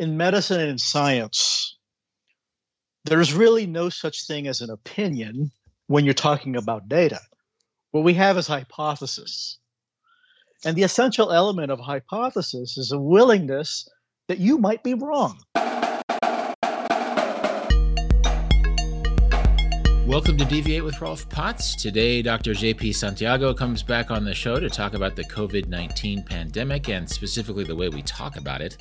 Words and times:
in 0.00 0.16
medicine 0.16 0.58
and 0.58 0.70
in 0.70 0.78
science, 0.78 1.76
there's 3.04 3.34
really 3.34 3.66
no 3.66 3.90
such 3.90 4.26
thing 4.26 4.46
as 4.46 4.62
an 4.62 4.70
opinion 4.70 5.50
when 5.88 6.06
you're 6.06 6.14
talking 6.14 6.56
about 6.56 6.88
data. 6.88 7.20
What 7.90 8.02
we 8.02 8.14
have 8.14 8.38
is 8.38 8.46
hypothesis. 8.46 9.58
And 10.64 10.74
the 10.74 10.84
essential 10.84 11.30
element 11.30 11.70
of 11.70 11.80
hypothesis 11.80 12.78
is 12.78 12.92
a 12.92 12.98
willingness 12.98 13.86
that 14.28 14.38
you 14.38 14.56
might 14.56 14.82
be 14.82 14.94
wrong. 14.94 15.38
Welcome 20.06 20.38
to 20.38 20.46
Deviate 20.46 20.82
with 20.82 20.98
Rolf 21.02 21.28
Potts. 21.28 21.76
Today, 21.76 22.22
Dr. 22.22 22.52
JP 22.52 22.94
Santiago 22.94 23.52
comes 23.52 23.82
back 23.82 24.10
on 24.10 24.24
the 24.24 24.32
show 24.32 24.58
to 24.58 24.70
talk 24.70 24.94
about 24.94 25.14
the 25.14 25.24
COVID 25.24 25.68
19 25.68 26.22
pandemic 26.24 26.88
and 26.88 27.06
specifically 27.06 27.64
the 27.64 27.76
way 27.76 27.90
we 27.90 28.00
talk 28.00 28.38
about 28.38 28.62
it. 28.62 28.78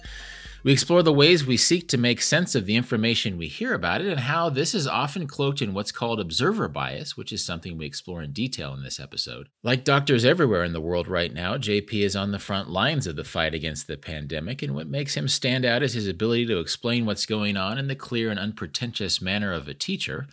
We 0.62 0.74
explore 0.74 1.04
the 1.04 1.14
ways 1.14 1.46
we 1.46 1.56
seek 1.56 1.88
to 1.90 1.98
make 1.98 2.22
sense 2.22 2.54
of 2.54 2.66
the 2.66 2.76
information 2.76 3.38
we 3.38 3.48
hear 3.48 3.74
about 3.74 4.02
it 4.02 4.08
and 4.08 4.20
how 4.20 4.50
this 4.50 4.76
is 4.76 4.88
often 4.88 5.26
cloaked 5.26 5.62
in 5.62 5.74
what's 5.74 5.94
called 5.94 6.20
observer 6.20 6.68
bias, 6.68 7.16
which 7.16 7.32
is 7.32 7.44
something 7.44 7.78
we 7.78 7.86
explore 7.86 8.22
in 8.22 8.34
detail 8.34 8.74
in 8.74 8.84
this 8.84 9.00
episode. 9.00 9.48
Like 9.64 9.86
doctors 9.86 10.26
everywhere 10.26 10.66
in 10.66 10.74
the 10.74 10.82
world 10.82 11.08
right 11.08 11.34
now, 11.34 11.56
JP 11.56 11.94
is 11.94 12.16
on 12.16 12.32
the 12.32 12.40
front 12.40 12.70
lines 12.70 13.08
of 13.08 13.16
the 13.16 13.24
fight 13.24 13.54
against 13.54 13.88
the 13.88 13.96
pandemic, 13.96 14.62
and 14.62 14.76
what 14.76 14.88
makes 14.88 15.16
him 15.16 15.30
stand 15.30 15.64
out 15.64 15.82
is 15.82 15.94
his 15.94 16.08
ability 16.08 16.46
to 16.48 16.60
explain 16.60 17.06
what's 17.06 17.26
going 17.26 17.56
on 17.56 17.78
in 17.78 17.88
the 17.88 17.96
clear 17.96 18.30
and 18.30 18.40
unpretentious 18.40 19.22
manner 19.22 19.54
of 19.54 19.70
a 19.70 19.74
teacher. 19.74 20.28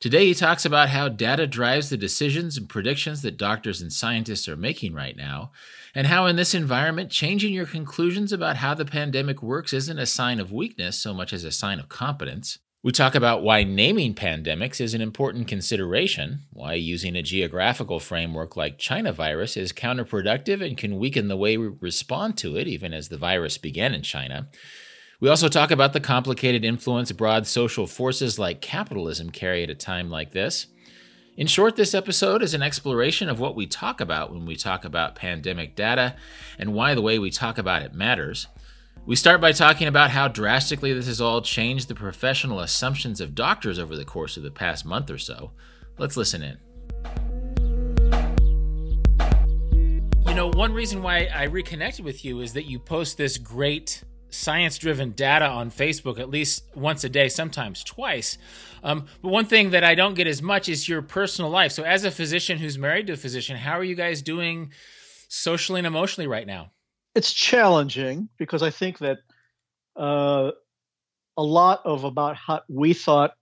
Today, 0.00 0.26
he 0.26 0.34
talks 0.34 0.64
about 0.64 0.88
how 0.88 1.08
data 1.08 1.46
drives 1.46 1.90
the 1.90 1.96
decisions 1.96 2.56
and 2.56 2.68
predictions 2.68 3.22
that 3.22 3.36
doctors 3.36 3.82
and 3.82 3.92
scientists 3.92 4.48
are 4.48 4.56
making 4.56 4.94
right 4.94 5.16
now, 5.16 5.52
and 5.94 6.06
how 6.06 6.26
in 6.26 6.36
this 6.36 6.54
environment, 6.54 7.10
changing 7.10 7.52
your 7.52 7.66
conclusions 7.66 8.32
about 8.32 8.56
how 8.56 8.74
the 8.74 8.84
pandemic 8.84 9.42
works 9.42 9.72
isn't 9.72 9.98
a 9.98 10.06
sign 10.06 10.40
of 10.40 10.52
weakness 10.52 10.98
so 10.98 11.12
much 11.12 11.32
as 11.32 11.44
a 11.44 11.50
sign 11.50 11.78
of 11.78 11.88
competence. 11.88 12.58
We 12.82 12.92
talk 12.92 13.14
about 13.14 13.42
why 13.42 13.62
naming 13.62 14.14
pandemics 14.14 14.80
is 14.80 14.94
an 14.94 15.02
important 15.02 15.48
consideration, 15.48 16.46
why 16.50 16.74
using 16.74 17.14
a 17.14 17.22
geographical 17.22 18.00
framework 18.00 18.56
like 18.56 18.78
China 18.78 19.12
virus 19.12 19.54
is 19.54 19.70
counterproductive 19.70 20.64
and 20.64 20.78
can 20.78 20.98
weaken 20.98 21.28
the 21.28 21.36
way 21.36 21.58
we 21.58 21.68
respond 21.80 22.38
to 22.38 22.56
it, 22.56 22.66
even 22.66 22.94
as 22.94 23.08
the 23.08 23.18
virus 23.18 23.58
began 23.58 23.92
in 23.92 24.00
China. 24.00 24.48
We 25.20 25.28
also 25.28 25.50
talk 25.50 25.70
about 25.70 25.92
the 25.92 26.00
complicated 26.00 26.64
influence 26.64 27.12
broad 27.12 27.46
social 27.46 27.86
forces 27.86 28.38
like 28.38 28.62
capitalism 28.62 29.28
carry 29.28 29.62
at 29.62 29.68
a 29.68 29.74
time 29.74 30.08
like 30.08 30.32
this. 30.32 30.66
In 31.40 31.46
short, 31.46 31.74
this 31.74 31.94
episode 31.94 32.42
is 32.42 32.52
an 32.52 32.62
exploration 32.62 33.30
of 33.30 33.40
what 33.40 33.56
we 33.56 33.66
talk 33.66 34.02
about 34.02 34.30
when 34.30 34.44
we 34.44 34.56
talk 34.56 34.84
about 34.84 35.14
pandemic 35.14 35.74
data 35.74 36.14
and 36.58 36.74
why 36.74 36.94
the 36.94 37.00
way 37.00 37.18
we 37.18 37.30
talk 37.30 37.56
about 37.56 37.80
it 37.80 37.94
matters. 37.94 38.46
We 39.06 39.16
start 39.16 39.40
by 39.40 39.52
talking 39.52 39.88
about 39.88 40.10
how 40.10 40.28
drastically 40.28 40.92
this 40.92 41.06
has 41.06 41.18
all 41.18 41.40
changed 41.40 41.88
the 41.88 41.94
professional 41.94 42.60
assumptions 42.60 43.22
of 43.22 43.34
doctors 43.34 43.78
over 43.78 43.96
the 43.96 44.04
course 44.04 44.36
of 44.36 44.42
the 44.42 44.50
past 44.50 44.84
month 44.84 45.10
or 45.10 45.16
so. 45.16 45.52
Let's 45.96 46.14
listen 46.14 46.42
in. 46.42 46.58
You 50.26 50.34
know, 50.34 50.50
one 50.52 50.74
reason 50.74 51.02
why 51.02 51.30
I 51.34 51.44
reconnected 51.44 52.04
with 52.04 52.22
you 52.22 52.42
is 52.42 52.52
that 52.52 52.66
you 52.66 52.78
post 52.78 53.16
this 53.16 53.38
great 53.38 54.04
science 54.30 54.78
driven 54.78 55.12
data 55.12 55.46
on 55.46 55.70
Facebook 55.70 56.18
at 56.18 56.30
least 56.30 56.64
once 56.74 57.04
a 57.04 57.08
day, 57.08 57.28
sometimes 57.28 57.84
twice. 57.84 58.38
Um, 58.82 59.06
but 59.22 59.28
one 59.28 59.46
thing 59.46 59.70
that 59.70 59.84
I 59.84 59.94
don't 59.94 60.14
get 60.14 60.26
as 60.26 60.40
much 60.40 60.68
is 60.68 60.88
your 60.88 61.02
personal 61.02 61.50
life. 61.50 61.72
So, 61.72 61.82
as 61.82 62.04
a 62.04 62.10
physician 62.10 62.58
who's 62.58 62.78
married 62.78 63.08
to 63.08 63.14
a 63.14 63.16
physician, 63.16 63.56
how 63.56 63.72
are 63.72 63.84
you 63.84 63.94
guys 63.94 64.22
doing 64.22 64.72
socially 65.28 65.80
and 65.80 65.86
emotionally 65.86 66.26
right 66.26 66.46
now? 66.46 66.70
It's 67.14 67.32
challenging 67.32 68.28
because 68.38 68.62
I 68.62 68.70
think 68.70 68.98
that 68.98 69.18
uh, 69.96 70.52
a 71.36 71.42
lot 71.42 71.82
of 71.84 72.04
about 72.04 72.36
how 72.36 72.62
we 72.68 72.94
thought 72.94 73.32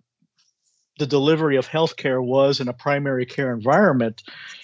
the 0.99 1.07
delivery 1.07 1.57
of 1.57 1.69
healthcare 1.69 2.23
was 2.23 2.61
in 2.61 2.69
a 2.69 2.73
primary 2.73 3.27
care 3.27 3.53
environment 3.53 4.23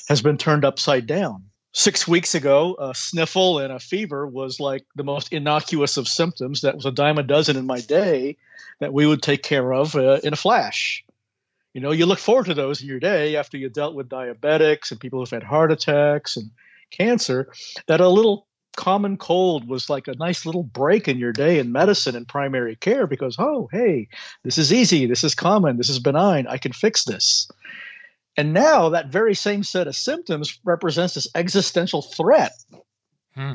has 0.09 0.21
been 0.21 0.37
turned 0.37 0.65
upside 0.65 1.07
down 1.07 1.45
six 1.75 2.07
weeks 2.07 2.35
ago, 2.35 2.77
a 2.79 2.95
sniffle 2.95 3.59
and 3.59 3.73
a 3.73 3.81
fever 3.81 4.27
was 4.27 4.61
like 4.61 4.87
the 4.95 5.05
most 5.05 5.33
innocuous 5.33 5.97
of 5.97 6.09
symptoms. 6.09 6.63
That 6.63 6.77
was 6.77 6.87
a 6.87 6.93
dime 6.93 7.19
a 7.19 7.23
dozen 7.23 7.57
in 7.57 7.67
my 7.67 7.81
day 7.81 8.37
that 8.81 8.93
we 8.93 9.07
would 9.07 9.23
take 9.23 9.43
care 9.43 9.75
of 9.75 9.95
uh, 9.95 10.21
in 10.23 10.33
a 10.33 10.37
flash. 10.37 11.05
You 11.75 11.81
know, 11.81 11.91
you 11.91 12.07
look 12.07 12.21
forward 12.21 12.47
to 12.47 12.55
those 12.55 12.81
in 12.81 12.89
your 12.89 13.01
day 13.01 13.37
after 13.37 13.59
you 13.59 13.69
dealt 13.69 13.97
with 13.97 14.09
diabetics 14.09 14.93
and 14.93 15.01
people 15.01 15.19
who've 15.19 15.31
had 15.31 15.43
heart 15.43 15.73
attacks 15.73 16.37
and 16.37 16.51
cancer. 16.91 17.53
That 17.89 18.01
a 18.01 18.09
little 18.09 18.47
common 18.77 19.17
cold 19.17 19.69
was 19.69 19.91
like 19.91 20.07
a 20.07 20.15
nice 20.15 20.47
little 20.47 20.63
break 20.63 21.09
in 21.09 21.19
your 21.19 21.33
day 21.33 21.59
in 21.59 21.73
medicine 21.73 22.15
and 22.15 22.29
primary 22.29 22.77
care 22.77 23.09
because, 23.09 23.37
oh, 23.39 23.69
hey, 23.73 24.09
this 24.45 24.59
is 24.59 24.73
easy, 24.73 25.07
this 25.07 25.25
is 25.25 25.35
common, 25.35 25.77
this 25.77 25.89
is 25.89 25.99
benign, 25.99 26.47
I 26.47 26.59
can 26.59 26.73
fix 26.73 27.05
this. 27.05 27.49
And 28.37 28.53
now 28.53 28.89
that 28.91 29.09
very 29.09 29.35
same 29.35 29.63
set 29.63 29.87
of 29.87 29.95
symptoms 29.95 30.59
represents 30.65 31.15
this 31.15 31.29
existential 31.35 32.03
threat. 32.03 32.53
Hmm. 33.35 33.55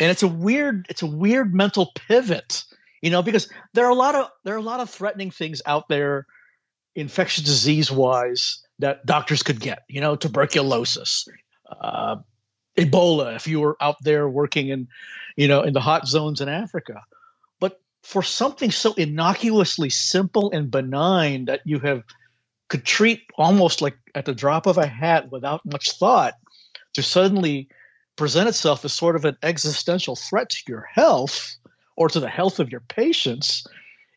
And 0.00 0.10
it's 0.10 0.22
a 0.22 0.28
weird, 0.28 0.86
it's 0.88 1.02
a 1.02 1.06
weird 1.06 1.54
mental 1.54 1.92
pivot, 1.94 2.64
you 3.00 3.10
know, 3.10 3.22
because 3.22 3.50
there 3.72 3.86
are 3.86 3.90
a 3.90 3.94
lot 3.94 4.14
of 4.14 4.28
there 4.44 4.54
are 4.54 4.58
a 4.58 4.62
lot 4.62 4.80
of 4.80 4.90
threatening 4.90 5.30
things 5.30 5.62
out 5.66 5.88
there, 5.88 6.26
infectious 6.94 7.44
disease 7.44 7.90
wise, 7.90 8.62
that 8.80 9.06
doctors 9.06 9.42
could 9.42 9.60
get. 9.60 9.84
You 9.88 10.00
know, 10.00 10.16
tuberculosis, 10.16 11.28
uh, 11.80 12.16
Ebola, 12.76 13.36
if 13.36 13.46
you 13.46 13.60
were 13.60 13.76
out 13.80 13.96
there 14.02 14.28
working 14.28 14.68
in, 14.68 14.88
you 15.36 15.48
know, 15.48 15.62
in 15.62 15.72
the 15.72 15.80
hot 15.80 16.08
zones 16.08 16.40
in 16.40 16.48
Africa. 16.48 17.02
But 17.60 17.80
for 18.02 18.22
something 18.22 18.70
so 18.70 18.94
innocuously 18.94 19.90
simple 19.90 20.50
and 20.50 20.70
benign 20.70 21.44
that 21.44 21.60
you 21.64 21.78
have 21.78 22.02
could 22.68 22.84
treat 22.84 23.22
almost 23.36 23.82
like 23.82 23.96
at 24.14 24.24
the 24.24 24.34
drop 24.34 24.66
of 24.66 24.78
a 24.78 24.86
hat 24.86 25.30
without 25.30 25.60
much 25.64 25.92
thought 25.92 26.34
to 26.94 27.02
suddenly 27.02 27.68
present 28.16 28.48
itself 28.48 28.84
as 28.84 28.92
sort 28.92 29.16
of 29.16 29.24
an 29.24 29.36
existential 29.42 30.16
threat 30.16 30.48
to 30.50 30.58
your 30.68 30.88
health 30.92 31.56
or 31.96 32.08
to 32.08 32.20
the 32.20 32.28
health 32.28 32.60
of 32.60 32.70
your 32.70 32.80
patients 32.80 33.66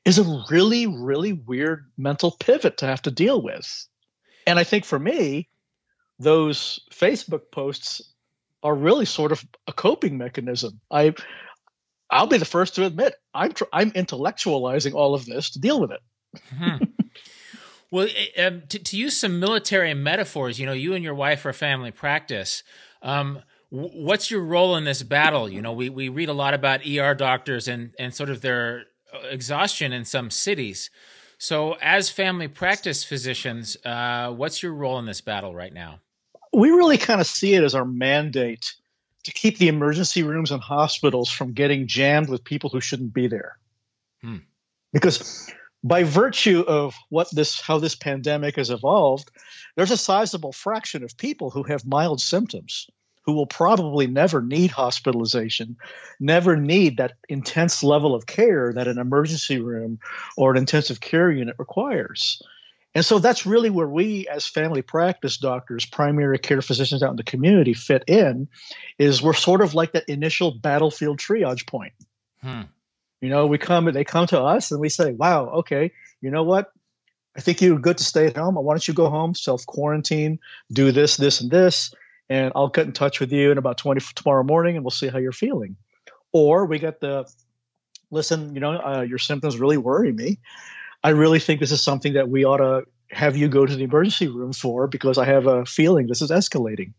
is 0.06 0.18
a 0.18 0.44
really, 0.50 0.88
really 0.88 1.34
weird 1.34 1.86
mental 1.98 2.32
pivot 2.40 2.78
to 2.78 2.86
have 2.86 3.02
to 3.02 3.12
deal 3.12 3.42
with. 3.42 3.88
And 4.46 4.58
I 4.58 4.64
think 4.64 4.86
for 4.86 4.98
me, 4.98 5.50
those 6.20 6.80
Facebook 6.92 7.52
posts 7.52 8.02
are 8.64 8.74
really 8.74 9.06
sort 9.06 9.32
of 9.32 9.46
a 9.68 9.74
coping 9.74 10.18
mechanism. 10.18 10.80
I 10.90 11.14
I'll 12.10 12.28
be 12.28 12.38
the 12.38 12.46
first 12.46 12.76
to 12.76 12.86
admit 12.86 13.16
I'm 13.34 13.52
tr- 13.52 13.66
I'm 13.74 13.92
intellectualizing 13.92 14.94
all 14.94 15.14
of 15.14 15.26
this 15.26 15.52
to 15.52 15.60
deal 15.60 15.80
with 15.80 15.92
it. 15.92 16.00
Mm-hmm. 16.56 16.84
Well, 17.92 18.08
eh, 18.36 18.46
um, 18.46 18.64
to, 18.70 18.80
to, 18.80 18.98
use 18.98 19.18
some 19.18 19.40
military 19.40 19.94
metaphors, 19.94 20.60
you 20.60 20.66
know, 20.66 20.74
you 20.74 20.94
and 20.94 21.04
your 21.04 21.16
wife 21.16 21.46
are 21.46 21.54
family 21.54 21.92
practice. 21.92 22.64
Um, 23.02 23.40
what's 23.70 24.30
your 24.32 24.42
role 24.42 24.76
in 24.76 24.84
this 24.84 25.04
battle? 25.04 25.50
You 25.50 25.62
know, 25.62 25.74
we, 25.74 25.90
we 25.90 26.10
read 26.10 26.30
a 26.30 26.34
lot 26.34 26.54
about 26.54 26.86
ER 26.86 27.14
doctors 27.16 27.68
and, 27.68 27.94
and 27.98 28.14
sort 28.14 28.30
of 28.30 28.42
their 28.42 28.86
uh, 29.14 29.28
exhaustion 29.30 29.94
in 29.94 30.06
some 30.06 30.30
cities. 30.30 30.90
So, 31.40 31.78
as 31.82 32.10
family 32.10 32.48
practice 32.48 33.04
physicians, 33.04 33.78
uh, 33.86 34.32
what's 34.32 34.64
your 34.64 34.74
role 34.74 34.98
in 35.00 35.06
this 35.06 35.22
battle 35.22 35.54
right 35.54 35.74
now? 35.74 36.00
We 36.52 36.72
really 36.72 36.98
kind 36.98 37.22
of 37.22 37.28
see 37.28 37.54
it 37.54 37.64
as 37.64 37.76
our 37.76 37.86
mandate 37.86 38.74
to 39.26 39.32
keep 39.32 39.58
the 39.58 39.68
emergency 39.68 40.24
rooms 40.24 40.52
and 40.52 40.62
hospitals 40.62 41.30
from 41.30 41.54
getting 41.54 41.88
jammed 41.88 42.30
with 42.30 42.44
people 42.44 42.70
who 42.70 42.82
shouldn't 42.82 43.14
be 43.14 43.28
there. 43.28 43.58
Hmm. 44.22 44.38
Because 44.94 45.52
by 45.84 46.04
virtue 46.04 46.64
of 46.68 46.96
what 47.10 47.30
this 47.32 47.62
how 47.62 47.80
this 47.80 47.96
pandemic 47.96 48.56
has 48.56 48.70
evolved, 48.70 49.30
there's 49.76 49.92
a 49.92 49.98
sizable 49.98 50.52
fraction 50.52 51.04
of 51.04 51.18
people 51.18 51.50
who 51.50 51.64
have 51.64 51.86
mild 51.86 52.20
symptoms 52.20 52.88
who 53.28 53.34
will 53.34 53.46
probably 53.46 54.08
never 54.08 54.42
need 54.42 54.72
hospitalization, 54.72 55.76
never 56.20 56.56
need 56.56 56.98
that 56.98 57.18
intense 57.28 57.84
level 57.84 58.16
of 58.16 58.26
care 58.26 58.72
that 58.72 58.88
an 58.88 58.98
emergency 58.98 59.60
room 59.60 60.00
or 60.38 60.52
an 60.52 60.58
intensive 60.58 61.02
care 61.02 61.30
unit 61.30 61.56
requires. 61.60 62.42
And 62.96 63.06
so 63.06 63.20
that's 63.20 63.46
really 63.46 63.70
where 63.70 63.88
we, 63.88 64.28
as 64.30 64.48
family 64.48 64.82
practice 64.82 65.38
doctors, 65.38 65.86
primary 65.86 66.40
care 66.40 66.62
physicians 66.62 67.04
out 67.04 67.12
in 67.12 67.18
the 67.18 67.24
community, 67.24 67.74
fit 67.74 68.06
in. 68.08 68.48
Is 68.98 69.22
we're 69.22 69.34
sort 69.34 69.62
of 69.62 69.76
like 69.76 69.92
that 69.92 70.08
initial 70.08 70.52
battlefield 70.52 71.20
triage 71.20 71.68
point. 71.68 71.94
Hmm. 72.42 72.62
You 73.22 73.30
know, 73.30 73.48
we 73.48 73.58
come, 73.58 73.88
and 73.88 73.96
they 73.96 74.04
come 74.04 74.28
to 74.28 74.40
us 74.40 74.72
and 74.72 74.80
we 74.80 74.90
say, 74.90 75.12
wow, 75.12 75.48
okay, 75.48 75.92
you 76.22 76.30
know 76.30 76.44
what? 76.44 76.72
I 77.36 77.42
think 77.42 77.62
you're 77.62 77.80
good 77.80 77.98
to 78.00 78.04
stay 78.04 78.26
at 78.26 78.38
home. 78.38 78.56
Why 78.56 78.74
don't 78.74 78.88
you 78.88 78.94
go 78.94 79.10
home, 79.10 79.36
self 79.36 79.66
quarantine, 79.66 80.40
do 80.72 80.92
this, 80.92 81.18
this, 81.18 81.42
and 81.42 81.52
this, 81.52 81.94
and 82.30 82.52
I'll 82.56 82.68
get 82.68 82.88
in 82.88 82.94
touch 82.94 83.20
with 83.20 83.32
you 83.32 83.52
in 83.52 83.58
about 83.58 83.78
20 83.78 84.02
tomorrow 84.16 84.44
morning 84.44 84.76
and 84.76 84.84
we'll 84.84 84.92
see 84.92 85.08
how 85.08 85.20
you're 85.20 85.32
feeling. 85.32 85.76
Or 86.34 86.66
we 86.66 86.80
get 86.80 87.00
the, 87.00 87.30
listen, 88.12 88.54
you 88.54 88.60
know, 88.60 88.80
uh, 88.80 89.02
your 89.02 89.20
symptoms 89.20 89.60
really 89.60 89.78
worry 89.78 90.12
me. 90.12 90.40
I 91.04 91.10
really 91.10 91.40
think 91.40 91.60
this 91.60 91.72
is 91.72 91.82
something 91.82 92.14
that 92.14 92.30
we 92.30 92.44
ought 92.44 92.58
to 92.58 92.84
have 93.12 93.38
you 93.38 93.48
go 93.48 93.66
to 93.66 93.76
the 93.76 93.84
emergency 93.84 94.28
room 94.28 94.52
for 94.52 94.88
because 94.88 95.18
I 95.18 95.26
have 95.26 95.48
a 95.48 95.66
feeling 95.66 96.08
this 96.08 96.22
is 96.22 96.32
escalating. 96.32 96.94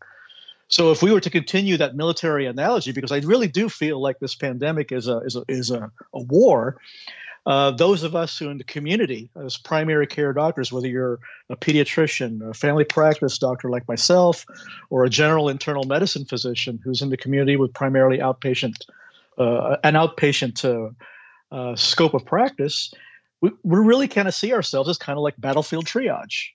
So 0.68 0.92
if 0.92 1.02
we 1.02 1.12
were 1.12 1.20
to 1.20 1.30
continue 1.30 1.78
that 1.78 1.96
military 1.96 2.46
analogy, 2.46 2.92
because 2.92 3.10
I 3.10 3.18
really 3.18 3.48
do 3.48 3.68
feel 3.68 4.00
like 4.00 4.18
this 4.18 4.34
pandemic 4.34 4.92
is 4.92 5.08
a 5.08 5.18
is 5.18 5.36
a 5.36 5.44
is 5.48 5.70
a, 5.70 5.90
a 6.12 6.20
war, 6.20 6.78
uh, 7.46 7.70
those 7.70 8.02
of 8.02 8.14
us 8.14 8.38
who 8.38 8.50
in 8.50 8.58
the 8.58 8.64
community 8.64 9.30
as 9.42 9.56
primary 9.56 10.06
care 10.06 10.34
doctors, 10.34 10.70
whether 10.70 10.86
you're 10.86 11.18
a 11.48 11.56
pediatrician, 11.56 12.46
a 12.46 12.52
family 12.52 12.84
practice 12.84 13.38
doctor 13.38 13.70
like 13.70 13.88
myself, 13.88 14.44
or 14.90 15.04
a 15.04 15.08
general 15.08 15.48
internal 15.48 15.84
medicine 15.84 16.26
physician 16.26 16.78
who's 16.84 17.00
in 17.00 17.08
the 17.08 17.16
community 17.16 17.56
with 17.56 17.72
primarily 17.72 18.18
outpatient, 18.18 18.74
uh, 19.38 19.78
an 19.82 19.94
outpatient 19.94 20.62
uh, 20.62 20.90
uh 21.54 21.74
scope 21.74 22.12
of 22.12 22.26
practice, 22.26 22.92
we, 23.40 23.50
we 23.62 23.78
really 23.78 24.08
kind 24.08 24.28
of 24.28 24.34
see 24.34 24.52
ourselves 24.52 24.90
as 24.90 24.98
kind 24.98 25.16
of 25.16 25.22
like 25.22 25.34
battlefield 25.38 25.86
triage, 25.86 26.48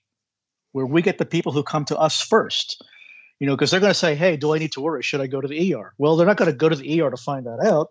where 0.70 0.86
we 0.86 1.02
get 1.02 1.18
the 1.18 1.26
people 1.26 1.50
who 1.50 1.64
come 1.64 1.84
to 1.86 1.98
us 1.98 2.20
first. 2.20 2.84
You 3.40 3.46
know, 3.46 3.56
because 3.56 3.70
they're 3.70 3.80
going 3.80 3.92
to 3.92 3.98
say, 3.98 4.14
"Hey, 4.14 4.36
do 4.36 4.54
I 4.54 4.58
need 4.58 4.72
to 4.72 4.80
worry? 4.80 5.02
Should 5.02 5.20
I 5.20 5.26
go 5.26 5.40
to 5.40 5.48
the 5.48 5.74
ER?" 5.74 5.92
Well, 5.98 6.16
they're 6.16 6.26
not 6.26 6.36
going 6.36 6.50
to 6.50 6.56
go 6.56 6.68
to 6.68 6.76
the 6.76 7.00
ER 7.00 7.10
to 7.10 7.16
find 7.16 7.46
that 7.46 7.60
out 7.64 7.90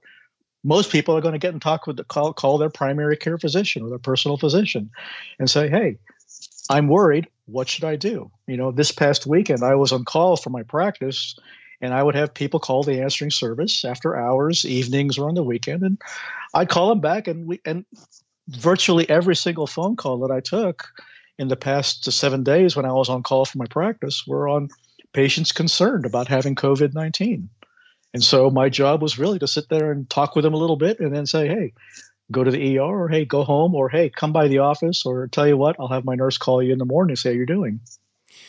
most 0.64 0.92
people 0.92 1.16
are 1.16 1.22
going 1.22 1.34
to 1.34 1.40
get 1.40 1.54
in 1.54 1.60
talk 1.60 1.86
with 1.88 1.98
the 1.98 2.04
call, 2.04 2.34
call 2.34 2.58
their 2.58 2.70
primary 2.70 3.18
care 3.18 3.38
physician 3.38 3.84
or 3.84 3.90
their 3.90 4.00
personal 4.00 4.38
physician 4.38 4.90
and 5.40 5.50
say, 5.50 5.70
hey, 5.70 5.98
I'm 6.70 6.88
worried. 6.88 7.28
What 7.46 7.68
should 7.68 7.84
I 7.84 7.98
do? 7.98 8.32
You 8.48 8.58
know, 8.58 8.72
this 8.72 8.92
past 8.92 9.26
weekend 9.26 9.64
I 9.64 9.76
was 9.76 9.92
on 9.92 10.06
call 10.06 10.38
for 10.38 10.50
my 10.50 10.64
practice 10.64 11.38
and 11.82 11.94
I 11.94 12.02
would 12.02 12.16
have 12.16 12.34
people 12.34 12.62
call 12.62 12.84
the 12.84 13.02
answering 13.02 13.32
service 13.32 13.84
after 13.84 14.16
hours, 14.16 14.64
evenings, 14.64 15.18
or 15.18 15.28
on 15.28 15.36
the 15.36 15.44
weekend, 15.44 15.84
and 15.84 16.02
I'd 16.54 16.70
call 16.70 16.88
them 16.88 17.02
back, 17.02 17.28
and 17.28 17.46
we 17.46 17.60
and 17.66 17.86
virtually 18.48 19.10
every 19.10 19.36
single 19.36 19.68
phone 19.68 19.98
call 19.98 20.20
that 20.20 20.32
I 20.32 20.40
took 20.40 20.88
in 21.38 21.50
the 21.50 21.58
past 21.58 22.10
seven 22.10 22.44
days 22.44 22.78
when 22.78 22.86
I 22.86 22.94
was 22.94 23.10
on 23.10 23.22
call 23.22 23.44
for 23.44 23.58
my 23.58 23.66
practice 23.66 24.24
were 24.26 24.48
on 24.48 24.70
patients 25.14 25.52
concerned 25.52 26.06
about 26.06 26.28
having 26.28 26.56
COVID 26.56 26.94
nineteen. 26.94 27.50
And 28.14 28.24
so 28.24 28.50
my 28.52 28.70
job 28.70 29.02
was 29.02 29.18
really 29.18 29.40
to 29.40 29.48
sit 29.48 29.70
there 29.70 29.92
and 29.92 30.10
talk 30.10 30.36
with 30.36 30.44
them 30.44 30.54
a 30.54 30.58
little 30.58 30.76
bit 30.76 31.00
and 31.00 31.14
then 31.16 31.26
say, 31.26 31.48
hey, 31.48 31.74
go 32.32 32.44
to 32.44 32.52
the 32.52 32.78
ER 32.78 32.84
or 32.84 33.10
hey, 33.10 33.26
go 33.26 33.44
home 33.44 33.74
or 33.76 33.90
hey, 33.90 34.10
come 34.10 34.32
by 34.32 34.48
the 34.48 34.60
office 34.60 35.06
or 35.06 35.28
tell 35.28 35.48
you 35.48 35.58
what, 35.58 35.78
I'll 35.80 35.88
have 35.88 36.06
my 36.06 36.16
nurse 36.16 36.38
call 36.38 36.62
you 36.62 36.74
in 36.74 36.78
the 36.80 36.86
morning 36.86 37.12
and 37.12 37.20
say 37.20 37.30
how 37.30 37.36
you're 37.36 37.46
doing. 37.46 37.80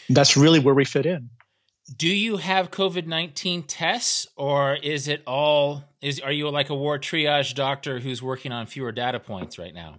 And 0.08 0.16
that's 0.16 0.36
really 0.36 0.58
where 0.58 0.74
we 0.74 0.84
fit 0.84 1.06
in. 1.06 1.30
Do 1.96 2.08
you 2.08 2.38
have 2.38 2.70
COVID 2.70 3.06
19 3.06 3.64
tests 3.64 4.26
or 4.36 4.76
is 4.76 5.06
it 5.06 5.22
all 5.26 5.84
is 6.00 6.18
are 6.20 6.32
you 6.32 6.48
like 6.50 6.70
a 6.70 6.74
war 6.74 6.98
triage 6.98 7.54
doctor 7.54 8.00
who's 8.00 8.22
working 8.22 8.52
on 8.52 8.66
fewer 8.66 8.92
data 8.92 9.20
points 9.20 9.58
right 9.58 9.74
now? 9.74 9.98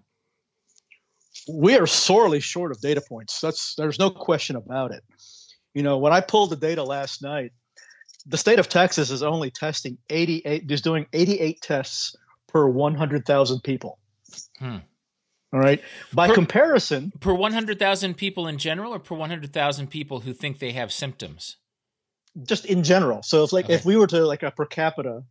We 1.48 1.78
are 1.78 1.86
sorely 1.86 2.40
short 2.40 2.72
of 2.72 2.82
data 2.82 3.02
points. 3.02 3.40
That's 3.40 3.76
there's 3.76 4.00
no 4.00 4.10
question 4.10 4.56
about 4.56 4.92
it. 4.92 5.04
You 5.76 5.84
know, 5.84 6.00
when 6.00 6.14
I 6.14 6.22
pulled 6.22 6.50
the 6.50 6.56
data 6.56 6.84
last 6.84 7.22
night, 7.22 7.52
the 8.26 8.38
state 8.38 8.58
of 8.58 8.68
Texas 8.70 9.12
is 9.12 9.22
only 9.22 9.52
testing 9.52 10.00
88, 10.10 10.72
is 10.72 10.82
doing 10.82 11.06
88 11.14 11.62
tests 11.62 12.16
per 12.48 12.68
100,000 12.68 13.62
people. 13.62 14.00
Hmm. 14.58 14.78
All 15.54 15.60
right. 15.60 15.82
By 16.14 16.30
per, 16.30 16.34
comparison, 16.34 17.12
per 17.20 17.34
100,000 17.34 18.16
people 18.16 18.48
in 18.48 18.58
general 18.58 18.94
or 18.94 19.00
per 19.00 19.16
100,000 19.16 19.88
people 19.88 20.22
who 20.22 20.34
think 20.34 20.60
they 20.60 20.72
have 20.72 20.92
symptoms? 20.92 21.58
Just 22.44 22.66
in 22.66 22.84
general. 22.84 23.22
So 23.24 23.44
if 23.44 23.54
like 23.54 23.66
okay. 23.66 23.76
if 23.76 23.86
we 23.86 23.96
were 23.96 24.08
to 24.08 24.26
like 24.26 24.44
a 24.44 24.52
per 24.52 24.66
capita 24.66 25.24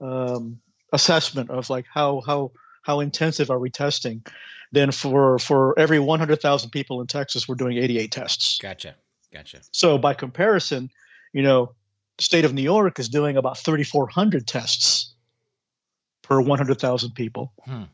um, 0.00 0.60
assessment 0.92 1.50
of 1.50 1.70
like 1.70 1.86
how 1.92 2.22
how 2.26 2.52
how 2.82 3.00
intensive 3.00 3.50
are 3.50 3.58
we 3.58 3.70
testing, 3.70 4.24
then 4.72 4.90
for 4.90 5.38
for 5.38 5.78
every 5.78 6.00
100,000 6.00 6.70
people 6.70 7.00
in 7.00 7.06
Texas 7.06 7.46
we're 7.46 7.54
doing 7.54 7.78
88 7.78 8.10
tests. 8.10 8.58
Gotcha. 8.58 8.96
Gotcha. 9.32 9.60
So 9.72 9.98
by 9.98 10.14
comparison, 10.14 10.90
you 11.32 11.42
know, 11.42 11.74
the 12.16 12.24
state 12.24 12.44
of 12.44 12.54
New 12.54 12.62
York 12.62 12.98
is 12.98 13.08
doing 13.08 13.36
about 13.36 13.58
3,400 13.58 14.46
tests 14.46 15.14
per 16.22 16.40
100,000 16.40 17.12
people. 17.12 17.52
Hmm. 17.64 17.84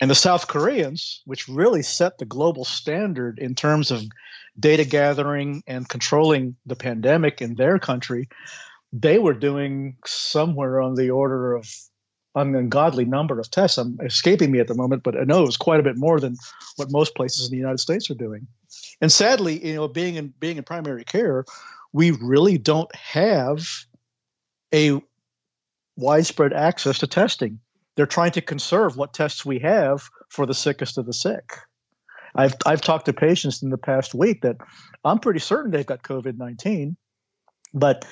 And 0.00 0.10
the 0.10 0.16
South 0.16 0.48
Koreans, 0.48 1.22
which 1.26 1.48
really 1.48 1.82
set 1.82 2.18
the 2.18 2.24
global 2.24 2.64
standard 2.64 3.38
in 3.38 3.54
terms 3.54 3.90
of 3.90 4.02
data 4.58 4.84
gathering 4.84 5.62
and 5.66 5.88
controlling 5.88 6.56
the 6.66 6.74
pandemic 6.74 7.40
in 7.40 7.54
their 7.54 7.78
country, 7.78 8.28
they 8.92 9.18
were 9.18 9.32
doing 9.32 9.96
somewhere 10.04 10.80
on 10.80 10.94
the 10.96 11.10
order 11.10 11.54
of 11.54 11.72
an 12.34 12.54
ungodly 12.54 13.04
number 13.04 13.38
of 13.38 13.50
tests. 13.50 13.78
I'm 13.78 13.98
escaping 14.02 14.50
me 14.50 14.60
at 14.60 14.68
the 14.68 14.74
moment, 14.74 15.02
but 15.02 15.18
I 15.18 15.24
know 15.24 15.42
it 15.42 15.46
was 15.46 15.56
quite 15.56 15.80
a 15.80 15.82
bit 15.82 15.96
more 15.96 16.18
than 16.18 16.36
what 16.76 16.90
most 16.90 17.14
places 17.14 17.46
in 17.46 17.52
the 17.52 17.58
United 17.58 17.78
States 17.78 18.10
are 18.10 18.14
doing. 18.14 18.46
And 19.00 19.12
sadly, 19.12 19.64
you 19.66 19.74
know, 19.74 19.88
being 19.88 20.14
in 20.14 20.32
being 20.40 20.56
in 20.56 20.64
primary 20.64 21.04
care, 21.04 21.44
we 21.92 22.12
really 22.12 22.56
don't 22.58 22.94
have 22.94 23.66
a 24.72 25.02
widespread 25.96 26.52
access 26.52 26.98
to 26.98 27.06
testing. 27.06 27.60
They're 27.96 28.06
trying 28.06 28.32
to 28.32 28.40
conserve 28.40 28.96
what 28.96 29.12
tests 29.12 29.44
we 29.44 29.58
have 29.58 30.08
for 30.30 30.46
the 30.46 30.54
sickest 30.54 30.96
of 30.96 31.04
the 31.04 31.12
sick. 31.12 31.52
I've 32.34 32.54
I've 32.64 32.80
talked 32.80 33.04
to 33.06 33.12
patients 33.12 33.62
in 33.62 33.68
the 33.68 33.78
past 33.78 34.14
week 34.14 34.40
that 34.40 34.56
I'm 35.04 35.18
pretty 35.18 35.40
certain 35.40 35.70
they've 35.70 35.84
got 35.84 36.02
COVID 36.02 36.38
nineteen, 36.38 36.96
but 37.74 38.06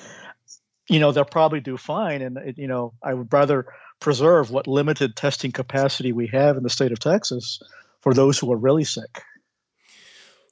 you 0.87 0.99
know 0.99 1.11
they'll 1.11 1.25
probably 1.25 1.59
do 1.59 1.77
fine. 1.77 2.21
And 2.21 2.37
you 2.55 2.67
know 2.67 2.93
I 3.01 3.15
would 3.15 3.33
rather 3.33 3.65
preserve 4.01 4.51
what 4.51 4.67
limited 4.67 5.15
testing 5.15 5.53
capacity 5.53 6.11
we 6.11 6.27
have 6.27 6.57
in 6.57 6.63
the 6.63 6.69
state 6.69 6.91
of 6.91 6.99
Texas 6.99 7.61
for 8.01 8.13
those 8.13 8.37
who 8.37 8.51
are 8.51 8.57
really 8.57 8.83
sick. 8.83 9.21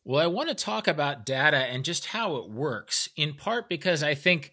Well, 0.05 0.23
I 0.23 0.27
want 0.27 0.47
to 0.49 0.55
talk 0.55 0.87
about 0.87 1.25
data 1.25 1.57
and 1.57 1.83
just 1.83 2.05
how 2.07 2.37
it 2.37 2.49
works, 2.49 3.09
in 3.17 3.33
part 3.33 3.67
because 3.67 4.01
I 4.01 4.15
think 4.15 4.51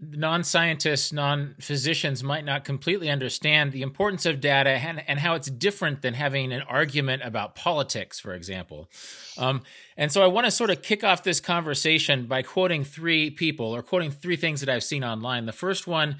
non 0.00 0.44
scientists, 0.44 1.12
non 1.12 1.56
physicians 1.60 2.22
might 2.22 2.44
not 2.44 2.64
completely 2.64 3.10
understand 3.10 3.72
the 3.72 3.82
importance 3.82 4.24
of 4.24 4.40
data 4.40 4.70
and, 4.70 5.02
and, 5.06 5.18
how 5.18 5.34
it's 5.34 5.50
different 5.50 6.02
than 6.02 6.14
having 6.14 6.52
an 6.52 6.62
argument 6.62 7.22
about 7.24 7.54
politics, 7.54 8.18
for 8.20 8.32
example. 8.34 8.88
Um, 9.36 9.62
and 9.96 10.10
so 10.10 10.22
I 10.22 10.28
want 10.28 10.46
to 10.46 10.50
sort 10.50 10.70
of 10.70 10.82
kick 10.82 11.04
off 11.04 11.22
this 11.22 11.40
conversation 11.40 12.26
by 12.26 12.42
quoting 12.42 12.84
three 12.84 13.30
people 13.30 13.74
or 13.74 13.82
quoting 13.82 14.10
three 14.10 14.36
things 14.36 14.60
that 14.60 14.68
I've 14.68 14.84
seen 14.84 15.04
online. 15.04 15.46
The 15.46 15.52
first 15.52 15.86
one 15.86 16.16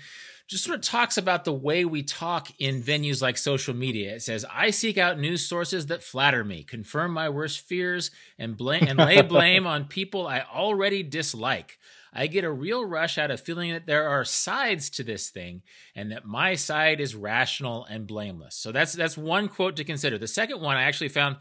just 0.49 0.65
sort 0.65 0.79
of 0.79 0.85
talks 0.85 1.19
about 1.19 1.45
the 1.45 1.53
way 1.53 1.85
we 1.85 2.03
talk 2.03 2.49
in 2.59 2.83
venues 2.83 3.21
like 3.21 3.37
social 3.37 3.75
media. 3.75 4.15
It 4.15 4.23
says, 4.23 4.45
"I 4.51 4.71
seek 4.71 4.97
out 4.97 5.19
news 5.19 5.47
sources 5.47 5.87
that 5.87 6.03
flatter 6.03 6.43
me, 6.43 6.65
confirm 6.65 7.13
my 7.13 7.29
worst 7.29 7.61
fears, 7.61 8.11
and 8.39 8.57
blame 8.57 8.85
and 8.89 8.99
lay 8.99 9.21
blame 9.35 9.67
on 9.67 9.85
people 9.85 10.27
I 10.27 10.41
already 10.41 11.03
dislike." 11.03 11.79
I 12.13 12.27
get 12.27 12.45
a 12.45 12.51
real 12.51 12.85
rush 12.85 13.19
out 13.19 13.31
of 13.31 13.41
feeling 13.41 13.73
that 13.73 13.87
there 13.87 14.09
are 14.09 14.25
sides 14.25 14.89
to 14.91 15.05
this 15.05 15.29
thing 15.29 15.63
and 15.95 16.11
that 16.11 16.25
my 16.25 16.55
side 16.55 17.01
is 17.01 17.15
rational 17.15 17.85
and 17.85 18.07
blameless. 18.07 18.57
So 18.57 18.73
that's 18.73 18.95
that's 18.95 19.19
one 19.19 19.49
quote 19.49 19.77
to 19.77 19.85
consider. 19.85 20.19
The 20.19 20.27
second 20.27 20.61
one 20.61 20.77
I 20.77 20.85
actually 20.85 21.11
found 21.11 21.37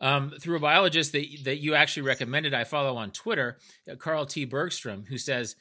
um, 0.00 0.32
through 0.40 0.56
a 0.56 0.60
biologist 0.60 1.12
that 1.12 1.26
that 1.44 1.58
you 1.58 1.74
actually 1.74 2.04
recommended. 2.04 2.54
I 2.54 2.64
follow 2.64 2.96
on 2.96 3.10
Twitter, 3.10 3.58
uh, 3.90 3.96
Carl 3.96 4.26
T. 4.26 4.44
Bergstrom, 4.44 5.04
who 5.08 5.18
says 5.18 5.56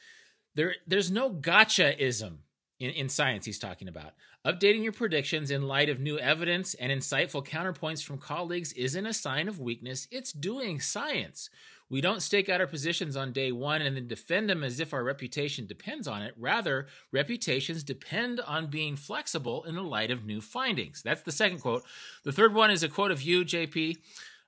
there 0.56 0.76
there's 0.88 1.12
no 1.12 1.30
gotchaism 1.30 2.38
in, 2.80 2.92
in 2.92 3.10
science 3.10 3.46
he's 3.46 3.60
talking 3.60 3.88
about. 3.88 4.14
Updating 4.46 4.84
your 4.84 4.94
predictions 4.94 5.52
in 5.52 5.68
light 5.68 5.90
of 5.90 6.00
new 6.00 6.18
evidence 6.20 6.74
and 6.76 6.92
insightful 6.92 7.46
counterpoints 7.46 8.04
from 8.04 8.18
colleagues 8.18 8.74
isn't 8.74 9.06
a 9.06 9.14
sign 9.14 9.48
of 9.48 9.60
weakness, 9.60 10.08
it's 10.12 10.32
doing 10.32 10.80
science. 10.80 11.50
We 11.90 12.02
don't 12.02 12.22
stake 12.22 12.50
out 12.50 12.60
our 12.60 12.68
positions 12.68 13.16
on 13.16 13.32
day 13.32 13.52
one 13.54 13.82
and 13.82 13.96
then 13.96 14.08
defend 14.08 14.50
them 14.50 14.64
as 14.64 14.80
if 14.82 14.94
our 14.94 15.04
reputation 15.04 15.66
depends 15.66 16.08
on 16.08 16.22
it. 16.22 16.34
Rather, 16.38 16.88
reputations 17.14 17.82
depend 17.82 18.42
on 18.42 18.68
being 18.68 18.98
flexible 18.98 19.64
in 19.64 19.76
the 19.76 19.82
light 19.82 20.12
of 20.12 20.26
new 20.26 20.42
findings. 20.42 21.02
That's 21.02 21.22
the 21.22 21.32
second 21.32 21.60
quote. 21.60 21.84
The 22.26 22.34
third 22.34 22.54
one 22.54 22.72
is 22.72 22.84
a 22.84 22.90
quote 22.90 23.12
of 23.12 23.22
you, 23.22 23.46
JP. 23.46 23.98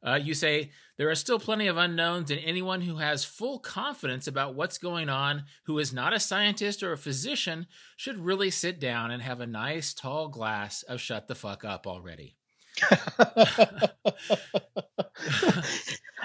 Uh, 0.06 0.20
you 0.22 0.34
say, 0.34 0.72
There 1.00 1.10
are 1.10 1.16
still 1.16 1.40
plenty 1.40 1.68
of 1.68 1.78
unknowns, 1.78 2.30
and 2.30 2.42
anyone 2.44 2.82
who 2.82 2.98
has 2.98 3.24
full 3.24 3.60
confidence 3.60 4.28
about 4.28 4.54
what's 4.54 4.78
going 4.78 5.08
on, 5.08 5.46
who 5.64 5.80
is 5.80 5.94
not 5.94 6.12
a 6.12 6.20
scientist 6.20 6.84
or 6.84 6.92
a 6.92 6.98
physician, 6.98 7.68
should 7.96 8.20
really 8.20 8.52
sit 8.52 8.82
down 8.82 9.10
and 9.10 9.24
have 9.24 9.40
a 9.40 9.48
nice 9.48 9.94
tall 9.94 10.28
glass 10.28 10.84
of 10.84 11.00
shut 11.00 11.30
the 11.30 11.36
fuck 11.36 11.64
up 11.64 11.88
already. 11.88 12.36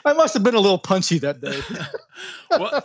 I 0.05 0.13
must 0.13 0.35
have 0.35 0.43
been 0.43 0.57
a 0.57 0.61
little 0.61 0.79
punchy 0.79 1.21
that 1.21 1.41
day. 1.41 1.61
well, 2.51 2.83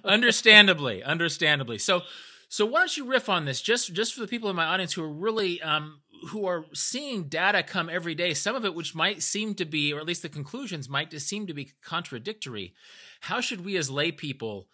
understandably, 0.04 1.04
understandably. 1.04 1.78
So, 1.78 2.02
so 2.48 2.66
why 2.66 2.80
don't 2.80 2.96
you 2.96 3.06
riff 3.06 3.28
on 3.28 3.44
this, 3.44 3.62
just 3.62 3.92
just 3.92 4.12
for 4.12 4.20
the 4.20 4.26
people 4.26 4.50
in 4.50 4.56
my 4.56 4.64
audience 4.64 4.92
who 4.92 5.04
are 5.04 5.08
really 5.08 5.62
um, 5.62 6.00
who 6.28 6.46
are 6.46 6.66
seeing 6.72 7.24
data 7.24 7.62
come 7.62 7.88
every 7.90 8.14
day, 8.14 8.34
some 8.34 8.54
of 8.56 8.64
it 8.64 8.74
which 8.74 8.94
might 8.94 9.22
seem 9.22 9.54
to 9.54 9.64
be, 9.64 9.92
or 9.92 10.00
at 10.00 10.06
least 10.06 10.22
the 10.22 10.28
conclusions 10.28 10.88
might 10.88 11.10
just 11.10 11.28
seem 11.28 11.46
to 11.46 11.54
be 11.54 11.72
contradictory. 11.82 12.74
How 13.20 13.40
should 13.40 13.64
we 13.64 13.76
as 13.76 13.90
lay 13.90 14.12
people 14.12 14.68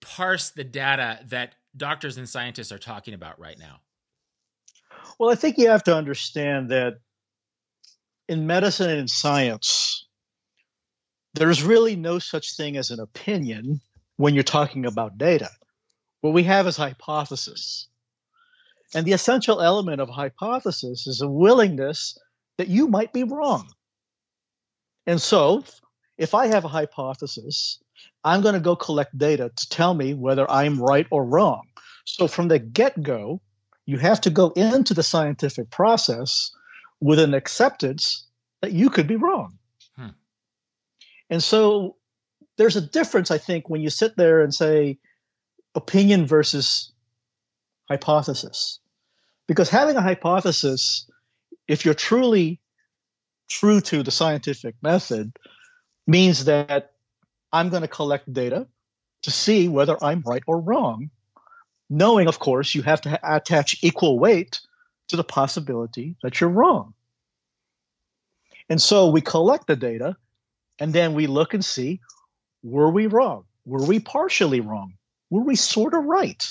parse 0.00 0.50
the 0.50 0.64
data 0.64 1.20
that 1.26 1.54
doctors 1.76 2.16
and 2.16 2.28
scientists 2.28 2.72
are 2.72 2.78
talking 2.78 3.14
about 3.14 3.38
right 3.38 3.58
now? 3.58 3.80
Well, 5.18 5.30
I 5.30 5.34
think 5.34 5.58
you 5.58 5.68
have 5.68 5.84
to 5.84 5.96
understand 5.96 6.70
that 6.70 6.94
in 8.28 8.46
medicine 8.46 8.90
and 8.90 9.00
in 9.00 9.08
science, 9.08 10.06
there's 11.34 11.62
really 11.62 11.96
no 11.96 12.18
such 12.18 12.56
thing 12.56 12.76
as 12.76 12.90
an 12.90 13.00
opinion 13.00 13.80
when 14.16 14.34
you're 14.34 14.42
talking 14.42 14.86
about 14.86 15.18
data. 15.18 15.50
what 16.20 16.34
we 16.34 16.42
have 16.42 16.66
is 16.66 16.76
hypothesis. 16.76 17.88
And 18.94 19.06
the 19.06 19.12
essential 19.12 19.60
element 19.60 20.00
of 20.00 20.08
hypothesis 20.08 21.06
is 21.06 21.20
a 21.20 21.28
willingness 21.28 22.18
that 22.58 22.68
you 22.68 22.88
might 22.88 23.12
be 23.12 23.24
wrong. 23.24 23.68
And 25.06 25.20
so, 25.20 25.64
if 26.18 26.34
I 26.34 26.48
have 26.48 26.64
a 26.64 26.68
hypothesis, 26.68 27.80
I'm 28.24 28.42
going 28.42 28.54
to 28.54 28.60
go 28.60 28.76
collect 28.76 29.16
data 29.16 29.50
to 29.54 29.68
tell 29.68 29.94
me 29.94 30.14
whether 30.14 30.50
I'm 30.50 30.80
right 30.80 31.06
or 31.10 31.24
wrong. 31.24 31.62
So, 32.04 32.28
from 32.28 32.48
the 32.48 32.58
get 32.58 33.02
go, 33.02 33.40
you 33.86 33.98
have 33.98 34.20
to 34.22 34.30
go 34.30 34.50
into 34.50 34.92
the 34.92 35.02
scientific 35.02 35.70
process 35.70 36.50
with 37.00 37.18
an 37.18 37.32
acceptance 37.32 38.26
that 38.60 38.72
you 38.72 38.90
could 38.90 39.06
be 39.06 39.16
wrong. 39.16 39.58
Hmm. 39.96 40.08
And 41.30 41.42
so, 41.42 41.96
there's 42.58 42.76
a 42.76 42.80
difference, 42.80 43.30
I 43.30 43.38
think, 43.38 43.70
when 43.70 43.80
you 43.80 43.88
sit 43.88 44.16
there 44.16 44.42
and 44.42 44.54
say 44.54 44.98
opinion 45.74 46.26
versus 46.26 46.89
hypothesis. 47.90 48.78
Because 49.48 49.68
having 49.68 49.96
a 49.96 50.02
hypothesis, 50.02 51.10
if 51.66 51.84
you're 51.84 51.94
truly 51.94 52.60
true 53.48 53.80
to 53.80 54.02
the 54.02 54.12
scientific 54.12 54.76
method, 54.80 55.32
means 56.06 56.44
that 56.44 56.92
I'm 57.52 57.68
going 57.68 57.82
to 57.82 57.88
collect 57.88 58.32
data 58.32 58.68
to 59.22 59.30
see 59.30 59.68
whether 59.68 60.02
I'm 60.02 60.22
right 60.24 60.42
or 60.46 60.60
wrong, 60.60 61.10
knowing, 61.90 62.28
of 62.28 62.38
course, 62.38 62.74
you 62.74 62.82
have 62.82 63.00
to 63.02 63.18
attach 63.22 63.82
equal 63.82 64.18
weight 64.18 64.60
to 65.08 65.16
the 65.16 65.24
possibility 65.24 66.16
that 66.22 66.40
you're 66.40 66.50
wrong. 66.50 66.94
And 68.68 68.80
so 68.80 69.08
we 69.08 69.20
collect 69.20 69.66
the 69.66 69.74
data 69.74 70.16
and 70.78 70.92
then 70.92 71.14
we 71.14 71.26
look 71.26 71.54
and 71.54 71.64
see 71.64 72.00
were 72.62 72.90
we 72.90 73.06
wrong? 73.06 73.44
Were 73.64 73.84
we 73.84 73.98
partially 73.98 74.60
wrong? 74.60 74.94
Were 75.28 75.42
we 75.42 75.56
sort 75.56 75.94
of 75.94 76.04
right? 76.04 76.46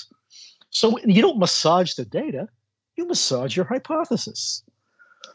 So 0.70 0.98
you 1.04 1.20
don't 1.20 1.38
massage 1.38 1.94
the 1.94 2.04
data, 2.04 2.48
you 2.96 3.06
massage 3.06 3.56
your 3.56 3.66
hypothesis. 3.66 4.62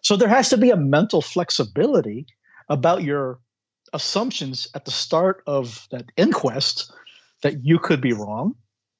So 0.01 0.15
there 0.15 0.30
has 0.30 0.50
to 0.50 0.58
be 0.58 0.72
a 0.72 0.77
mental 0.77 1.22
flexibility 1.22 2.25
about 2.70 3.04
your 3.04 3.39
assumptions 3.94 4.68
at 4.74 4.86
the 4.86 4.92
start 4.92 5.44
of 5.46 5.88
that 5.92 6.06
inquest 6.18 6.92
that 7.44 7.63
you 7.63 7.80
could 7.80 8.01
be 8.01 8.13
wrong, 8.13 8.56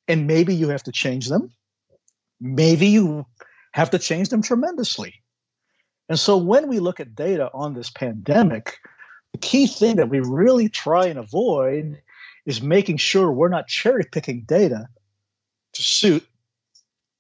and 0.08 0.28
maybe 0.28 0.54
you 0.54 0.70
have 0.70 0.84
to 0.84 0.92
change 0.92 1.28
them. 1.28 1.52
Maybe 2.40 2.88
you 2.88 3.26
have 3.72 3.90
to 3.92 4.00
change 4.00 4.30
them 4.30 4.42
tremendously. 4.42 5.16
And 6.10 6.20
so 6.20 6.38
when 6.38 6.68
we 6.68 6.80
look 6.80 7.00
at 7.00 7.16
data 7.16 7.50
on 7.54 7.74
this 7.74 7.90
pandemic, 7.90 8.78
the 9.32 9.40
key 9.40 9.68
thing 9.68 9.96
that 9.96 10.10
we 10.10 10.20
really 10.20 10.70
try 10.70 11.08
and 11.08 11.18
avoid 11.18 12.02
is 12.46 12.62
making 12.62 12.98
sure 12.98 13.32
we're 13.32 13.50
not 13.50 13.68
cherry 13.68 14.04
picking 14.12 14.42
data 14.42 14.88
to 15.76 15.84
suit 15.84 16.26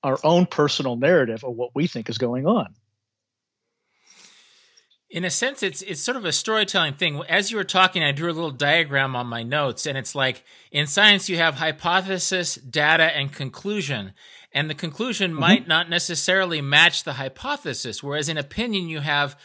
our 0.03 0.19
own 0.23 0.45
personal 0.45 0.95
narrative 0.95 1.43
of 1.43 1.55
what 1.55 1.71
we 1.73 1.87
think 1.87 2.09
is 2.09 2.17
going 2.17 2.45
on. 2.45 2.75
In 5.09 5.23
a 5.23 5.29
sense, 5.29 5.63
it's 5.63 5.81
it's 5.83 6.01
sort 6.01 6.17
of 6.17 6.25
a 6.25 6.31
storytelling 6.31 6.95
thing. 6.95 7.21
As 7.29 7.49
you 7.49 7.57
were 7.57 7.63
talking, 7.63 8.03
I 8.03 8.11
drew 8.11 8.29
a 8.29 8.33
little 8.33 8.51
diagram 8.51 9.15
on 9.15 9.27
my 9.27 9.43
notes, 9.43 9.85
and 9.85 9.97
it's 9.97 10.15
like 10.15 10.43
in 10.71 10.87
science 10.87 11.29
you 11.29 11.37
have 11.37 11.55
hypothesis, 11.55 12.55
data, 12.55 13.15
and 13.15 13.31
conclusion. 13.31 14.13
And 14.51 14.69
the 14.69 14.75
conclusion 14.75 15.31
mm-hmm. 15.31 15.39
might 15.39 15.67
not 15.67 15.89
necessarily 15.89 16.61
match 16.61 17.03
the 17.03 17.13
hypothesis, 17.13 18.03
whereas 18.03 18.29
in 18.29 18.37
opinion 18.37 18.89
you 18.89 18.99
have 18.99 19.39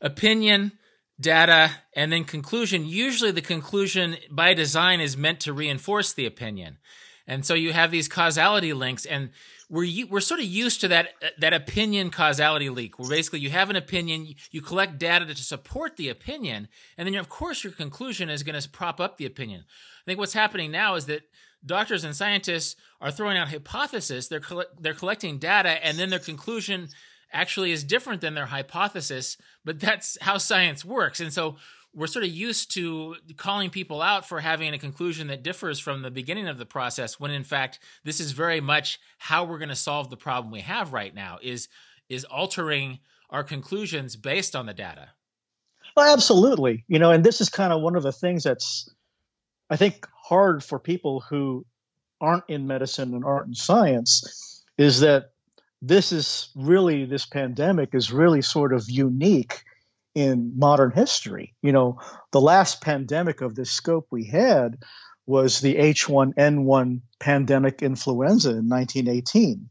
opinion, 0.00 0.72
data, 1.20 1.70
and 1.94 2.12
then 2.12 2.24
conclusion. 2.24 2.86
Usually, 2.86 3.30
the 3.30 3.42
conclusion 3.42 4.16
by 4.30 4.54
design 4.54 5.00
is 5.00 5.16
meant 5.16 5.40
to 5.40 5.52
reinforce 5.52 6.12
the 6.12 6.26
opinion. 6.26 6.78
And 7.28 7.44
so 7.44 7.52
you 7.52 7.74
have 7.74 7.90
these 7.90 8.08
causality 8.08 8.72
links, 8.72 9.04
and 9.04 9.30
we're 9.68 10.06
we're 10.06 10.20
sort 10.20 10.40
of 10.40 10.46
used 10.46 10.80
to 10.80 10.88
that 10.88 11.10
that 11.38 11.52
opinion 11.52 12.10
causality 12.10 12.70
leak, 12.70 12.98
where 12.98 13.10
basically 13.10 13.40
you 13.40 13.50
have 13.50 13.68
an 13.68 13.76
opinion, 13.76 14.34
you 14.50 14.62
collect 14.62 14.98
data 14.98 15.26
to 15.26 15.36
support 15.36 15.96
the 15.96 16.08
opinion, 16.08 16.68
and 16.96 17.06
then 17.06 17.14
of 17.16 17.28
course 17.28 17.62
your 17.62 17.74
conclusion 17.74 18.30
is 18.30 18.42
going 18.42 18.58
to 18.58 18.68
prop 18.70 18.98
up 18.98 19.18
the 19.18 19.26
opinion. 19.26 19.64
I 19.68 20.04
think 20.06 20.18
what's 20.18 20.32
happening 20.32 20.70
now 20.70 20.94
is 20.94 21.04
that 21.06 21.22
doctors 21.64 22.02
and 22.02 22.16
scientists 22.16 22.76
are 22.98 23.10
throwing 23.10 23.36
out 23.36 23.50
hypotheses, 23.50 24.28
they're 24.28 24.42
they're 24.80 24.94
collecting 24.94 25.38
data, 25.38 25.84
and 25.84 25.98
then 25.98 26.08
their 26.08 26.18
conclusion 26.18 26.88
actually 27.30 27.72
is 27.72 27.84
different 27.84 28.22
than 28.22 28.32
their 28.32 28.46
hypothesis, 28.46 29.36
but 29.66 29.80
that's 29.80 30.16
how 30.22 30.38
science 30.38 30.82
works. 30.82 31.20
And 31.20 31.30
so 31.30 31.56
we're 31.94 32.06
sort 32.06 32.24
of 32.24 32.30
used 32.30 32.72
to 32.74 33.16
calling 33.36 33.70
people 33.70 34.02
out 34.02 34.28
for 34.28 34.40
having 34.40 34.74
a 34.74 34.78
conclusion 34.78 35.28
that 35.28 35.42
differs 35.42 35.78
from 35.78 36.02
the 36.02 36.10
beginning 36.10 36.46
of 36.46 36.58
the 36.58 36.66
process 36.66 37.18
when 37.18 37.30
in 37.30 37.44
fact 37.44 37.78
this 38.04 38.20
is 38.20 38.32
very 38.32 38.60
much 38.60 39.00
how 39.18 39.44
we're 39.44 39.58
going 39.58 39.68
to 39.68 39.76
solve 39.76 40.10
the 40.10 40.16
problem 40.16 40.52
we 40.52 40.60
have 40.60 40.92
right 40.92 41.14
now 41.14 41.38
is 41.42 41.68
is 42.08 42.24
altering 42.24 42.98
our 43.30 43.44
conclusions 43.44 44.16
based 44.16 44.56
on 44.56 44.66
the 44.66 44.72
data. 44.72 45.10
Well, 45.96 46.12
absolutely. 46.12 46.84
You 46.88 46.98
know, 46.98 47.10
and 47.10 47.24
this 47.24 47.40
is 47.40 47.48
kind 47.48 47.72
of 47.72 47.82
one 47.82 47.96
of 47.96 48.02
the 48.02 48.12
things 48.12 48.44
that's 48.44 48.88
I 49.70 49.76
think 49.76 50.06
hard 50.14 50.64
for 50.64 50.78
people 50.78 51.20
who 51.20 51.66
aren't 52.20 52.44
in 52.48 52.66
medicine 52.66 53.14
and 53.14 53.24
aren't 53.24 53.48
in 53.48 53.54
science 53.54 54.64
is 54.76 55.00
that 55.00 55.30
this 55.82 56.12
is 56.12 56.48
really 56.56 57.04
this 57.04 57.26
pandemic 57.26 57.94
is 57.94 58.12
really 58.12 58.42
sort 58.42 58.72
of 58.72 58.88
unique 58.88 59.62
in 60.18 60.52
modern 60.56 60.90
history. 60.90 61.54
You 61.62 61.70
know, 61.70 62.00
the 62.32 62.40
last 62.40 62.80
pandemic 62.80 63.40
of 63.40 63.54
this 63.54 63.70
scope 63.70 64.08
we 64.10 64.24
had 64.24 64.78
was 65.26 65.60
the 65.60 65.76
H1N1 65.76 67.00
pandemic 67.20 67.82
influenza 67.82 68.50
in 68.50 68.68
1918. 68.68 69.68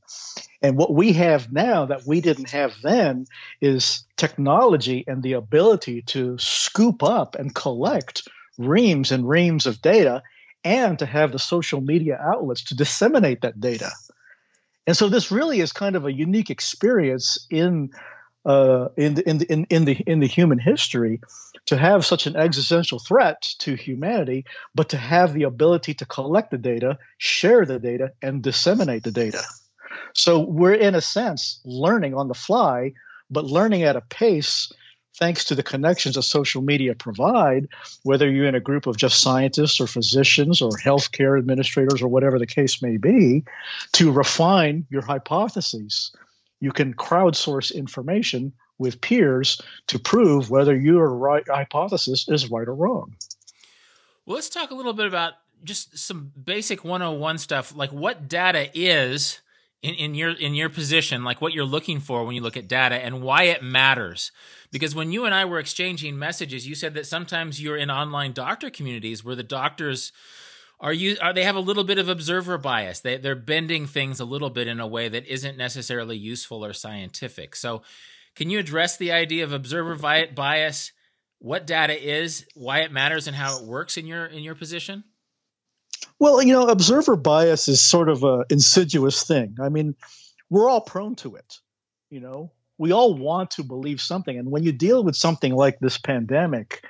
And 0.62 0.78
what 0.78 0.94
we 0.94 1.12
have 1.14 1.52
now 1.52 1.86
that 1.86 2.08
we 2.08 2.22
didn't 2.22 2.52
have 2.52 2.74
then 2.82 3.26
is 3.60 4.06
technology 4.16 5.04
and 5.06 5.22
the 5.22 5.34
ability 5.34 6.04
to 6.04 6.38
scoop 6.38 7.04
up 7.04 7.36
and 7.36 7.54
collect 7.54 8.28
reams 8.58 9.12
and 9.12 9.28
reams 9.28 9.66
of 9.66 9.82
data 9.82 10.24
and 10.64 10.98
to 11.00 11.06
have 11.06 11.34
the 11.34 11.40
social 11.40 11.82
media 11.82 12.18
outlets 12.22 12.64
to 12.66 12.76
disseminate 12.76 13.42
that 13.42 13.60
data. 13.60 13.92
And 14.88 14.96
so 14.96 15.10
this 15.10 15.32
really 15.32 15.60
is 15.60 15.74
kind 15.74 15.98
of 15.98 16.06
a 16.06 16.14
unique 16.14 16.50
experience 16.50 17.38
in 17.50 17.92
uh, 18.48 18.88
in, 18.96 19.16
the, 19.16 19.30
in, 19.30 19.38
the, 19.40 19.46
in, 19.52 19.68
in 19.70 19.86
the 19.86 19.94
in 20.08 20.20
the 20.22 20.28
human 20.28 20.58
history 20.58 21.20
to 21.66 21.78
have 21.78 22.06
such 22.06 22.28
an 22.28 22.38
existential 22.38 22.98
threat 22.98 23.42
to 23.60 23.76
humanity, 23.76 24.46
but 24.74 24.90
to 24.90 24.98
have 24.98 25.34
the 25.34 25.44
ability 25.44 25.94
to 25.96 26.06
collect 26.06 26.50
the 26.50 26.58
data, 26.58 26.98
share 27.18 27.66
the 27.66 27.78
data, 27.78 28.14
and 28.22 28.42
disseminate 28.42 29.04
the 29.04 29.12
data. 29.12 29.44
So 30.14 30.40
we're 30.40 30.74
in 30.74 30.96
a 30.96 31.02
sense 31.02 31.60
learning 31.66 32.16
on 32.16 32.30
the 32.30 32.34
fly, 32.34 32.94
but 33.30 33.44
learning 33.46 33.84
at 33.84 33.98
a 33.98 34.02
pace 34.02 34.72
thanks 35.18 35.46
to 35.46 35.56
the 35.56 35.64
connections 35.64 36.16
that 36.16 36.22
social 36.24 36.62
media 36.62 36.96
provide, 36.96 37.68
whether 38.04 38.30
you're 38.30 38.48
in 38.48 38.56
a 38.56 38.60
group 38.60 38.88
of 38.88 38.98
just 38.98 39.20
scientists 39.20 39.82
or 39.82 39.88
physicians 39.88 40.62
or 40.62 40.72
healthcare 40.72 41.38
administrators 41.38 42.02
or 42.02 42.08
whatever 42.08 42.40
the 42.40 42.48
case 42.48 42.82
may 42.82 42.98
be, 42.98 43.44
to 43.94 44.12
refine 44.12 44.86
your 44.90 45.02
hypotheses. 45.02 46.12
You 46.60 46.72
can 46.72 46.94
crowdsource 46.94 47.74
information 47.74 48.54
with 48.78 49.02
peers 49.02 49.62
to 49.88 50.00
prove 50.00 50.50
whether 50.50 50.76
your 50.76 51.10
right 51.10 51.44
hypothesis 51.48 52.28
is 52.28 52.50
right 52.50 52.68
or 52.68 52.76
wrong. 52.76 53.16
Well, 54.26 54.36
let's 54.36 54.50
talk 54.50 54.72
a 54.72 54.76
little 54.76 54.94
bit 54.94 55.08
about 55.08 55.34
just 55.64 55.98
some 55.98 56.32
basic 56.42 56.84
101 56.84 57.38
stuff, 57.40 57.76
like 57.76 57.92
what 57.92 58.28
data 58.28 58.70
is 58.74 59.42
in, 59.82 59.94
in 59.96 60.16
your 60.16 60.32
in 60.32 60.54
your 60.54 60.70
position, 60.70 61.24
like 61.24 61.42
what 61.42 61.54
you're 61.54 61.66
looking 61.66 62.00
for 62.00 62.26
when 62.26 62.36
you 62.36 62.42
look 62.42 62.58
at 62.58 62.68
data 62.68 62.96
and 62.96 63.22
why 63.22 63.44
it 63.44 63.64
matters. 63.64 64.32
Because 64.72 64.94
when 64.94 65.12
you 65.12 65.26
and 65.26 65.34
I 65.34 65.46
were 65.46 65.60
exchanging 65.60 66.20
messages, 66.20 66.68
you 66.68 66.76
said 66.76 66.94
that 66.96 67.06
sometimes 67.06 67.62
you're 67.62 67.78
in 67.78 67.90
online 67.90 68.34
doctor 68.34 68.70
communities 68.70 69.24
where 69.24 69.36
the 69.36 69.44
doctors 69.44 70.12
are 70.80 70.94
you 70.94 71.18
are 71.22 71.34
they 71.34 71.44
have 71.44 71.56
a 71.56 71.62
little 71.62 71.84
bit 71.84 71.98
of 71.98 72.08
observer 72.08 72.58
bias. 72.58 73.00
They 73.00 73.18
they're 73.18 73.36
bending 73.36 73.88
things 73.88 74.20
a 74.20 74.26
little 74.26 74.50
bit 74.50 74.68
in 74.68 74.80
a 74.80 74.88
way 74.88 75.10
that 75.10 75.26
isn't 75.26 75.58
necessarily 75.58 76.18
useful 76.18 76.64
or 76.64 76.74
scientific. 76.74 77.56
So, 77.56 77.82
can 78.36 78.50
you 78.50 78.60
address 78.60 78.98
the 78.98 79.12
idea 79.12 79.44
of 79.44 79.54
observer 79.54 79.96
bias? 79.96 80.92
What 81.40 81.68
data 81.68 81.94
is, 82.00 82.46
why 82.56 82.80
it 82.80 82.92
matters, 82.92 83.28
and 83.28 83.36
how 83.36 83.60
it 83.60 83.66
works 83.66 83.98
in 83.98 84.06
your 84.06 84.26
in 84.26 84.44
your 84.44 84.56
position? 84.56 85.04
Well, 86.20 86.42
you 86.42 86.54
know, 86.54 86.68
observer 86.68 87.16
bias 87.16 87.68
is 87.68 87.82
sort 87.82 88.10
of 88.10 88.24
a 88.24 88.46
insidious 88.50 89.24
thing. 89.24 89.56
I 89.62 89.70
mean, 89.70 89.96
we're 90.50 90.70
all 90.70 90.82
prone 90.82 91.16
to 91.18 91.36
it. 91.36 91.60
You 92.12 92.20
know, 92.20 92.52
we 92.78 92.92
all 92.92 93.16
want 93.16 93.52
to 93.52 93.64
believe 93.64 94.00
something, 94.00 94.38
and 94.38 94.52
when 94.52 94.64
you 94.64 94.72
deal 94.72 95.04
with 95.04 95.16
something 95.16 95.56
like 95.56 95.80
this 95.80 95.98
pandemic 95.98 96.84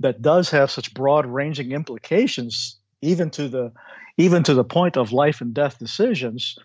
that 0.00 0.22
does 0.22 0.50
have 0.50 0.70
such 0.70 0.94
broad-ranging 0.94 1.72
implications, 1.72 2.78
even 3.02 3.30
to 3.30 3.48
the 3.48 3.72
even 4.16 4.42
to 4.44 4.54
the 4.54 4.64
point 4.64 4.96
of 4.96 5.12
life 5.12 5.40
and 5.40 5.54
death 5.54 5.78
decisions, 5.78 6.58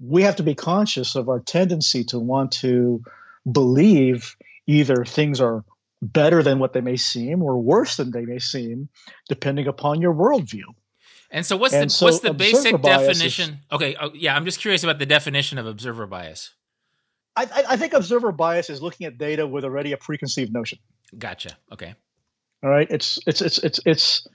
we 0.00 0.22
have 0.22 0.36
to 0.36 0.42
be 0.42 0.54
conscious 0.54 1.16
of 1.16 1.28
our 1.28 1.40
tendency 1.40 2.04
to 2.04 2.18
want 2.18 2.52
to 2.52 3.02
believe 3.50 4.36
either 4.66 5.04
things 5.04 5.40
are 5.40 5.64
better 6.00 6.42
than 6.42 6.58
what 6.58 6.72
they 6.72 6.80
may 6.80 6.96
seem 6.96 7.42
or 7.42 7.60
worse 7.60 7.96
than 7.96 8.10
they 8.10 8.24
may 8.24 8.38
seem, 8.38 8.88
depending 9.28 9.66
upon 9.66 10.00
your 10.00 10.14
worldview. 10.14 10.64
And 11.30 11.46
so, 11.46 11.56
what's 11.56 11.72
and 11.72 11.88
the 11.88 11.94
so 11.94 12.06
what's 12.06 12.20
the 12.20 12.34
basic 12.34 12.80
definition? 12.82 13.50
Is, 13.50 13.56
okay, 13.72 13.96
oh, 14.00 14.10
yeah, 14.14 14.36
I'm 14.36 14.44
just 14.44 14.60
curious 14.60 14.84
about 14.84 14.98
the 14.98 15.06
definition 15.06 15.58
of 15.58 15.66
observer 15.66 16.06
bias. 16.06 16.52
I, 17.34 17.48
I 17.70 17.76
think 17.78 17.94
observer 17.94 18.30
bias 18.30 18.68
is 18.68 18.82
looking 18.82 19.06
at 19.06 19.16
data 19.16 19.46
with 19.46 19.64
already 19.64 19.92
a 19.92 19.96
preconceived 19.96 20.52
notion. 20.52 20.78
Gotcha. 21.18 21.56
Okay. 21.72 21.94
All 22.62 22.68
right. 22.68 22.86
It's 22.90 23.18
it's 23.26 23.40
it's 23.40 23.58
it's 23.58 23.80
it's 23.86 24.26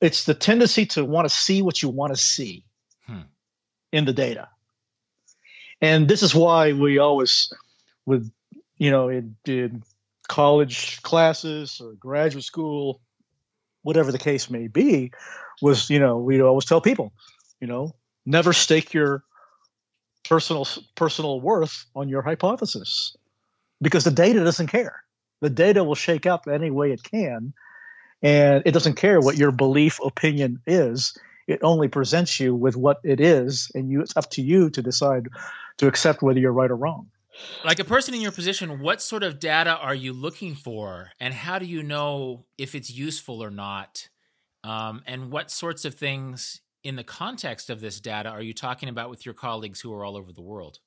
it's 0.00 0.24
the 0.24 0.34
tendency 0.34 0.86
to 0.86 1.04
want 1.04 1.28
to 1.28 1.34
see 1.34 1.62
what 1.62 1.82
you 1.82 1.88
want 1.88 2.14
to 2.14 2.20
see 2.20 2.64
hmm. 3.06 3.22
in 3.92 4.04
the 4.04 4.12
data, 4.12 4.48
and 5.80 6.08
this 6.08 6.22
is 6.22 6.34
why 6.34 6.72
we 6.72 6.98
always, 6.98 7.52
with 8.06 8.30
you 8.76 8.90
know, 8.90 9.08
in, 9.08 9.36
in 9.46 9.82
college 10.28 11.02
classes 11.02 11.80
or 11.80 11.92
graduate 11.92 12.44
school, 12.44 13.00
whatever 13.82 14.10
the 14.10 14.18
case 14.18 14.50
may 14.50 14.66
be, 14.66 15.12
was 15.62 15.90
you 15.90 15.98
know 15.98 16.18
we 16.18 16.40
always 16.40 16.64
tell 16.64 16.80
people, 16.80 17.12
you 17.60 17.66
know, 17.66 17.94
never 18.26 18.52
stake 18.52 18.94
your 18.94 19.24
personal 20.24 20.66
personal 20.94 21.40
worth 21.40 21.86
on 21.94 22.08
your 22.08 22.22
hypothesis 22.22 23.16
because 23.80 24.04
the 24.04 24.10
data 24.10 24.42
doesn't 24.42 24.68
care. 24.68 25.02
The 25.40 25.50
data 25.50 25.84
will 25.84 25.94
shake 25.94 26.26
up 26.26 26.48
any 26.48 26.70
way 26.70 26.92
it 26.92 27.02
can, 27.02 27.52
and 28.24 28.62
it 28.64 28.72
doesn't 28.72 28.94
care 28.94 29.20
what 29.20 29.36
your 29.36 29.52
belief 29.52 30.00
opinion 30.02 30.62
is. 30.66 31.16
It 31.46 31.60
only 31.62 31.88
presents 31.88 32.40
you 32.40 32.54
with 32.54 32.74
what 32.74 33.00
it 33.04 33.20
is, 33.20 33.70
and 33.74 33.90
you, 33.90 34.00
it's 34.00 34.16
up 34.16 34.30
to 34.30 34.42
you 34.42 34.70
to 34.70 34.82
decide 34.82 35.28
to 35.76 35.86
accept 35.86 36.22
whether 36.22 36.40
you're 36.40 36.50
right 36.50 36.70
or 36.70 36.76
wrong. 36.76 37.10
Like 37.64 37.80
a 37.80 37.84
person 37.84 38.14
in 38.14 38.22
your 38.22 38.32
position, 38.32 38.80
what 38.80 39.02
sort 39.02 39.24
of 39.24 39.38
data 39.38 39.76
are 39.76 39.94
you 39.94 40.14
looking 40.14 40.54
for, 40.54 41.10
and 41.20 41.34
how 41.34 41.58
do 41.58 41.66
you 41.66 41.82
know 41.82 42.46
if 42.56 42.74
it's 42.74 42.90
useful 42.90 43.44
or 43.44 43.50
not? 43.50 44.08
Um, 44.62 45.02
and 45.06 45.30
what 45.30 45.50
sorts 45.50 45.84
of 45.84 45.94
things 45.94 46.62
in 46.82 46.96
the 46.96 47.04
context 47.04 47.68
of 47.68 47.82
this 47.82 48.00
data 48.00 48.30
are 48.30 48.40
you 48.40 48.54
talking 48.54 48.88
about 48.88 49.10
with 49.10 49.26
your 49.26 49.34
colleagues 49.34 49.82
who 49.82 49.92
are 49.92 50.02
all 50.02 50.16
over 50.16 50.32
the 50.32 50.40
world? 50.40 50.78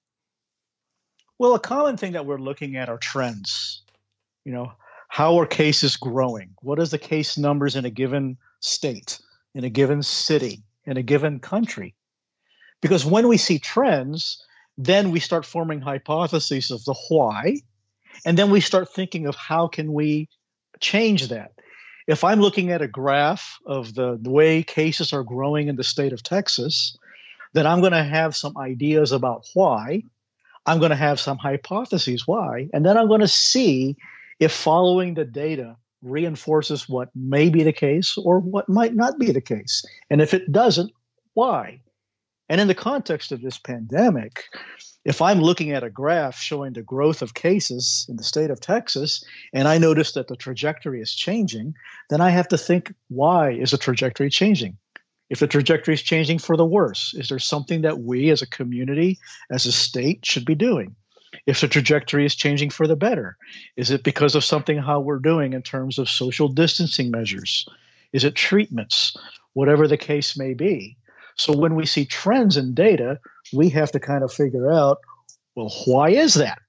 Well, 1.38 1.54
a 1.54 1.60
common 1.60 1.98
thing 1.98 2.14
that 2.14 2.26
we're 2.26 2.40
looking 2.40 2.78
at 2.78 2.90
are 2.90 2.98
trends. 2.98 3.84
You 4.44 4.54
know, 4.54 4.72
how 5.08 5.40
are 5.40 5.46
cases 5.46 5.98
growing? 5.98 6.52
What 6.62 6.80
is 6.80 6.92
the 6.92 6.98
case 6.98 7.38
numbers 7.38 7.76
in 7.76 7.86
a 7.86 7.90
given 7.90 8.38
state, 8.60 9.20
in 9.54 9.64
a 9.64 9.70
given 9.70 10.04
city, 10.04 10.64
in 10.86 10.98
a 10.98 11.04
given 11.04 11.40
country? 11.40 11.96
Because 12.82 13.06
when 13.06 13.28
we 13.28 13.38
see 13.38 13.60
trends, 13.60 14.44
then 14.78 15.12
we 15.12 15.20
start 15.20 15.46
forming 15.46 15.82
hypotheses 15.82 16.72
of 16.72 16.84
the 16.86 16.96
why, 17.10 17.58
and 18.26 18.38
then 18.38 18.52
we 18.52 18.62
start 18.62 18.94
thinking 18.94 19.26
of 19.26 19.36
how 19.36 19.68
can 19.68 19.94
we 19.94 20.30
change 20.80 21.30
that 21.30 21.52
if 22.08 22.24
I'm 22.24 22.40
looking 22.40 22.72
at 22.72 22.82
a 22.82 22.88
graph 22.88 23.60
of 23.66 23.94
the, 23.94 24.18
the 24.20 24.32
way 24.32 24.64
cases 24.64 25.12
are 25.12 25.24
growing 25.24 25.68
in 25.68 25.76
the 25.76 25.84
state 25.84 26.14
of 26.14 26.24
Texas, 26.24 26.98
then 27.54 27.68
I'm 27.68 27.82
going 27.82 27.92
to 27.92 28.04
have 28.04 28.36
some 28.36 28.58
ideas 28.58 29.12
about 29.12 29.46
why. 29.54 30.04
I'm 30.66 30.80
going 30.80 30.92
to 30.92 30.96
have 30.96 31.20
some 31.20 31.38
hypotheses 31.38 32.26
why. 32.26 32.70
And 32.74 32.86
then 32.86 32.98
I'm 32.98 33.10
going 33.10 33.22
to 33.22 33.28
see 33.28 33.98
if 34.40 34.52
following 34.52 35.14
the 35.14 35.26
data 35.26 35.76
reinforces 36.02 36.88
what 36.88 37.10
may 37.16 37.50
be 37.50 37.64
the 37.64 37.74
case 37.74 38.18
or 38.18 38.40
what 38.40 38.70
might 38.70 38.96
not 38.96 39.18
be 39.18 39.32
the 39.32 39.42
case. 39.42 39.84
And 40.10 40.22
if 40.22 40.34
it 40.34 40.52
doesn't, 40.52 40.92
why? 41.34 41.82
And 42.50 42.62
in 42.62 42.68
the 42.68 42.76
context 42.76 43.32
of 43.32 43.42
this 43.42 43.58
pandemic, 43.58 44.46
if 45.04 45.22
I'm 45.22 45.42
looking 45.42 45.72
at 45.72 45.84
a 45.84 45.90
graph 45.90 46.38
showing 46.38 46.74
the 46.74 46.82
growth 46.82 47.22
of 47.22 47.34
cases 47.34 48.06
in 48.10 48.18
the 48.18 48.24
state 48.24 48.50
of 48.50 48.60
Texas 48.60 49.24
and 49.54 49.68
I 49.68 49.78
notice 49.78 50.14
that 50.14 50.28
the 50.28 50.36
trajectory 50.36 51.02
is 51.02 51.14
changing, 51.14 51.74
then 52.10 52.22
I 52.22 52.30
have 52.30 52.48
to 52.50 52.58
think 52.58 52.94
why 53.10 53.52
is 53.52 53.72
the 53.72 53.78
trajectory 53.78 54.30
changing? 54.30 54.78
If 55.30 55.40
the 55.40 55.48
trajectory 55.48 55.94
is 55.94 56.02
changing 56.02 56.40
for 56.40 56.56
the 56.56 56.66
worse, 56.66 57.14
is 57.14 57.28
there 57.28 57.40
something 57.40 57.82
that 57.82 58.00
we 58.00 58.30
as 58.30 58.42
a 58.42 58.48
community, 58.48 59.20
as 59.52 59.66
a 59.66 59.74
state, 59.74 60.26
should 60.26 60.46
be 60.46 60.56
doing? 60.56 60.96
If 61.46 61.62
the 61.62 61.68
trajectory 61.68 62.26
is 62.26 62.36
changing 62.36 62.72
for 62.72 62.88
the 62.88 62.96
better, 62.96 63.38
is 63.76 63.92
it 63.92 64.04
because 64.04 64.36
of 64.36 64.44
something 64.44 64.78
how 64.78 65.00
we're 65.00 65.20
doing 65.20 65.54
in 65.54 65.62
terms 65.62 66.00
of 66.00 66.10
social 66.10 66.48
distancing 66.48 67.12
measures? 67.12 67.68
Is 68.14 68.24
it 68.24 68.36
treatments? 68.36 69.16
Whatever 69.54 69.88
the 69.88 69.98
case 69.98 70.38
may 70.38 70.54
be. 70.54 70.98
So 71.36 71.56
when 71.56 71.76
we 71.76 71.86
see 71.86 72.06
trends 72.06 72.58
in 72.58 72.74
data, 72.74 73.20
we 73.54 73.70
have 73.70 73.92
to 73.92 74.00
kind 74.00 74.24
of 74.24 74.34
figure 74.34 74.72
out, 74.72 74.98
well, 75.56 75.72
why 75.86 76.10
is 76.10 76.36
that? 76.36 76.60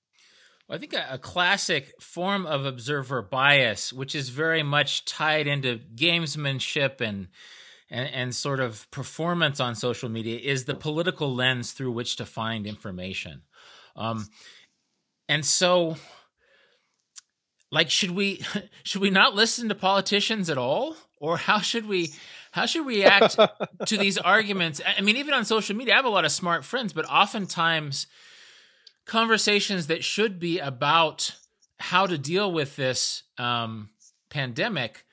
I 0.70 0.76
think 0.76 0.92
a, 0.92 1.16
classic 1.16 1.94
form 1.98 2.44
of 2.44 2.66
observer 2.66 3.22
bias, 3.22 3.90
which 3.90 4.14
is 4.14 4.28
very 4.28 4.62
much 4.62 5.07
tied 5.07 5.46
into 5.46 5.81
gamesmanship 5.94 7.00
and, 7.00 7.28
and 7.88 8.11
and 8.12 8.35
sort 8.35 8.61
of 8.61 8.90
performance 8.90 9.61
on 9.61 9.74
social 9.74 10.11
media, 10.11 10.38
is 10.38 10.66
the 10.66 10.74
political 10.74 11.35
lens 11.35 11.72
through 11.72 11.92
which 11.92 12.16
to 12.16 12.26
find 12.26 12.66
information. 12.66 13.42
Um, 13.98 14.28
and 15.28 15.44
so, 15.44 15.96
like, 17.70 17.90
should 17.90 18.12
we 18.12 18.42
should 18.84 19.02
we 19.02 19.11
not 19.11 19.34
listen 19.34 19.68
to 19.68 19.74
politicians 19.74 20.48
at 20.48 20.56
all, 20.56 20.96
or 21.18 21.37
how 21.37 21.58
should 21.58 21.87
we 21.87 22.14
how 22.52 22.64
should 22.64 22.87
we 22.87 22.98
react 22.98 23.37
to 23.87 23.98
these 23.98 24.16
arguments? 24.37 24.80
I 24.96 25.02
mean, 25.02 25.16
even 25.16 25.34
on 25.34 25.44
social 25.44 25.76
media, 25.76 25.94
I 25.94 25.96
have 25.96 26.06
a 26.06 26.11
lot 26.11 26.24
of 26.24 26.32
smart 26.32 26.64
friends, 26.64 26.92
but 26.94 27.04
oftentimes 27.04 28.06
conversations 29.04 29.88
that 29.88 30.04
should 30.04 30.38
be 30.38 30.58
about 30.58 31.34
how 31.80 32.06
to 32.06 32.16
deal 32.16 32.50
with 32.52 32.76
this 32.76 33.24
um, 33.38 33.90
pandemic 34.30 35.04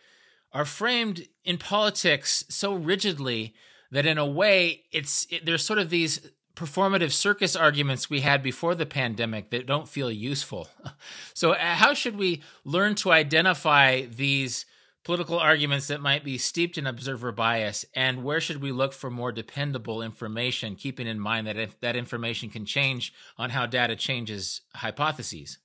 are 0.52 0.66
framed 0.66 1.28
in 1.44 1.58
politics 1.58 2.46
so 2.50 2.74
rigidly 2.74 3.54
that 3.92 4.06
in 4.06 4.18
a 4.18 4.26
way 4.26 4.84
it's 4.92 5.28
it, 5.30 5.46
there's 5.46 5.66
sort 5.66 5.80
of 5.80 5.90
these 5.90 6.30
performative 6.56 7.12
circus 7.12 7.56
arguments 7.56 8.10
we 8.10 8.22
had 8.22 8.42
before 8.42 8.76
the 8.76 8.86
pandemic 8.86 9.50
that 9.50 9.66
don't 9.66 9.88
feel 9.88 10.12
useful. 10.12 10.68
So 11.34 11.52
uh, 11.52 11.58
how 11.58 11.94
should 11.94 12.18
we 12.18 12.42
learn 12.64 12.96
to 12.96 13.12
identify 13.12 14.06
these 14.06 14.66
political 15.06 15.38
arguments 15.38 15.88
that 15.88 16.02
might 16.02 16.24
be 16.24 16.38
steeped 16.38 16.78
in 16.78 16.88
observer 16.88 17.32
bias, 17.32 17.86
and 17.94 18.24
where 18.24 18.42
should 18.42 18.62
we 18.62 18.72
look 18.72 18.92
for 18.92 19.10
more 19.10 19.32
dependable 19.32 20.02
information, 20.02 20.76
keeping 20.76 21.08
in 21.08 21.20
mind 21.20 21.46
that 21.48 21.58
if 21.58 21.80
that 21.80 21.96
information 21.96 22.50
can 22.50 22.66
change 22.66 23.14
on 23.38 23.52
how 23.52 23.66
data 23.66 23.96
changes 23.96 24.62
hypotheses? 24.74 25.60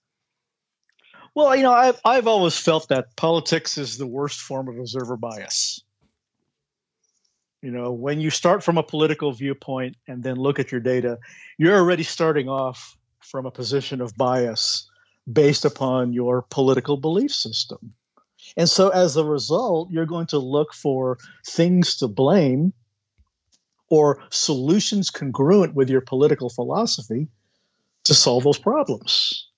Well, 1.34 1.56
you 1.56 1.62
know, 1.62 1.72
I've 1.72 2.00
I've 2.04 2.26
always 2.26 2.58
felt 2.58 2.88
that 2.88 3.16
politics 3.16 3.78
is 3.78 3.96
the 3.96 4.06
worst 4.06 4.40
form 4.40 4.68
of 4.68 4.78
observer 4.78 5.16
bias. 5.16 5.82
You 7.62 7.70
know, 7.70 7.92
when 7.92 8.20
you 8.20 8.30
start 8.30 8.64
from 8.64 8.78
a 8.78 8.82
political 8.82 9.32
viewpoint 9.32 9.96
and 10.08 10.22
then 10.22 10.36
look 10.36 10.58
at 10.58 10.72
your 10.72 10.80
data, 10.80 11.18
you're 11.58 11.76
already 11.76 12.04
starting 12.04 12.48
off 12.48 12.96
from 13.20 13.44
a 13.44 13.50
position 13.50 14.00
of 14.00 14.16
bias 14.16 14.88
based 15.30 15.66
upon 15.66 16.14
your 16.14 16.42
political 16.50 16.96
belief 16.96 17.32
system. 17.32 17.92
And 18.56 18.68
so 18.68 18.88
as 18.88 19.16
a 19.16 19.24
result, 19.24 19.90
you're 19.90 20.06
going 20.06 20.26
to 20.28 20.38
look 20.38 20.72
for 20.72 21.18
things 21.46 21.96
to 21.98 22.08
blame 22.08 22.72
or 23.90 24.22
solutions 24.30 25.10
congruent 25.10 25.74
with 25.74 25.90
your 25.90 26.00
political 26.00 26.48
philosophy 26.48 27.28
to 28.04 28.14
solve 28.14 28.44
those 28.44 28.58
problems. 28.58 29.48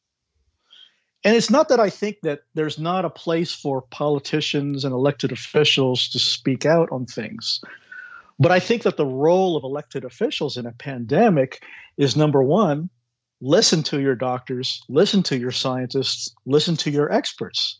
And 1.24 1.36
it's 1.36 1.50
not 1.50 1.68
that 1.68 1.78
I 1.78 1.90
think 1.90 2.16
that 2.22 2.40
there's 2.54 2.80
not 2.80 3.04
a 3.04 3.10
place 3.10 3.54
for 3.54 3.82
politicians 3.82 4.84
and 4.84 4.92
elected 4.92 5.30
officials 5.30 6.08
to 6.08 6.18
speak 6.18 6.66
out 6.66 6.88
on 6.90 7.06
things. 7.06 7.60
But 8.42 8.52
I 8.52 8.58
think 8.58 8.82
that 8.82 8.96
the 8.96 9.06
role 9.06 9.56
of 9.56 9.64
elected 9.64 10.04
officials 10.04 10.56
in 10.56 10.66
a 10.66 10.72
pandemic 10.72 11.62
is 11.96 12.16
number 12.16 12.42
one, 12.42 12.90
listen 13.40 13.82
to 13.84 14.00
your 14.00 14.16
doctors, 14.16 14.82
listen 14.88 15.22
to 15.24 15.38
your 15.38 15.52
scientists, 15.52 16.34
listen 16.44 16.76
to 16.76 16.90
your 16.90 17.12
experts 17.12 17.78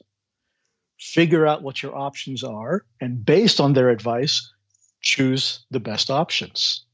figure 1.03 1.47
out 1.47 1.63
what 1.63 1.83
your 1.83 1.97
options 1.97 2.45
are, 2.45 2.85
and 3.01 3.25
based 3.25 3.61
on 3.61 3.73
their 3.73 3.91
advice, 3.91 4.53
choose 5.01 5.65
the 5.73 5.81
best 5.81 6.11
options. 6.11 6.85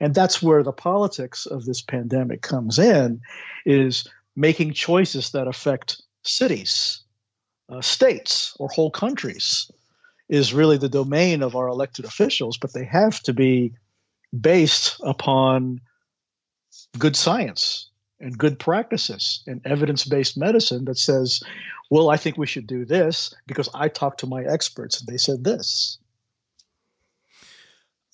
And 0.00 0.12
that's 0.12 0.42
where 0.42 0.64
the 0.64 0.72
politics 0.72 1.46
of 1.46 1.64
this 1.64 1.80
pandemic 1.80 2.42
comes 2.42 2.80
in 2.80 3.20
is 3.64 4.08
making 4.34 4.72
choices 4.72 5.30
that 5.30 5.46
affect 5.46 6.02
cities, 6.24 7.00
uh, 7.68 7.80
states, 7.80 8.56
or 8.58 8.68
whole 8.68 8.90
countries 8.90 9.70
is 10.34 10.52
really 10.52 10.76
the 10.76 10.88
domain 10.88 11.42
of 11.42 11.54
our 11.54 11.68
elected 11.68 12.04
officials, 12.04 12.58
but 12.58 12.72
they 12.72 12.84
have 12.84 13.20
to 13.22 13.32
be 13.32 13.72
based 14.38 15.00
upon 15.04 15.80
good 16.98 17.14
science 17.14 17.90
and 18.18 18.36
good 18.36 18.58
practices 18.58 19.42
and 19.46 19.60
evidence 19.64 20.04
based 20.04 20.36
medicine 20.36 20.84
that 20.86 20.98
says, 20.98 21.40
well, 21.88 22.10
I 22.10 22.16
think 22.16 22.36
we 22.36 22.46
should 22.46 22.66
do 22.66 22.84
this 22.84 23.32
because 23.46 23.68
I 23.74 23.88
talked 23.88 24.20
to 24.20 24.26
my 24.26 24.42
experts 24.42 24.98
and 24.98 25.06
they 25.08 25.18
said 25.18 25.44
this. 25.44 25.98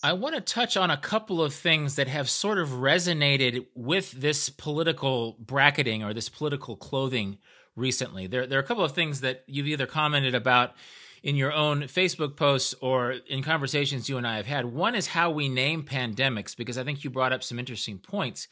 I 0.02 0.12
want 0.12 0.34
to 0.34 0.40
touch 0.40 0.76
on 0.76 0.90
a 0.90 0.96
couple 0.96 1.42
of 1.42 1.54
things 1.54 1.96
that 1.96 2.08
have 2.08 2.28
sort 2.28 2.58
of 2.58 2.68
resonated 2.68 3.66
with 3.74 4.12
this 4.12 4.48
political 4.48 5.36
bracketing 5.38 6.02
or 6.02 6.12
this 6.12 6.28
political 6.28 6.76
clothing 6.76 7.38
recently. 7.76 8.26
There, 8.26 8.46
there 8.46 8.58
are 8.58 8.62
a 8.62 8.66
couple 8.66 8.84
of 8.84 8.92
things 8.92 9.20
that 9.20 9.44
you've 9.46 9.66
either 9.66 9.86
commented 9.86 10.34
about 10.34 10.74
in 11.22 11.36
your 11.36 11.52
own 11.52 11.82
Facebook 11.82 12.36
posts 12.36 12.74
or 12.80 13.12
in 13.12 13.42
conversations 13.42 14.08
you 14.08 14.16
and 14.16 14.26
I 14.26 14.36
have 14.36 14.46
had. 14.46 14.64
One 14.66 14.94
is 14.94 15.08
how 15.08 15.30
we 15.30 15.48
name 15.48 15.82
pandemics, 15.82 16.56
because 16.56 16.78
I 16.78 16.84
think 16.84 17.04
you 17.04 17.10
brought 17.10 17.32
up 17.32 17.42
some 17.42 17.58
interesting 17.58 17.98
points. 17.98 18.48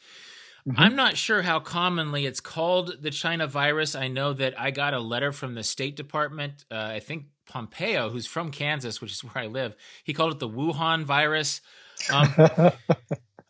Mm-hmm. 0.67 0.79
I'm 0.79 0.95
not 0.95 1.17
sure 1.17 1.41
how 1.41 1.59
commonly 1.59 2.25
it's 2.25 2.41
called 2.41 3.01
the 3.01 3.11
China 3.11 3.47
virus. 3.47 3.95
I 3.95 4.07
know 4.07 4.33
that 4.33 4.59
I 4.59 4.71
got 4.71 4.93
a 4.93 4.99
letter 4.99 5.31
from 5.31 5.55
the 5.55 5.63
State 5.63 5.95
Department. 5.95 6.65
Uh, 6.69 6.75
I 6.75 6.99
think 6.99 7.25
Pompeo, 7.47 8.09
who's 8.09 8.27
from 8.27 8.51
Kansas, 8.51 9.01
which 9.01 9.11
is 9.11 9.23
where 9.23 9.43
I 9.43 9.47
live, 9.47 9.75
he 10.03 10.13
called 10.13 10.33
it 10.33 10.39
the 10.39 10.49
Wuhan 10.49 11.03
virus. 11.03 11.61
Um, 12.11 12.33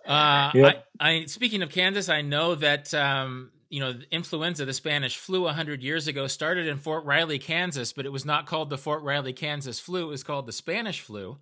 uh, 0.06 0.52
yep. 0.54 0.88
I, 1.00 1.10
I, 1.10 1.26
speaking 1.26 1.62
of 1.62 1.70
Kansas, 1.70 2.10
I 2.10 2.22
know 2.22 2.56
that 2.56 2.94
um, 2.94 3.52
you 3.70 3.80
know 3.80 3.96
influenza, 4.12 4.66
the 4.66 4.74
Spanish 4.74 5.18
flu, 5.18 5.48
hundred 5.48 5.84
years 5.84 6.08
ago 6.08 6.28
started 6.28 6.68
in 6.68 6.78
Fort 6.78 7.06
Riley, 7.06 7.40
Kansas, 7.40 7.94
but 7.94 8.06
it 8.06 8.12
was 8.12 8.26
not 8.26 8.46
called 8.46 8.70
the 8.70 8.78
Fort 8.78 9.04
Riley, 9.04 9.34
Kansas 9.34 9.80
flu. 9.80 10.08
It 10.08 10.10
was 10.10 10.24
called 10.24 10.46
the 10.46 10.52
Spanish 10.52 11.02
flu. 11.02 11.38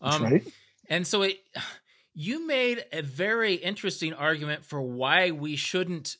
Um, 0.00 0.24
right. 0.24 0.46
And 0.88 1.06
so 1.06 1.22
it 1.22 1.38
you 2.14 2.46
made 2.46 2.84
a 2.92 3.02
very 3.02 3.54
interesting 3.54 4.12
argument 4.12 4.64
for 4.64 4.82
why 4.82 5.30
we 5.30 5.56
shouldn't 5.56 6.16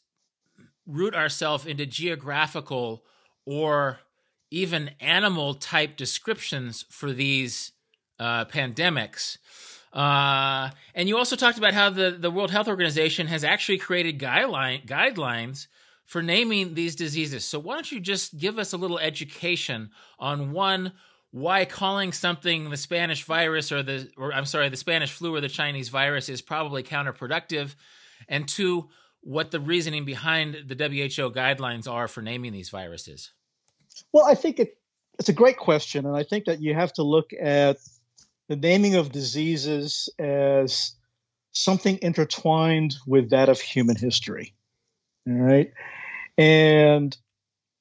root 0.86 1.14
ourselves 1.14 1.66
into 1.66 1.86
geographical 1.86 3.04
or 3.44 4.00
even 4.50 4.90
animal 5.00 5.54
type 5.54 5.96
descriptions 5.96 6.84
for 6.90 7.12
these 7.12 7.72
uh, 8.18 8.44
pandemics. 8.46 9.38
Uh, 9.92 10.70
and 10.94 11.08
you 11.08 11.18
also 11.18 11.36
talked 11.36 11.58
about 11.58 11.74
how 11.74 11.90
the, 11.90 12.12
the 12.18 12.30
World 12.30 12.50
Health 12.50 12.68
Organization 12.68 13.26
has 13.26 13.44
actually 13.44 13.78
created 13.78 14.18
guideline, 14.18 14.86
guidelines 14.86 15.66
for 16.06 16.22
naming 16.22 16.74
these 16.74 16.96
diseases. 16.96 17.44
So, 17.44 17.58
why 17.58 17.74
don't 17.74 17.92
you 17.92 18.00
just 18.00 18.38
give 18.38 18.58
us 18.58 18.72
a 18.72 18.76
little 18.76 18.98
education 18.98 19.90
on 20.18 20.52
one, 20.52 20.92
why 21.30 21.64
calling 21.64 22.12
something 22.12 22.70
the 22.70 22.76
Spanish 22.76 23.24
virus 23.24 23.70
or 23.70 23.82
the 23.82 24.10
or 24.16 24.32
I'm 24.32 24.46
sorry, 24.46 24.68
the 24.68 24.76
Spanish 24.76 25.12
flu 25.12 25.34
or 25.34 25.40
the 25.40 25.48
Chinese 25.48 25.90
virus 25.90 26.28
is 26.28 26.40
probably 26.40 26.82
counterproductive, 26.82 27.74
and 28.28 28.48
two, 28.48 28.88
what 29.20 29.50
the 29.50 29.60
reasoning 29.60 30.04
behind 30.04 30.64
the 30.66 30.74
WHO 30.74 31.30
guidelines 31.30 31.90
are 31.90 32.08
for 32.08 32.22
naming 32.22 32.52
these 32.52 32.70
viruses. 32.70 33.30
Well, 34.12 34.24
I 34.24 34.34
think 34.34 34.58
it, 34.58 34.78
it's 35.18 35.28
a 35.28 35.34
great 35.34 35.58
question, 35.58 36.06
and 36.06 36.16
I 36.16 36.24
think 36.24 36.46
that 36.46 36.60
you 36.60 36.74
have 36.74 36.92
to 36.94 37.02
look 37.02 37.30
at 37.38 37.76
the 38.48 38.56
naming 38.56 38.94
of 38.94 39.12
diseases 39.12 40.08
as 40.18 40.92
something 41.52 41.98
intertwined 42.02 42.94
with 43.06 43.30
that 43.30 43.48
of 43.48 43.60
human 43.60 43.96
history. 43.96 44.54
All 45.28 45.34
right, 45.34 45.72
and 46.36 47.16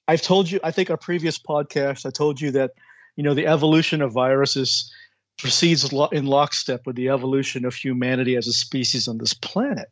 I've 0.07 0.21
told 0.21 0.49
you, 0.49 0.59
I 0.63 0.71
think 0.71 0.89
our 0.89 0.97
previous 0.97 1.39
podcast, 1.39 2.05
I 2.05 2.11
told 2.11 2.39
you 2.39 2.51
that 2.51 2.71
you 3.15 3.23
know, 3.23 3.33
the 3.33 3.47
evolution 3.47 4.01
of 4.01 4.11
viruses 4.11 4.91
proceeds 5.37 5.91
in 6.11 6.25
lockstep 6.25 6.85
with 6.85 6.95
the 6.95 7.09
evolution 7.09 7.65
of 7.65 7.73
humanity 7.73 8.35
as 8.35 8.47
a 8.47 8.53
species 8.53 9.07
on 9.07 9.17
this 9.17 9.33
planet. 9.33 9.89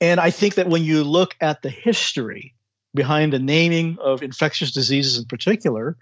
And 0.00 0.20
I 0.20 0.30
think 0.30 0.54
that 0.54 0.68
when 0.68 0.84
you 0.84 1.04
look 1.04 1.34
at 1.40 1.62
the 1.62 1.70
history 1.70 2.54
behind 2.94 3.32
the 3.32 3.38
naming 3.38 3.98
of 4.00 4.22
infectious 4.22 4.72
diseases 4.72 5.18
in 5.18 5.24
particular, 5.24 5.96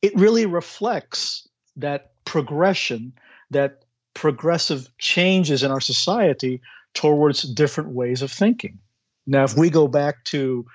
it 0.00 0.14
really 0.16 0.46
reflects 0.46 1.48
that 1.76 2.11
progression, 2.24 3.12
that 3.50 3.84
progressive 4.14 4.90
changes 4.98 5.62
in 5.62 5.70
our 5.70 5.80
society 5.80 6.60
towards 6.94 7.42
different 7.42 7.90
ways 7.90 8.22
of 8.22 8.30
thinking. 8.30 8.78
Now, 9.26 9.44
if 9.44 9.56
we 9.56 9.70
go 9.70 9.88
back 9.88 10.24
to 10.24 10.66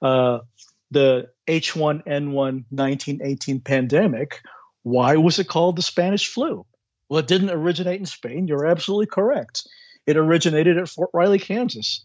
uh, 0.00 0.38
the 0.90 1.30
H1N1 1.46 2.32
1918 2.70 3.60
pandemic, 3.60 4.40
why 4.82 5.16
was 5.16 5.38
it 5.38 5.48
called 5.48 5.76
the 5.76 5.82
Spanish 5.82 6.28
flu? 6.28 6.64
Well, 7.08 7.20
it 7.20 7.26
didn't 7.26 7.50
originate 7.50 8.00
in 8.00 8.06
Spain. 8.06 8.48
You're 8.48 8.66
absolutely 8.66 9.06
correct. 9.06 9.66
It 10.06 10.16
originated 10.16 10.78
at 10.78 10.88
Fort 10.88 11.10
Riley, 11.12 11.38
Kansas. 11.38 12.04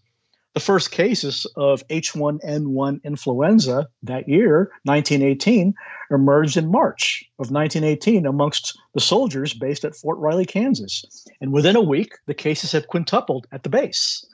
The 0.54 0.60
first 0.60 0.90
cases 0.90 1.46
of 1.56 1.86
H1N1 1.88 3.02
influenza 3.04 3.88
that 4.02 4.28
year, 4.28 4.70
1918, 4.84 5.72
emerged 6.10 6.58
in 6.58 6.70
March 6.70 7.24
of 7.38 7.50
1918 7.50 8.26
amongst 8.26 8.78
the 8.92 9.00
soldiers 9.00 9.54
based 9.54 9.86
at 9.86 9.96
Fort 9.96 10.18
Riley, 10.18 10.44
Kansas. 10.44 11.26
And 11.40 11.54
within 11.54 11.74
a 11.74 11.80
week, 11.80 12.12
the 12.26 12.34
cases 12.34 12.70
had 12.72 12.88
quintupled 12.88 13.46
at 13.50 13.62
the 13.62 13.70
base. 13.70 14.26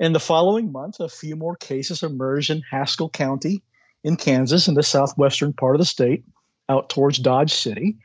In 0.00 0.12
the 0.12 0.18
following 0.18 0.72
month, 0.72 0.98
a 0.98 1.08
few 1.08 1.36
more 1.36 1.54
cases 1.54 2.02
emerged 2.02 2.50
in 2.50 2.62
Haskell 2.68 3.10
County, 3.10 3.62
in 4.02 4.16
Kansas, 4.16 4.66
in 4.66 4.74
the 4.74 4.82
southwestern 4.82 5.52
part 5.52 5.76
of 5.76 5.80
the 5.80 5.84
state, 5.86 6.24
out 6.68 6.88
towards 6.90 7.18
Dodge 7.18 7.54
City. 7.54 7.96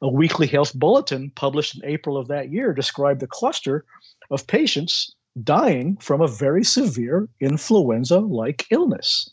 A 0.00 0.08
weekly 0.08 0.48
health 0.48 0.74
bulletin 0.74 1.30
published 1.30 1.76
in 1.76 1.88
April 1.88 2.16
of 2.16 2.26
that 2.28 2.50
year 2.50 2.72
described 2.72 3.22
a 3.22 3.28
cluster 3.28 3.84
of 4.28 4.48
patients 4.48 5.14
dying 5.42 5.96
from 5.96 6.20
a 6.20 6.28
very 6.28 6.64
severe 6.64 7.28
influenza 7.40 8.18
like 8.18 8.66
illness. 8.70 9.30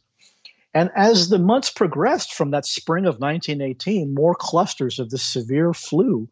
And 0.73 0.91
as 0.95 1.29
the 1.29 1.39
months 1.39 1.71
progressed 1.71 2.33
from 2.33 2.51
that 2.51 2.65
spring 2.65 3.05
of 3.05 3.19
1918, 3.19 4.13
more 4.13 4.35
clusters 4.35 4.99
of 4.99 5.09
this 5.09 5.23
severe 5.23 5.73
flu 5.73 6.29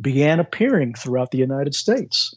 began 0.00 0.40
appearing 0.40 0.94
throughout 0.94 1.32
the 1.32 1.38
United 1.38 1.74
States. 1.74 2.34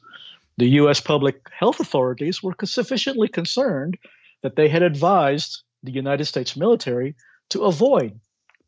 The 0.58 0.70
U.S. 0.82 1.00
public 1.00 1.48
health 1.58 1.80
authorities 1.80 2.44
were 2.44 2.56
sufficiently 2.64 3.28
concerned 3.28 3.98
that 4.42 4.56
they 4.56 4.68
had 4.68 4.84
advised 4.84 5.64
the 5.84 5.92
United 5.92 6.26
States 6.26 6.56
military 6.56 7.16
to 7.50 7.64
avoid 7.64 8.20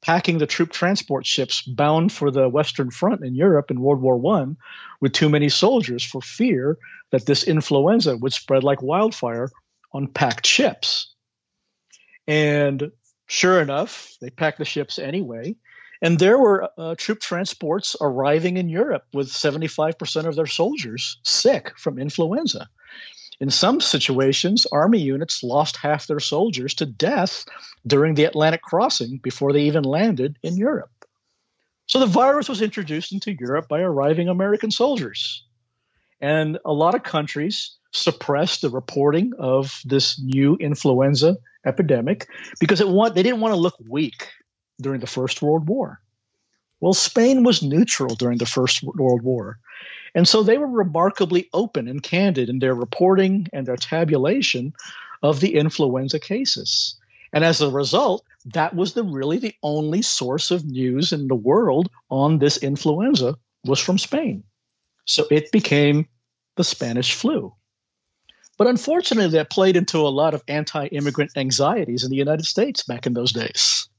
packing 0.06 0.38
the 0.38 0.46
troop 0.46 0.72
transport 0.72 1.26
ships 1.26 1.64
bound 1.64 2.12
for 2.12 2.30
the 2.30 2.48
Western 2.48 2.92
Front 2.92 3.26
in 3.26 3.34
Europe 3.34 3.72
in 3.72 3.82
World 3.82 4.02
War 4.02 4.40
I 4.40 4.46
with 5.02 5.14
too 5.14 5.30
many 5.30 5.50
soldiers 5.50 6.04
for 6.04 6.22
fear 6.22 6.78
that 7.12 7.26
this 7.26 7.44
influenza 7.44 8.16
would 8.16 8.32
spread 8.32 8.64
like 8.64 8.84
wildfire 8.84 9.50
on 9.94 10.08
packed 10.08 10.46
ships. 10.46 11.12
And 12.28 12.92
sure 13.26 13.60
enough, 13.60 14.16
they 14.22 14.30
packed 14.30 14.60
the 14.60 14.66
ships 14.66 15.00
anyway. 15.00 15.56
And 16.04 16.20
there 16.20 16.38
were 16.38 16.70
uh, 16.78 16.94
troop 16.96 17.20
transports 17.20 17.96
arriving 18.00 18.58
in 18.58 18.70
Europe 18.70 19.06
with 19.12 19.28
75% 19.30 20.26
of 20.26 20.36
their 20.36 20.46
soldiers 20.46 21.18
sick 21.24 21.72
from 21.80 21.98
influenza. 21.98 22.70
In 23.40 23.50
some 23.50 23.82
situations, 23.82 24.66
Army 24.72 25.00
units 25.00 25.44
lost 25.44 25.78
half 25.78 26.08
their 26.08 26.20
soldiers 26.20 26.74
to 26.76 26.86
death 26.86 27.46
during 27.86 28.16
the 28.16 28.24
Atlantic 28.24 28.62
crossing 28.62 29.18
before 29.18 29.52
they 29.52 29.64
even 29.64 29.84
landed 29.84 30.40
in 30.42 30.56
Europe. 30.56 30.92
So 31.88 32.00
the 32.00 32.06
virus 32.06 32.50
was 32.50 32.62
introduced 32.62 33.12
into 33.12 33.36
Europe 33.38 33.68
by 33.68 33.82
arriving 33.82 34.30
American 34.30 34.72
soldiers. 34.72 35.46
And 36.22 36.58
a 36.66 36.74
lot 36.74 36.96
of 36.96 37.04
countries 37.04 37.76
suppressed 37.92 38.62
the 38.62 38.70
reporting 38.70 39.34
of 39.38 39.82
this 39.86 40.20
new 40.20 40.56
influenza 40.56 41.38
epidemic 41.66 42.28
because 42.60 42.82
it 42.82 42.88
want, 42.88 43.16
they 43.16 43.24
didn't 43.24 43.42
want 43.42 43.54
to 43.54 43.60
look 43.60 43.76
weak 43.88 44.30
during 44.82 45.00
the 45.00 45.08
First 45.08 45.42
World 45.42 45.68
War. 45.68 46.00
Well, 46.80 46.94
Spain 46.94 47.44
was 47.44 47.64
neutral 47.64 48.16
during 48.16 48.38
the 48.38 48.46
First 48.46 48.84
World 48.84 49.22
War. 49.22 49.60
And 50.16 50.28
so 50.28 50.42
they 50.42 50.58
were 50.58 50.68
remarkably 50.68 51.50
open 51.54 51.88
and 51.90 52.02
candid 52.02 52.50
in 52.50 52.60
their 52.60 52.74
reporting 52.74 53.48
and 53.52 53.68
their 53.68 53.76
tabulation 53.76 54.74
of 55.22 55.42
the 55.42 55.56
influenza 55.56 56.20
cases. 56.20 56.96
And 57.34 57.44
as 57.44 57.60
a 57.60 57.70
result, 57.70 58.24
that 58.54 58.76
was 58.76 58.94
the 58.94 59.04
really 59.04 59.40
the 59.40 59.54
only 59.62 60.02
source 60.02 60.52
of 60.52 60.66
news 60.66 61.12
in 61.12 61.28
the 61.28 61.36
world 61.36 61.90
on 62.10 62.40
this 62.40 62.58
influenza 62.58 63.36
was 63.66 63.80
from 63.80 63.98
Spain. 63.98 64.44
So 65.04 65.26
it 65.30 65.52
became 65.52 66.08
the 66.56 66.64
Spanish 66.64 67.14
flu. 67.14 67.54
But 68.58 68.68
unfortunately, 68.68 69.32
that 69.32 69.50
played 69.50 69.76
into 69.76 69.98
a 69.98 70.08
lot 70.08 70.34
of 70.34 70.44
anti 70.48 70.88
immigrant 70.88 71.32
anxieties 71.36 72.06
in 72.06 72.10
the 72.10 72.16
United 72.16 72.46
States 72.46 72.84
back 72.84 73.06
in 73.06 73.14
those 73.14 73.34
days. 73.34 73.90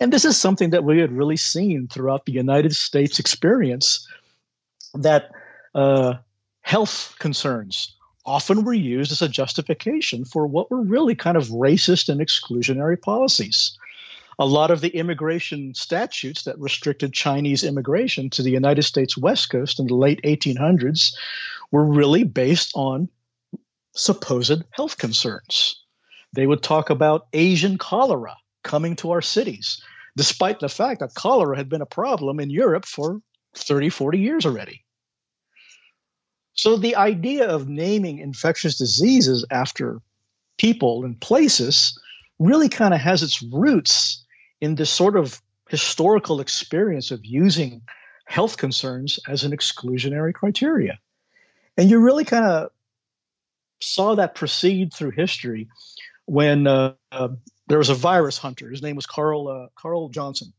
And 0.00 0.12
this 0.12 0.26
is 0.26 0.36
something 0.36 0.70
that 0.70 0.84
we 0.84 0.98
had 0.98 1.12
really 1.12 1.38
seen 1.38 1.88
throughout 1.88 2.26
the 2.26 2.32
United 2.32 2.74
States 2.74 3.18
experience 3.18 4.06
that 4.94 5.30
uh, 5.74 6.14
health 6.62 7.16
concerns 7.18 7.94
often 8.26 8.64
were 8.64 8.74
used 8.74 9.12
as 9.12 9.22
a 9.22 9.28
justification 9.28 10.24
for 10.24 10.46
what 10.46 10.70
were 10.70 10.80
really 10.80 11.14
kind 11.14 11.36
of 11.36 11.48
racist 11.48 12.08
and 12.08 12.20
exclusionary 12.20 13.00
policies. 13.00 13.76
A 14.38 14.46
lot 14.46 14.70
of 14.70 14.80
the 14.80 14.88
immigration 14.88 15.74
statutes 15.74 16.44
that 16.44 16.58
restricted 16.58 17.12
Chinese 17.12 17.62
immigration 17.62 18.30
to 18.30 18.42
the 18.42 18.50
United 18.50 18.82
States 18.82 19.16
West 19.16 19.50
Coast 19.50 19.78
in 19.78 19.86
the 19.86 19.94
late 19.94 20.20
1800s 20.22 21.14
were 21.70 21.84
really 21.84 22.24
based 22.24 22.72
on 22.74 23.08
supposed 23.94 24.64
health 24.70 24.98
concerns. 24.98 25.80
They 26.32 26.46
would 26.46 26.62
talk 26.62 26.90
about 26.90 27.28
Asian 27.32 27.78
cholera 27.78 28.36
coming 28.64 28.96
to 28.96 29.12
our 29.12 29.22
cities, 29.22 29.80
despite 30.16 30.58
the 30.58 30.68
fact 30.68 31.00
that 31.00 31.14
cholera 31.14 31.56
had 31.56 31.68
been 31.68 31.82
a 31.82 31.86
problem 31.86 32.40
in 32.40 32.50
Europe 32.50 32.86
for 32.86 33.20
30, 33.54 33.90
40 33.90 34.18
years 34.18 34.46
already. 34.46 34.83
So 36.54 36.76
the 36.76 36.96
idea 36.96 37.48
of 37.48 37.68
naming 37.68 38.18
infectious 38.18 38.78
diseases 38.78 39.44
after 39.50 40.00
people 40.56 41.04
and 41.04 41.20
places 41.20 41.98
really 42.38 42.68
kind 42.68 42.94
of 42.94 43.00
has 43.00 43.22
its 43.22 43.42
roots 43.42 44.24
in 44.60 44.76
this 44.76 44.90
sort 44.90 45.16
of 45.16 45.40
historical 45.68 46.40
experience 46.40 47.10
of 47.10 47.24
using 47.24 47.82
health 48.26 48.56
concerns 48.56 49.18
as 49.28 49.44
an 49.44 49.52
exclusionary 49.52 50.32
criteria. 50.32 50.98
And 51.76 51.90
you 51.90 51.98
really 51.98 52.24
kind 52.24 52.44
of 52.44 52.70
saw 53.80 54.14
that 54.14 54.34
proceed 54.34 54.94
through 54.94 55.10
history 55.10 55.68
when 56.26 56.66
uh, 56.66 56.94
uh, 57.10 57.28
there 57.66 57.78
was 57.78 57.90
a 57.90 57.94
virus 57.94 58.38
hunter. 58.38 58.70
His 58.70 58.82
name 58.82 58.96
was 58.96 59.06
Karl 59.06 59.48
uh, 59.48 59.66
Karl 59.76 60.08
Johnson. 60.08 60.52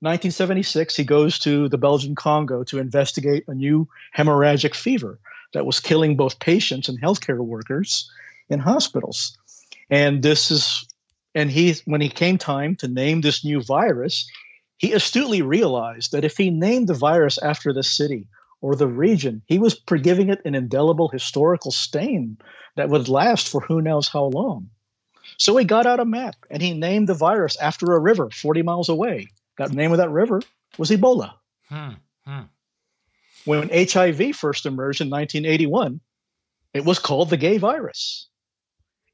1976, 0.00 0.94
he 0.94 1.04
goes 1.04 1.38
to 1.38 1.70
the 1.70 1.78
Belgian 1.78 2.14
Congo 2.14 2.64
to 2.64 2.78
investigate 2.78 3.44
a 3.48 3.54
new 3.54 3.88
hemorrhagic 4.14 4.74
fever 4.74 5.18
that 5.56 5.64
was 5.64 5.80
killing 5.80 6.16
both 6.16 6.38
patients 6.38 6.86
and 6.86 7.00
healthcare 7.00 7.38
workers 7.38 8.10
in 8.50 8.58
hospitals. 8.58 9.38
And 9.88 10.22
this 10.22 10.50
is, 10.50 10.86
and 11.34 11.50
he, 11.50 11.76
when 11.86 12.02
he 12.02 12.10
came 12.10 12.36
time 12.36 12.76
to 12.76 12.88
name 12.88 13.22
this 13.22 13.42
new 13.42 13.62
virus, 13.62 14.30
he 14.76 14.92
astutely 14.92 15.40
realized 15.40 16.12
that 16.12 16.26
if 16.26 16.36
he 16.36 16.50
named 16.50 16.88
the 16.88 16.94
virus 16.94 17.38
after 17.38 17.72
the 17.72 17.82
city 17.82 18.26
or 18.60 18.76
the 18.76 18.86
region, 18.86 19.40
he 19.46 19.58
was 19.58 19.80
giving 20.02 20.28
it 20.28 20.42
an 20.44 20.54
indelible 20.54 21.08
historical 21.08 21.70
stain 21.70 22.36
that 22.74 22.90
would 22.90 23.08
last 23.08 23.48
for 23.48 23.62
who 23.62 23.80
knows 23.80 24.08
how 24.08 24.24
long. 24.24 24.68
So 25.38 25.56
he 25.56 25.64
got 25.64 25.86
out 25.86 26.00
a 26.00 26.04
map 26.04 26.36
and 26.50 26.60
he 26.60 26.74
named 26.74 27.08
the 27.08 27.14
virus 27.14 27.56
after 27.56 27.94
a 27.94 27.98
river 27.98 28.28
40 28.28 28.60
miles 28.60 28.90
away. 28.90 29.28
That 29.56 29.72
name 29.72 29.92
of 29.92 29.98
that 29.98 30.10
river 30.10 30.42
was 30.76 30.90
Ebola. 30.90 31.32
Hmm, 31.70 31.94
hmm. 32.26 32.42
When 33.46 33.70
HIV 33.72 34.34
first 34.34 34.66
emerged 34.66 35.00
in 35.00 35.08
1981, 35.08 36.00
it 36.74 36.84
was 36.84 36.98
called 36.98 37.30
the 37.30 37.36
gay 37.36 37.58
virus. 37.58 38.26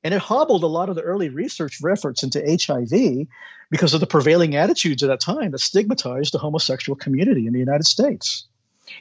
And 0.03 0.15
it 0.15 0.21
hobbled 0.21 0.65
a 0.65 0.67
lot 0.67 0.89
of 0.89 0.97
the 0.97 1.03
early 1.03 1.29
research 1.29 1.79
efforts 1.89 2.23
into 2.23 2.41
HIV 2.41 3.29
because 3.71 3.93
of 3.93 4.01
the 4.01 4.07
prevailing 4.07 4.57
attitudes 4.57 5.03
at 5.03 5.09
that 5.09 5.21
time 5.21 5.51
that 5.51 5.61
stigmatized 5.61 6.33
the 6.33 6.39
homosexual 6.39 6.97
community 6.97 7.47
in 7.47 7.53
the 7.53 7.59
United 7.59 7.87
States. 7.87 8.49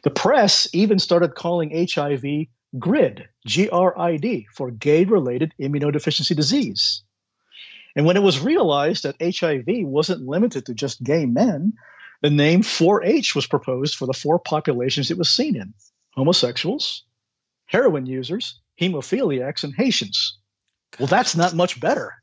The 0.04 0.12
press 0.12 0.68
even 0.74 1.00
started 1.00 1.34
calling 1.34 1.88
HIV 1.90 2.48
GRID, 2.78 3.28
G 3.46 3.70
R 3.70 3.98
I 3.98 4.18
D, 4.18 4.48
for 4.54 4.70
gay 4.70 5.06
related 5.06 5.54
immunodeficiency 5.60 6.36
disease. 6.36 7.04
And 7.96 8.06
when 8.06 8.18
it 8.18 8.24
was 8.24 8.42
realized 8.42 9.04
that 9.04 9.16
HIV 9.22 9.88
wasn't 9.88 10.28
limited 10.28 10.66
to 10.66 10.74
just 10.74 11.04
gay 11.04 11.26
men, 11.26 11.74
the 12.22 12.30
name 12.30 12.62
4H 12.62 13.36
was 13.36 13.48
proposed 13.48 13.96
for 13.96 14.06
the 14.06 14.14
four 14.14 14.40
populations 14.40 15.12
it 15.12 15.18
was 15.18 15.30
seen 15.30 15.56
in 15.56 15.74
homosexuals, 16.12 17.04
heroin 17.66 18.06
users, 18.06 18.60
hemophiliacs, 18.80 19.64
and 19.64 19.74
Haitians. 19.76 20.38
Well, 21.00 21.08
that's 21.08 21.36
not 21.36 21.54
much 21.54 21.80
better. 21.80 22.14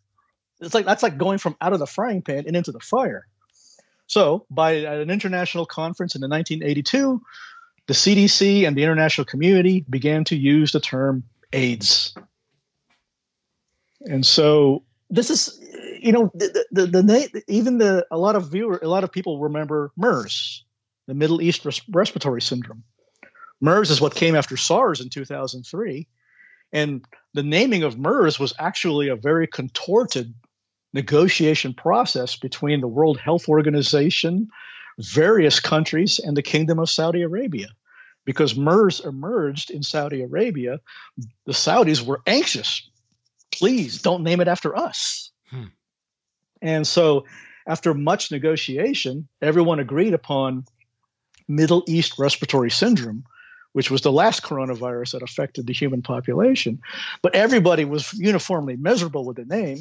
It's 0.61 0.75
like 0.75 0.85
that's 0.85 1.03
like 1.03 1.19
going 1.19 1.39
from 1.39 1.57
out 1.61 1.73
of 1.73 1.79
the 1.79 1.87
frying 1.87 2.23
pan 2.23 2.45
and 2.47 2.57
into 2.57 2.73
the 2.73 2.81
fire. 2.81 3.27
So, 4.07 4.47
by 4.51 4.73
an 4.73 5.11
international 5.11 5.67
conference 5.67 6.15
in 6.15 6.23
1982, 6.23 7.23
the 7.87 7.95
CDC 7.95 8.67
and 8.67 8.77
the 8.77 8.83
international 8.83 9.25
community 9.25 9.85
began 9.89 10.25
to 10.25 10.37
use 10.37 10.73
the 10.73 10.81
term 10.81 11.25
AIDS. 11.53 12.15
And 14.01 14.25
so 14.25 14.85
this 15.11 15.31
is 15.31 15.59
you 16.01 16.13
know 16.13 16.31
the, 16.35 16.67
the, 16.71 16.87
the, 16.87 17.03
the, 17.03 17.43
even 17.49 17.79
the 17.79 18.07
a 18.11 18.19
lot 18.19 18.37
of 18.37 18.51
viewer 18.51 18.79
a 18.83 18.89
lot 18.89 19.05
of 19.05 19.13
people 19.13 19.41
remember 19.41 19.93
MERS, 19.97 20.65
the 21.07 21.15
Middle 21.15 21.41
East 21.41 21.65
res- 21.65 21.83
respiratory 21.89 22.43
syndrome. 22.43 22.85
MERS 23.61 23.91
is 23.91 24.01
what 24.01 24.15
came 24.15 24.37
after 24.37 24.57
SARS 24.57 25.01
in 25.01 25.09
2003, 25.09 26.07
and 26.73 27.05
the 27.35 27.43
naming 27.43 27.83
of 27.83 27.99
MERS 27.99 28.39
was 28.39 28.53
actually 28.59 29.09
a 29.09 29.17
very 29.17 29.47
contorted 29.47 30.35
negotiation 30.93 31.75
process 31.75 32.37
between 32.37 32.81
the 32.81 32.89
World 32.89 33.19
Health 33.19 33.49
Organization, 33.49 34.49
various 34.99 35.61
countries, 35.61 36.19
and 36.19 36.37
the 36.37 36.43
Kingdom 36.43 36.79
of 36.79 36.89
Saudi 36.89 37.23
Arabia. 37.23 37.69
Because 38.25 38.57
MERS 38.57 39.01
emerged 39.01 39.71
in 39.71 39.83
Saudi 39.83 40.23
Arabia, 40.23 40.81
the 41.47 41.53
Saudis 41.53 42.05
were 42.05 42.21
anxious 42.27 42.89
please 43.53 44.01
don't 44.03 44.23
name 44.23 44.41
it 44.41 44.49
after 44.49 44.77
us. 44.77 45.31
Hmm. 45.51 45.65
And 46.61 46.87
so, 46.87 47.25
after 47.67 47.93
much 47.95 48.31
negotiation, 48.31 49.29
everyone 49.43 49.79
agreed 49.79 50.15
upon 50.15 50.65
Middle 51.49 51.85
East 51.87 52.19
respiratory 52.19 52.71
syndrome, 52.71 53.25
which 53.73 53.91
was 53.91 54.03
the 54.03 54.13
last 54.13 54.43
coronavirus 54.43 55.13
that 55.13 55.23
affected 55.23 55.67
the 55.67 55.73
human 55.73 56.03
population. 56.03 56.81
But 57.23 57.35
everybody 57.35 57.85
was 57.85 58.13
uniformly 58.15 58.77
miserable 58.77 59.25
with 59.25 59.37
the 59.37 59.45
name. 59.45 59.79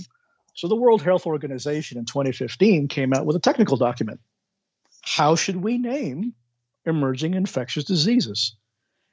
So 0.53 0.67
the 0.67 0.75
World 0.75 1.01
Health 1.01 1.25
Organization 1.25 1.97
in 1.97 2.05
2015 2.05 2.87
came 2.87 3.13
out 3.13 3.25
with 3.25 3.35
a 3.35 3.39
technical 3.39 3.77
document. 3.77 4.19
How 5.01 5.35
should 5.35 5.57
we 5.57 5.77
name 5.77 6.33
emerging 6.85 7.35
infectious 7.35 7.83
diseases? 7.83 8.55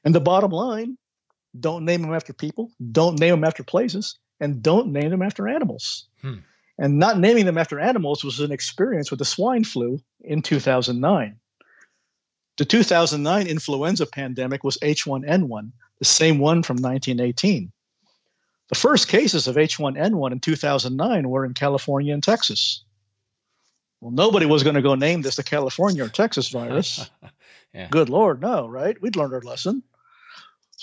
And 0.04 0.14
the 0.14 0.20
bottom 0.20 0.50
line 0.50 0.98
don't 1.58 1.84
name 1.84 2.02
them 2.02 2.14
after 2.14 2.32
people, 2.32 2.70
don't 2.90 3.20
name 3.20 3.30
them 3.30 3.44
after 3.44 3.62
places, 3.62 4.18
and 4.40 4.62
don't 4.62 4.92
name 4.92 5.10
them 5.10 5.22
after 5.22 5.48
animals. 5.48 6.06
Hmm. 6.22 6.38
And 6.78 6.98
not 6.98 7.18
naming 7.18 7.46
them 7.46 7.58
after 7.58 7.78
animals 7.78 8.24
was 8.24 8.40
an 8.40 8.50
experience 8.50 9.10
with 9.10 9.18
the 9.18 9.24
swine 9.24 9.64
flu 9.64 10.00
in 10.20 10.42
2009. 10.42 11.38
The 12.56 12.64
2009 12.64 13.46
influenza 13.46 14.06
pandemic 14.06 14.64
was 14.64 14.78
H1N1, 14.78 15.72
the 15.98 16.04
same 16.04 16.38
one 16.38 16.62
from 16.62 16.76
1918. 16.76 17.72
The 18.68 18.74
first 18.74 19.08
cases 19.08 19.46
of 19.46 19.56
H1N1 19.56 20.32
in 20.32 20.40
2009 20.40 21.28
were 21.28 21.44
in 21.44 21.54
California 21.54 22.14
and 22.14 22.22
Texas. 22.22 22.84
Well, 24.00 24.12
nobody 24.12 24.46
was 24.46 24.62
going 24.62 24.76
to 24.76 24.82
go 24.82 24.94
name 24.94 25.22
this 25.22 25.36
the 25.36 25.42
California 25.42 26.04
or 26.04 26.08
Texas 26.08 26.48
virus. 26.48 27.08
yeah. 27.74 27.88
Good 27.90 28.08
Lord, 28.08 28.40
no, 28.40 28.68
right? 28.68 29.00
We'd 29.00 29.16
learned 29.16 29.34
our 29.34 29.40
lesson. 29.40 29.82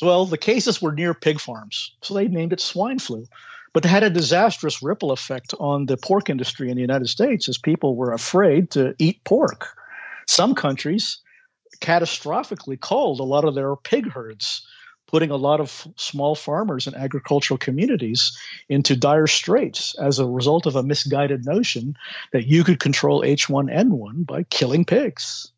Well, 0.01 0.25
the 0.25 0.37
cases 0.37 0.81
were 0.81 0.91
near 0.91 1.13
pig 1.13 1.39
farms, 1.39 1.95
so 2.01 2.13
they 2.13 2.27
named 2.27 2.53
it 2.53 2.59
swine 2.59 2.99
flu. 2.99 3.25
But 3.73 3.85
it 3.85 3.89
had 3.89 4.03
a 4.03 4.09
disastrous 4.09 4.83
ripple 4.83 5.11
effect 5.11 5.53
on 5.59 5.85
the 5.85 5.97
pork 5.97 6.29
industry 6.29 6.69
in 6.69 6.75
the 6.75 6.81
United 6.81 7.07
States 7.07 7.47
as 7.47 7.57
people 7.57 7.95
were 7.95 8.11
afraid 8.11 8.71
to 8.71 8.95
eat 8.99 9.23
pork. 9.23 9.69
Some 10.27 10.55
countries 10.55 11.19
catastrophically 11.79 12.79
culled 12.79 13.19
a 13.19 13.23
lot 13.23 13.45
of 13.45 13.55
their 13.55 13.75
pig 13.75 14.09
herds, 14.11 14.65
putting 15.07 15.31
a 15.31 15.37
lot 15.37 15.59
of 15.59 15.87
small 15.95 16.35
farmers 16.35 16.87
and 16.87 16.95
agricultural 16.95 17.57
communities 17.57 18.37
into 18.69 18.95
dire 18.95 19.27
straits 19.27 19.95
as 19.99 20.19
a 20.19 20.25
result 20.25 20.65
of 20.65 20.75
a 20.75 20.83
misguided 20.83 21.45
notion 21.45 21.95
that 22.33 22.47
you 22.47 22.63
could 22.63 22.79
control 22.79 23.21
H1N1 23.21 24.25
by 24.25 24.43
killing 24.43 24.85
pigs. 24.85 25.51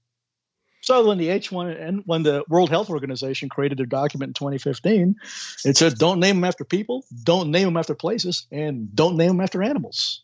So 0.84 1.08
when 1.08 1.17
the 1.17 1.30
H1 1.30 1.82
and 1.82 2.04
when 2.06 2.24
the 2.24 2.43
World 2.50 2.69
Health 2.69 2.89
Organization 2.89 3.48
created 3.48 3.78
their 3.78 3.86
document 3.86 4.32
in 4.32 4.34
2015, 4.34 5.15
it 5.63 5.78
said 5.78 5.98
don't 5.98 6.19
name 6.19 6.36
them 6.36 6.43
after 6.43 6.65
people, 6.65 7.06
don't 7.24 7.52
name 7.52 7.67
them 7.67 7.78
after 7.78 7.96
places, 7.96 8.48
and 8.52 8.93
don't 8.93 9.15
name 9.15 9.30
them 9.30 9.39
after 9.39 9.63
animals. 9.63 10.24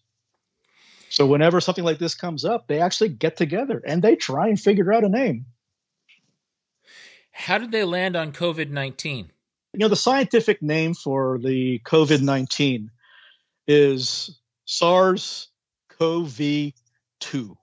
So 1.08 1.26
whenever 1.26 1.62
something 1.62 1.86
like 1.86 1.98
this 1.98 2.14
comes 2.14 2.44
up, 2.44 2.68
they 2.68 2.82
actually 2.82 3.08
get 3.08 3.38
together 3.38 3.82
and 3.88 4.02
they 4.02 4.18
try 4.18 4.50
and 4.50 4.60
figure 4.60 4.92
out 4.92 5.06
a 5.06 5.10
name. 5.10 5.46
How 7.32 7.58
did 7.58 7.72
they 7.72 7.86
land 7.86 8.18
on 8.18 8.34
COVID 8.34 8.70
19? 8.70 9.32
You 9.72 9.80
know, 9.80 9.88
the 9.88 9.96
scientific 9.96 10.62
name 10.62 10.94
for 10.94 11.40
the 11.42 11.80
COVID 11.86 12.22
19 12.22 12.92
is 13.66 14.38
SARS 14.66 15.48
CoV 15.98 16.74
2 17.22 17.58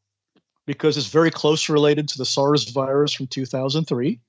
because 0.66 0.96
it's 0.96 1.06
very 1.06 1.30
close 1.30 1.68
related 1.68 2.08
to 2.08 2.18
the 2.18 2.24
SARS 2.24 2.70
virus 2.70 3.12
from 3.12 3.28
2003. 3.28 4.20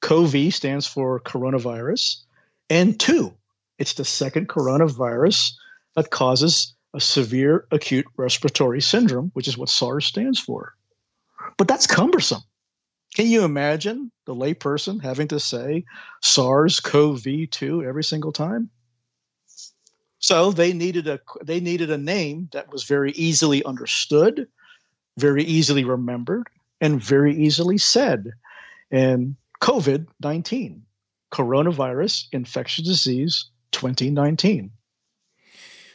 CoV 0.00 0.54
stands 0.54 0.86
for 0.86 1.20
coronavirus. 1.20 2.22
And 2.68 2.98
two, 2.98 3.34
it's 3.78 3.94
the 3.94 4.04
second 4.04 4.48
coronavirus 4.48 5.52
that 5.94 6.10
causes 6.10 6.74
a 6.94 7.00
severe 7.00 7.66
acute 7.70 8.06
respiratory 8.16 8.80
syndrome, 8.80 9.30
which 9.34 9.48
is 9.48 9.58
what 9.58 9.68
SARS 9.68 10.06
stands 10.06 10.40
for. 10.40 10.74
But 11.56 11.68
that's 11.68 11.86
cumbersome. 11.86 12.42
Can 13.14 13.26
you 13.26 13.44
imagine 13.44 14.10
the 14.26 14.34
layperson 14.34 15.02
having 15.02 15.28
to 15.28 15.40
say 15.40 15.84
SARS 16.22 16.80
CoV 16.80 17.24
2 17.50 17.84
every 17.84 18.04
single 18.04 18.32
time? 18.32 18.70
So 20.18 20.50
they 20.50 20.72
needed 20.72 21.06
a 21.06 21.20
they 21.42 21.60
needed 21.60 21.90
a 21.90 21.98
name 21.98 22.48
that 22.52 22.72
was 22.72 22.84
very 22.84 23.12
easily 23.12 23.64
understood, 23.64 24.48
very 25.16 25.44
easily 25.44 25.84
remembered 25.84 26.48
and 26.80 27.00
very 27.00 27.34
easily 27.34 27.78
said. 27.78 28.32
And 28.90 29.36
COVID 29.60 30.06
19, 30.22 30.82
coronavirus 31.32 32.26
infectious 32.32 32.84
disease 32.84 33.46
2019. 33.72 34.70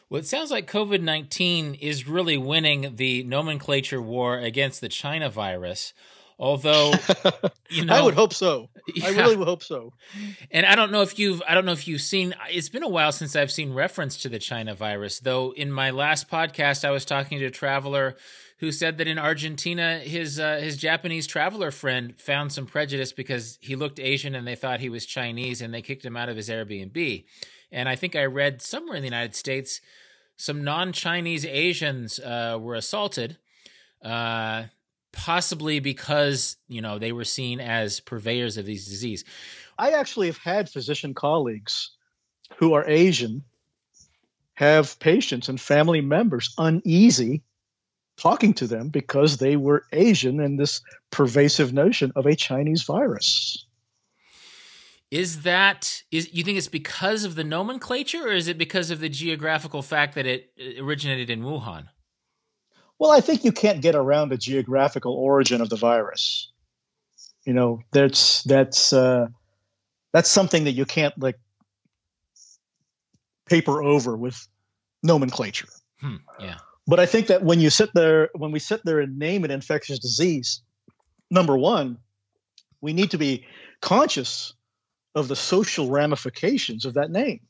Well, 0.09 0.19
it 0.19 0.27
sounds 0.27 0.51
like 0.51 0.69
COVID 0.69 1.01
19 1.01 1.75
is 1.75 2.07
really 2.07 2.37
winning 2.37 2.95
the 2.97 3.23
nomenclature 3.23 4.01
war 4.01 4.37
against 4.37 4.81
the 4.81 4.89
China 4.89 5.29
virus. 5.29 5.93
Although, 6.37 6.93
you 7.69 7.85
know, 7.85 7.95
I 7.95 8.01
would 8.01 8.15
hope 8.15 8.33
so. 8.33 8.67
Yeah. 8.93 9.05
I 9.05 9.09
really 9.11 9.35
would 9.35 9.47
hope 9.47 9.61
so. 9.61 9.93
And 10.49 10.65
I 10.65 10.75
don't 10.75 10.91
know 10.91 11.03
if 11.03 11.19
you've, 11.19 11.41
I 11.47 11.53
don't 11.53 11.65
know 11.65 11.71
if 11.71 11.87
you've 11.87 12.01
seen. 12.01 12.33
It's 12.49 12.67
been 12.67 12.81
a 12.81 12.89
while 12.89 13.11
since 13.11 13.35
I've 13.35 13.51
seen 13.51 13.73
reference 13.73 14.17
to 14.23 14.29
the 14.29 14.39
China 14.39 14.73
virus. 14.73 15.19
Though 15.19 15.51
in 15.51 15.71
my 15.71 15.91
last 15.91 16.29
podcast, 16.29 16.83
I 16.83 16.89
was 16.89 17.05
talking 17.05 17.37
to 17.39 17.45
a 17.45 17.51
traveler 17.51 18.15
who 18.61 18.71
said 18.71 18.99
that 18.99 19.07
in 19.07 19.17
Argentina, 19.17 19.97
his 19.97 20.39
uh, 20.39 20.59
his 20.61 20.77
Japanese 20.77 21.25
traveler 21.25 21.71
friend 21.71 22.13
found 22.21 22.53
some 22.53 22.67
prejudice 22.67 23.11
because 23.11 23.57
he 23.59 23.75
looked 23.75 23.99
Asian 23.99 24.35
and 24.35 24.47
they 24.47 24.55
thought 24.55 24.79
he 24.79 24.89
was 24.89 25.05
Chinese, 25.05 25.61
and 25.61 25.73
they 25.73 25.81
kicked 25.81 26.05
him 26.05 26.15
out 26.15 26.29
of 26.29 26.37
his 26.37 26.47
Airbnb. 26.47 27.25
And 27.71 27.89
I 27.89 27.95
think 27.95 28.15
I 28.15 28.25
read 28.25 28.61
somewhere 28.61 28.95
in 28.95 29.01
the 29.01 29.07
United 29.07 29.35
States, 29.35 29.81
some 30.37 30.63
non-Chinese 30.63 31.43
Asians 31.43 32.19
uh, 32.19 32.59
were 32.61 32.75
assaulted, 32.75 33.37
uh, 34.03 34.65
possibly 35.11 35.79
because 35.79 36.57
you 36.67 36.81
know 36.81 36.99
they 36.99 37.11
were 37.11 37.25
seen 37.25 37.59
as 37.59 37.99
purveyors 37.99 38.57
of 38.57 38.67
these 38.67 38.87
disease. 38.87 39.25
I 39.79 39.91
actually 39.91 40.27
have 40.27 40.37
had 40.37 40.69
physician 40.69 41.15
colleagues 41.15 41.97
who 42.57 42.73
are 42.73 42.87
Asian 42.87 43.43
have 44.53 44.99
patients 44.99 45.49
and 45.49 45.59
family 45.59 46.01
members 46.01 46.53
uneasy 46.59 47.41
talking 48.21 48.53
to 48.53 48.67
them 48.67 48.89
because 48.89 49.37
they 49.37 49.55
were 49.55 49.83
Asian 49.91 50.39
and 50.39 50.59
this 50.59 50.81
pervasive 51.09 51.73
notion 51.73 52.11
of 52.15 52.25
a 52.25 52.35
Chinese 52.35 52.83
virus. 52.83 53.65
Is 55.09 55.41
that 55.41 56.03
is 56.11 56.33
you 56.33 56.43
think 56.43 56.57
it's 56.57 56.69
because 56.69 57.25
of 57.25 57.35
the 57.35 57.43
nomenclature 57.43 58.27
or 58.27 58.31
is 58.31 58.47
it 58.47 58.57
because 58.57 58.91
of 58.91 58.99
the 58.99 59.09
geographical 59.09 59.81
fact 59.81 60.15
that 60.15 60.25
it 60.25 60.51
originated 60.79 61.29
in 61.29 61.41
Wuhan? 61.41 61.87
Well, 62.97 63.11
I 63.11 63.19
think 63.19 63.43
you 63.43 63.51
can't 63.51 63.81
get 63.81 63.95
around 63.95 64.29
the 64.29 64.37
geographical 64.37 65.13
origin 65.13 65.59
of 65.59 65.69
the 65.69 65.75
virus. 65.75 66.51
You 67.45 67.53
know, 67.53 67.81
that's 67.91 68.43
that's 68.43 68.93
uh, 68.93 69.27
that's 70.13 70.29
something 70.29 70.65
that 70.65 70.73
you 70.73 70.85
can't 70.85 71.17
like 71.19 71.39
paper 73.49 73.83
over 73.83 74.15
with 74.15 74.47
nomenclature. 75.03 75.67
Hmm, 75.99 76.17
yeah. 76.39 76.57
But 76.87 76.99
I 76.99 77.05
think 77.05 77.27
that 77.27 77.43
when 77.43 77.59
you 77.59 77.69
sit 77.69 77.93
there, 77.93 78.29
when 78.33 78.51
we 78.51 78.59
sit 78.59 78.83
there 78.83 78.99
and 78.99 79.19
name 79.19 79.43
an 79.43 79.51
infectious 79.51 79.99
disease, 79.99 80.61
number 81.29 81.57
one, 81.57 81.97
we 82.81 82.93
need 82.93 83.11
to 83.11 83.17
be 83.17 83.45
conscious 83.81 84.53
of 85.13 85.27
the 85.27 85.35
social 85.35 85.89
ramifications 85.89 86.85
of 86.85 86.95
that 86.95 87.11
name. 87.11 87.41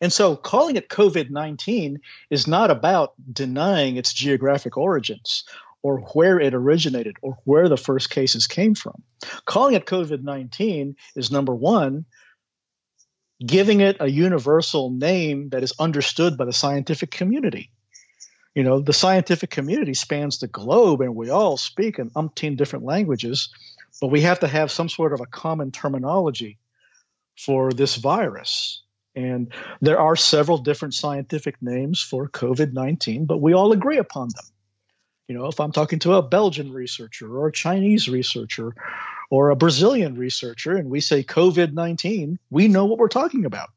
And 0.00 0.12
so 0.12 0.34
calling 0.36 0.76
it 0.76 0.88
COVID 0.88 1.30
19 1.30 2.00
is 2.30 2.46
not 2.46 2.70
about 2.70 3.12
denying 3.30 3.96
its 3.96 4.14
geographic 4.14 4.76
origins 4.76 5.44
or 5.82 5.98
where 6.12 6.40
it 6.40 6.54
originated 6.54 7.16
or 7.22 7.38
where 7.44 7.68
the 7.68 7.76
first 7.76 8.08
cases 8.08 8.46
came 8.46 8.74
from. 8.74 9.02
Calling 9.44 9.74
it 9.74 9.84
COVID 9.84 10.22
19 10.22 10.96
is 11.16 11.30
number 11.30 11.54
one, 11.54 12.06
giving 13.44 13.80
it 13.80 13.98
a 14.00 14.10
universal 14.10 14.90
name 14.90 15.50
that 15.50 15.62
is 15.62 15.74
understood 15.78 16.38
by 16.38 16.46
the 16.46 16.52
scientific 16.52 17.10
community 17.10 17.70
you 18.54 18.64
know 18.64 18.80
the 18.80 18.92
scientific 18.92 19.50
community 19.50 19.94
spans 19.94 20.38
the 20.38 20.48
globe 20.48 21.00
and 21.00 21.14
we 21.14 21.30
all 21.30 21.56
speak 21.56 21.98
in 21.98 22.10
umpteen 22.10 22.56
different 22.56 22.84
languages 22.84 23.48
but 24.00 24.08
we 24.08 24.22
have 24.22 24.40
to 24.40 24.48
have 24.48 24.70
some 24.70 24.88
sort 24.88 25.12
of 25.12 25.20
a 25.20 25.26
common 25.26 25.70
terminology 25.70 26.58
for 27.36 27.72
this 27.72 27.96
virus. 27.96 28.82
And 29.14 29.52
there 29.80 29.98
are 29.98 30.16
several 30.16 30.58
different 30.58 30.94
scientific 30.94 31.56
names 31.60 32.00
for 32.00 32.28
covid-19 32.28 33.26
but 33.26 33.38
we 33.38 33.54
all 33.54 33.72
agree 33.72 33.98
upon 33.98 34.28
them. 34.28 34.44
You 35.28 35.36
know 35.36 35.46
if 35.46 35.60
i'm 35.60 35.72
talking 35.72 36.00
to 36.00 36.14
a 36.14 36.22
belgian 36.22 36.72
researcher 36.72 37.36
or 37.36 37.48
a 37.48 37.52
chinese 37.52 38.08
researcher 38.08 38.74
or 39.30 39.50
a 39.50 39.56
brazilian 39.56 40.16
researcher 40.16 40.76
and 40.76 40.90
we 40.90 41.00
say 41.00 41.22
covid-19 41.22 42.38
we 42.50 42.68
know 42.68 42.86
what 42.86 42.98
we're 42.98 43.08
talking 43.08 43.44
about. 43.44 43.70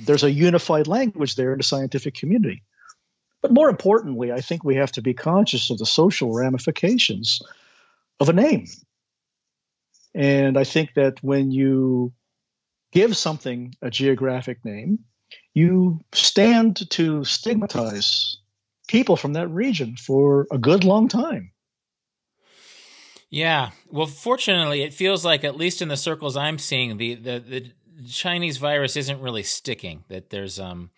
There's 0.00 0.22
a 0.22 0.30
unified 0.30 0.86
language 0.86 1.34
there 1.34 1.52
in 1.52 1.58
the 1.58 1.64
scientific 1.64 2.14
community 2.14 2.62
but 3.42 3.52
more 3.52 3.68
importantly, 3.68 4.32
I 4.32 4.40
think 4.40 4.64
we 4.64 4.76
have 4.76 4.92
to 4.92 5.02
be 5.02 5.14
conscious 5.14 5.70
of 5.70 5.78
the 5.78 5.86
social 5.86 6.34
ramifications 6.34 7.40
of 8.20 8.28
a 8.28 8.32
name. 8.32 8.66
And 10.14 10.58
I 10.58 10.64
think 10.64 10.94
that 10.94 11.22
when 11.22 11.50
you 11.50 12.12
give 12.92 13.16
something 13.16 13.74
a 13.82 13.90
geographic 13.90 14.64
name, 14.64 15.00
you 15.54 16.00
stand 16.12 16.90
to 16.90 17.24
stigmatize 17.24 18.38
people 18.88 19.16
from 19.16 19.34
that 19.34 19.48
region 19.48 19.96
for 19.96 20.46
a 20.50 20.58
good 20.58 20.84
long 20.84 21.08
time. 21.08 21.52
Yeah. 23.30 23.70
Well, 23.90 24.06
fortunately, 24.06 24.82
it 24.82 24.94
feels 24.94 25.24
like 25.24 25.44
at 25.44 25.56
least 25.56 25.82
in 25.82 25.88
the 25.88 25.96
circles 25.96 26.36
I'm 26.36 26.58
seeing, 26.58 26.96
the 26.96 27.14
the, 27.14 27.38
the 27.38 27.72
Chinese 28.08 28.56
virus 28.56 28.96
isn't 28.96 29.20
really 29.20 29.42
sticking. 29.42 30.04
That 30.08 30.30
there's 30.30 30.58
um 30.58 30.90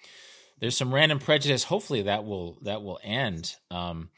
there's 0.61 0.77
some 0.77 0.95
random 0.95 1.19
prejudice. 1.19 1.65
Hopefully 1.65 2.03
that 2.03 2.25
will 2.25 2.59
that 2.63 2.83
will 2.83 3.01
end. 3.03 3.57
Um, 3.71 4.11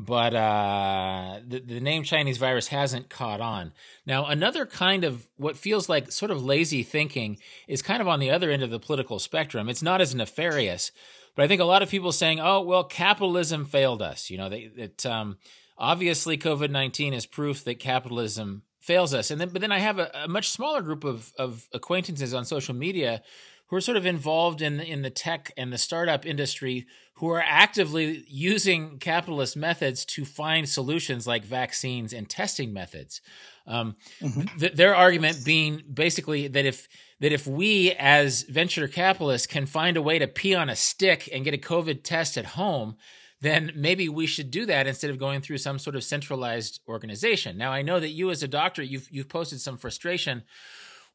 but 0.00 0.32
uh, 0.32 1.40
the, 1.44 1.58
the 1.58 1.80
name 1.80 2.04
Chinese 2.04 2.38
virus 2.38 2.68
hasn't 2.68 3.10
caught 3.10 3.40
on. 3.40 3.72
Now, 4.06 4.26
another 4.26 4.64
kind 4.64 5.02
of 5.02 5.26
what 5.36 5.56
feels 5.56 5.88
like 5.88 6.12
sort 6.12 6.30
of 6.30 6.40
lazy 6.40 6.84
thinking 6.84 7.38
is 7.66 7.82
kind 7.82 8.00
of 8.00 8.06
on 8.06 8.20
the 8.20 8.30
other 8.30 8.48
end 8.48 8.62
of 8.62 8.70
the 8.70 8.78
political 8.78 9.18
spectrum. 9.18 9.68
It's 9.68 9.82
not 9.82 10.00
as 10.00 10.14
nefarious, 10.14 10.92
but 11.34 11.44
I 11.44 11.48
think 11.48 11.60
a 11.60 11.64
lot 11.64 11.82
of 11.82 11.90
people 11.90 12.12
saying, 12.12 12.38
"Oh, 12.38 12.62
well, 12.62 12.84
capitalism 12.84 13.64
failed 13.64 14.00
us." 14.00 14.30
You 14.30 14.38
know, 14.38 14.48
that 14.48 15.04
um, 15.04 15.38
obviously 15.76 16.38
COVID 16.38 16.70
nineteen 16.70 17.12
is 17.12 17.26
proof 17.26 17.64
that 17.64 17.80
capitalism 17.80 18.62
fails 18.78 19.12
us. 19.12 19.32
And 19.32 19.40
then, 19.40 19.48
but 19.50 19.60
then 19.60 19.72
I 19.72 19.80
have 19.80 19.98
a, 19.98 20.10
a 20.14 20.28
much 20.28 20.48
smaller 20.50 20.80
group 20.80 21.02
of 21.02 21.32
of 21.36 21.68
acquaintances 21.72 22.34
on 22.34 22.44
social 22.44 22.74
media 22.74 23.22
who 23.68 23.76
are 23.76 23.80
sort 23.80 23.96
of 23.96 24.06
involved 24.06 24.60
in 24.62 24.80
in 24.80 25.02
the 25.02 25.10
tech 25.10 25.52
and 25.56 25.72
the 25.72 25.78
startup 25.78 26.26
industry 26.26 26.86
who 27.14 27.28
are 27.28 27.42
actively 27.44 28.24
using 28.28 28.98
capitalist 28.98 29.56
methods 29.56 30.04
to 30.04 30.24
find 30.24 30.68
solutions 30.68 31.26
like 31.26 31.44
vaccines 31.44 32.12
and 32.12 32.28
testing 32.28 32.72
methods. 32.72 33.20
Um, 33.66 33.96
mm-hmm. 34.20 34.58
th- 34.58 34.74
their 34.74 34.94
argument 34.94 35.44
being 35.44 35.82
basically 35.92 36.48
that 36.48 36.64
if 36.64 36.88
that 37.20 37.32
if 37.32 37.46
we 37.46 37.92
as 37.92 38.42
venture 38.42 38.88
capitalists 38.88 39.46
can 39.46 39.66
find 39.66 39.96
a 39.96 40.02
way 40.02 40.18
to 40.18 40.28
pee 40.28 40.54
on 40.54 40.70
a 40.70 40.76
stick 40.76 41.28
and 41.32 41.44
get 41.44 41.54
a 41.54 41.58
COVID 41.58 42.02
test 42.04 42.38
at 42.38 42.46
home, 42.46 42.96
then 43.40 43.72
maybe 43.74 44.08
we 44.08 44.26
should 44.26 44.50
do 44.50 44.64
that 44.66 44.86
instead 44.86 45.10
of 45.10 45.18
going 45.18 45.40
through 45.40 45.58
some 45.58 45.78
sort 45.78 45.96
of 45.96 46.04
centralized 46.04 46.80
organization. 46.88 47.58
Now, 47.58 47.72
I 47.72 47.82
know 47.82 48.00
that 48.00 48.10
you 48.10 48.30
as 48.30 48.42
a 48.42 48.48
doctor, 48.48 48.82
you've 48.82 49.08
you've 49.10 49.28
posted 49.28 49.60
some 49.60 49.76
frustration 49.76 50.44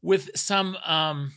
with 0.01 0.29
some 0.35 0.77
um, 0.85 1.31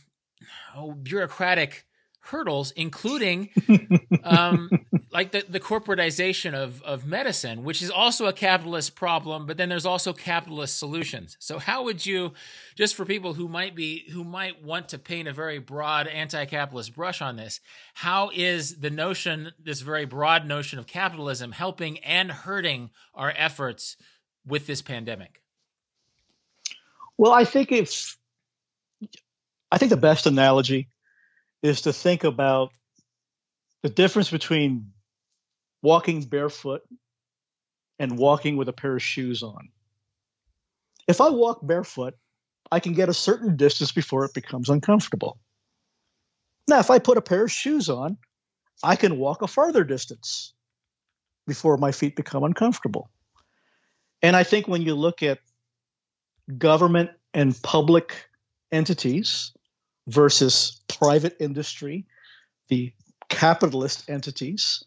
oh, 0.75 0.93
bureaucratic 0.93 1.85
hurdles, 2.27 2.71
including 2.71 3.49
um, 4.23 4.69
like 5.11 5.31
the, 5.31 5.43
the 5.47 5.59
corporatization 5.59 6.53
of, 6.53 6.81
of 6.83 7.05
medicine, 7.05 7.63
which 7.63 7.81
is 7.81 7.89
also 7.89 8.27
a 8.27 8.33
capitalist 8.33 8.95
problem, 8.95 9.45
but 9.45 9.57
then 9.57 9.69
there's 9.69 9.85
also 9.85 10.13
capitalist 10.13 10.77
solutions. 10.77 11.37
So 11.39 11.59
how 11.59 11.83
would 11.83 12.05
you, 12.05 12.33
just 12.75 12.95
for 12.95 13.05
people 13.05 13.33
who 13.33 13.47
might 13.47 13.75
be, 13.75 14.09
who 14.11 14.23
might 14.23 14.63
want 14.63 14.89
to 14.89 14.99
paint 14.99 15.27
a 15.27 15.33
very 15.33 15.59
broad 15.59 16.07
anti-capitalist 16.07 16.93
brush 16.93 17.21
on 17.21 17.37
this, 17.37 17.59
how 17.93 18.29
is 18.33 18.79
the 18.79 18.89
notion, 18.89 19.53
this 19.63 19.81
very 19.81 20.05
broad 20.05 20.45
notion 20.45 20.79
of 20.79 20.87
capitalism 20.87 21.51
helping 21.51 21.99
and 21.99 22.31
hurting 22.31 22.89
our 23.15 23.33
efforts 23.35 23.95
with 24.45 24.67
this 24.67 24.81
pandemic? 24.81 25.41
Well, 27.17 27.31
I 27.31 27.45
think 27.45 27.71
if 27.71 28.17
I 29.71 29.77
think 29.77 29.89
the 29.89 29.97
best 29.97 30.25
analogy 30.25 30.89
is 31.61 31.81
to 31.81 31.93
think 31.93 32.23
about 32.23 32.71
the 33.83 33.89
difference 33.89 34.31
between 34.31 34.91
walking 35.81 36.21
barefoot 36.21 36.81
and 37.99 38.17
walking 38.17 38.57
with 38.57 38.69
a 38.69 38.73
pair 38.73 38.95
of 38.95 39.03
shoes 39.03 39.43
on. 39.43 39.69
If 41.07 41.21
I 41.21 41.29
walk 41.29 41.65
barefoot, 41.65 42.15
I 42.71 42.79
can 42.79 42.93
get 42.93 43.09
a 43.09 43.13
certain 43.13 43.55
distance 43.55 43.91
before 43.91 44.25
it 44.25 44.33
becomes 44.33 44.69
uncomfortable. 44.69 45.39
Now, 46.67 46.79
if 46.79 46.91
I 46.91 46.99
put 46.99 47.17
a 47.17 47.21
pair 47.21 47.45
of 47.45 47.51
shoes 47.51 47.89
on, 47.89 48.17
I 48.83 48.95
can 48.95 49.17
walk 49.17 49.41
a 49.41 49.47
farther 49.47 49.83
distance 49.83 50.53
before 51.45 51.77
my 51.77 51.91
feet 51.91 52.15
become 52.15 52.43
uncomfortable. 52.43 53.09
And 54.21 54.35
I 54.35 54.43
think 54.43 54.67
when 54.67 54.81
you 54.81 54.95
look 54.95 55.23
at 55.23 55.39
government 56.57 57.11
and 57.33 57.59
public 57.61 58.13
entities, 58.71 59.53
versus 60.07 60.81
private 60.87 61.35
industry, 61.39 62.05
the 62.69 62.93
capitalist 63.29 64.09
entities, 64.09 64.83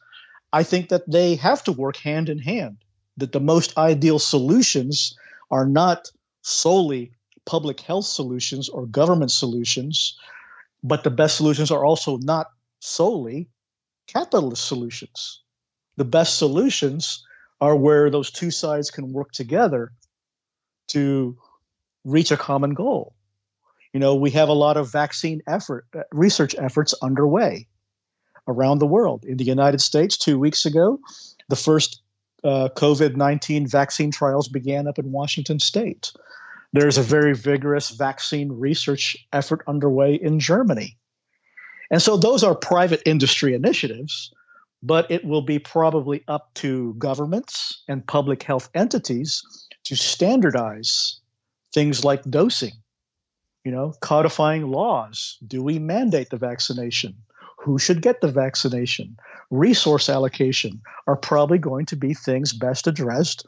I 0.53 0.63
think 0.63 0.89
that 0.89 1.11
they 1.11 1.37
have 1.37 1.63
to 1.65 1.73
work 1.73 1.97
hand 1.97 2.29
in 2.29 2.39
hand. 2.39 2.79
That 3.19 3.33
the 3.33 3.41
most 3.41 3.77
ideal 3.77 4.19
solutions 4.19 5.15
are 5.51 5.67
not 5.67 6.11
solely 6.43 7.13
public 7.45 7.81
health 7.81 8.07
solutions 8.07 8.69
or 8.69 8.87
government 8.87 9.31
solutions, 9.31 10.19
but 10.83 11.05
the 11.05 11.11
best 11.11 11.37
solutions 11.37 11.71
are 11.71 11.85
also 11.85 12.17
not 12.17 12.47
solely 12.81 13.49
capitalist 14.07 14.65
solutions. 14.67 15.43
The 15.97 16.05
best 16.05 16.39
solutions 16.39 17.25
are 17.61 17.77
where 17.77 18.11
those 18.11 18.31
two 18.31 18.51
sides 18.51 18.91
can 18.91 19.13
work 19.13 19.33
together 19.33 19.93
to 20.89 21.37
reach 22.05 22.31
a 22.31 22.37
common 22.37 22.75
goal. 22.75 23.15
You 23.93 24.01
know, 24.01 24.15
we 24.15 24.31
have 24.31 24.49
a 24.49 24.55
lot 24.55 24.77
of 24.77 24.91
vaccine 24.91 25.43
effort 25.47 25.87
uh, 25.95 26.03
research 26.13 26.55
efforts 26.59 26.95
underway 27.03 27.67
around 28.47 28.79
the 28.79 28.87
world. 28.87 29.25
In 29.25 29.37
the 29.37 29.45
United 29.45 29.81
States, 29.81 30.17
two 30.17 30.39
weeks 30.39 30.65
ago, 30.65 31.01
the 31.49 31.57
first 31.57 32.03
uh, 32.45 32.69
COVID 32.75 33.17
19 33.17 33.67
vaccine 33.67 34.11
trials 34.11 34.49
began 34.49 34.87
up 34.87 34.99
in 34.99 35.13
Washington 35.13 35.59
state. 35.59 36.13
There's 36.73 36.99
a 36.99 37.03
very 37.03 37.35
vigorous 37.35 37.91
vaccine 37.91 38.53
research 38.53 39.17
effort 39.33 39.63
underway 39.67 40.15
in 40.15 40.39
Germany. 40.39 40.97
And 41.91 42.01
so 42.01 42.17
those 42.17 42.45
are 42.45 42.55
private 42.55 43.03
industry 43.05 43.55
initiatives, 43.55 44.33
but 44.83 45.11
it 45.11 45.25
will 45.25 45.43
be 45.43 45.59
probably 45.59 46.23
up 46.29 46.55
to 46.55 46.95
governments 46.95 47.83
and 47.89 48.07
public 48.07 48.45
health 48.45 48.71
entities 48.75 49.43
to 49.85 49.97
standardize 49.97 51.21
things 51.75 52.05
like 52.05 52.23
dosing, 52.23 52.73
you 53.65 53.73
know, 53.73 53.95
codifying 54.01 54.71
laws. 54.71 55.39
Do 55.47 55.63
we 55.63 55.79
mandate 55.79 56.31
the 56.31 56.37
vaccination? 56.37 57.15
Who 57.59 57.79
should 57.79 58.01
get 58.03 58.21
the 58.21 58.33
vaccination? 58.33 59.19
Resource 59.51 60.09
allocation 60.09 60.81
are 61.07 61.17
probably 61.17 61.59
going 61.59 61.87
to 61.87 61.97
be 61.97 62.15
things 62.15 62.53
best 62.53 62.87
addressed 62.87 63.47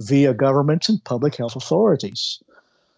via 0.00 0.34
governments 0.34 0.88
and 0.88 1.02
public 1.04 1.36
health 1.36 1.54
authorities. 1.54 2.42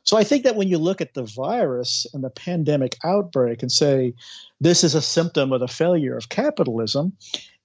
So 0.05 0.17
I 0.17 0.25
think 0.25 0.45
that 0.45 0.57
when 0.57 0.69
you 0.69 0.79
look 0.79 1.01
at 1.01 1.15
the 1.15 1.25
virus 1.25 2.07
and 2.13 2.23
the 2.23 2.31
pandemic 2.31 2.97
outbreak 3.05 3.63
and 3.63 3.73
say 3.73 4.15
this 4.61 4.85
is 4.85 4.95
a 4.95 5.03
symptom 5.03 5.53
of 5.53 5.61
the 5.61 5.69
failure 5.69 6.17
of 6.17 6.29
capitalism, 6.29 7.15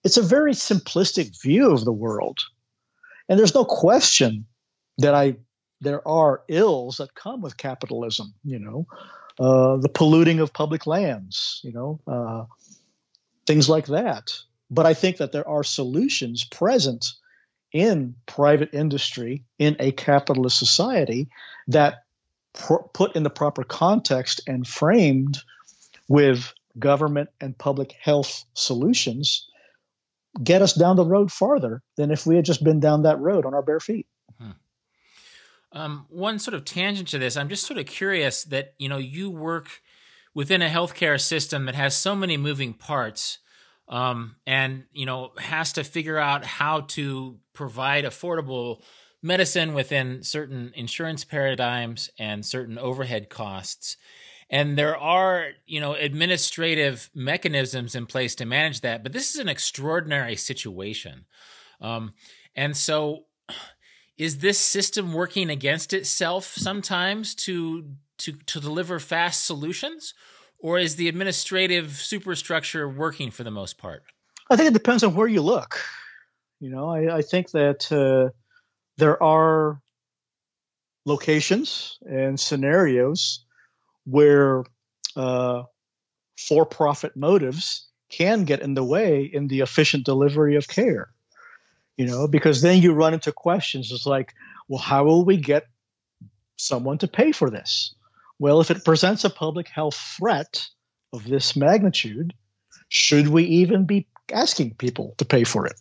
it's 0.04 0.18
a 0.18 0.22
very 0.22 0.54
simplistic 0.54 1.40
view 1.42 1.72
of 1.72 1.84
the 1.86 1.94
world. 1.94 2.40
And 3.28 3.38
there's 3.38 3.56
no 3.56 3.66
question 3.66 4.46
that 4.98 5.14
I 5.14 5.36
there 5.82 6.06
are 6.08 6.42
ills 6.48 6.98
that 6.98 7.16
come 7.16 7.42
with 7.42 7.58
capitalism, 7.58 8.34
you 8.44 8.60
know, 8.60 8.86
uh, 9.40 9.78
the 9.78 9.90
polluting 9.90 10.40
of 10.40 10.54
public 10.54 10.86
lands, 10.86 11.62
you 11.64 11.72
know, 11.72 12.00
uh, 12.08 12.44
things 13.46 13.70
like 13.70 13.88
that. 13.88 14.32
But 14.70 14.86
I 14.86 14.94
think 14.94 15.18
that 15.18 15.32
there 15.32 15.48
are 15.48 15.64
solutions 15.64 16.44
present 16.44 17.06
in 17.72 18.16
private 18.26 18.74
industry 18.74 19.46
in 19.58 19.76
a 19.80 19.92
capitalist 19.92 20.58
society 20.58 21.30
that 21.68 22.04
pr- 22.54 22.88
put 22.94 23.16
in 23.16 23.24
the 23.24 23.30
proper 23.30 23.64
context 23.64 24.42
and 24.48 24.68
framed 24.68 25.40
with 26.08 26.54
government 26.78 27.30
and 27.40 27.58
public 27.58 27.94
health 27.94 28.46
solutions 28.54 29.48
get 30.42 30.62
us 30.62 30.74
down 30.74 30.96
the 30.96 31.06
road 31.06 31.32
farther 31.32 31.82
than 31.98 32.12
if 32.12 32.26
we 32.26 32.36
had 32.36 32.46
just 32.46 32.64
been 32.64 32.80
down 32.80 33.04
that 33.04 33.20
road 33.20 33.46
on 33.46 33.54
our 33.54 33.62
bare 33.62 33.80
feet. 33.80 34.08
Um, 35.72 36.06
one 36.10 36.40
sort 36.40 36.56
of 36.56 36.66
tangent 36.66 37.10
to 37.10 37.20
this, 37.20 37.38
I'm 37.38 37.50
just 37.50 37.68
sort 37.68 37.80
of 37.80 37.86
curious 37.86 38.44
that 38.46 38.74
you 38.78 38.90
know 38.90 38.98
you 38.98 39.30
work 39.30 39.82
within 40.34 40.62
a 40.62 40.70
healthcare 40.70 41.20
system 41.20 41.66
that 41.66 41.76
has 41.76 41.96
so 41.96 42.16
many 42.16 42.38
moving 42.38 42.74
parts, 42.74 43.40
um, 43.88 44.36
and 44.48 44.86
you 44.92 45.06
know 45.06 45.32
has 45.38 45.74
to 45.74 45.84
figure 45.84 46.18
out 46.18 46.44
how 46.44 46.82
to 46.82 47.38
provide 47.54 48.04
affordable 48.04 48.82
medicine 49.22 49.74
within 49.74 50.24
certain 50.24 50.72
insurance 50.76 51.24
paradigms 51.24 52.10
and 52.18 52.46
certain 52.46 52.78
overhead 52.78 53.30
costs. 53.30 53.98
And 54.50 54.78
there 54.78 54.98
are, 54.98 55.50
you 55.68 55.80
know, 55.80 55.94
administrative 55.94 57.10
mechanisms 57.14 57.94
in 57.94 58.08
place 58.08 58.34
to 58.36 58.46
manage 58.46 58.82
that. 58.82 59.04
But 59.04 59.14
this 59.14 59.36
is 59.36 59.40
an 59.40 59.50
extraordinary 59.50 60.36
situation. 60.36 61.26
Um, 61.82 62.14
and 62.56 62.76
so 62.76 63.26
is 64.20 64.40
this 64.40 64.60
system 64.60 65.14
working 65.14 65.50
against 65.50 65.94
itself 65.94 66.54
sometimes 66.56 67.34
to 67.34 67.86
to 68.20 68.34
to 68.34 68.60
deliver 68.60 69.00
fast 69.00 69.46
solutions? 69.46 70.14
Or 70.62 70.78
is 70.78 70.98
the 70.98 71.08
administrative 71.08 71.94
superstructure 71.94 72.88
working 72.88 73.32
for 73.32 73.46
the 73.46 73.52
most 73.52 73.78
part? 73.78 74.04
I 74.50 74.58
think 74.58 74.68
it 74.68 74.74
depends 74.74 75.06
on 75.06 75.16
where 75.16 75.28
you 75.28 75.42
look. 75.42 75.80
You 76.60 76.70
know, 76.70 76.90
I, 76.90 77.20
I 77.20 77.22
think 77.22 77.52
that 77.52 77.90
uh, 77.90 78.36
there 78.98 79.24
are 79.24 79.80
locations 81.06 81.98
and 82.02 82.38
scenarios 82.38 83.46
where 84.04 84.66
uh, 85.16 85.64
for 86.38 86.66
profit 86.66 87.16
motives 87.16 87.88
can 88.10 88.44
get 88.44 88.62
in 88.62 88.74
the 88.74 88.84
way 88.84 89.24
in 89.24 89.48
the 89.48 89.62
efficient 89.62 90.04
delivery 90.04 90.58
of 90.58 90.68
care. 90.68 91.10
You 92.00 92.06
know, 92.06 92.30
because 92.30 92.62
then 92.62 92.82
you 92.82 92.94
run 92.94 93.14
into 93.14 93.34
questions. 93.34 93.92
It's 93.92 94.06
like, 94.06 94.34
well, 94.70 94.80
how 94.80 95.04
will 95.04 95.26
we 95.26 95.36
get 95.36 95.68
someone 96.56 96.98
to 97.00 97.10
pay 97.10 97.34
for 97.34 97.50
this? 97.50 97.94
Well, 98.40 98.62
if 98.62 98.72
it 98.72 98.86
presents 98.86 99.26
a 99.26 99.30
public 99.30 99.68
health 99.68 99.96
threat 99.96 100.66
of 101.12 101.26
this 101.26 101.58
magnitude, 101.58 102.34
should 102.88 103.28
we 103.28 103.44
even 103.44 103.86
be 103.86 104.08
asking 104.32 104.76
people 104.76 105.14
to 105.18 105.26
pay 105.26 105.44
for 105.44 105.66
it? 105.66 105.74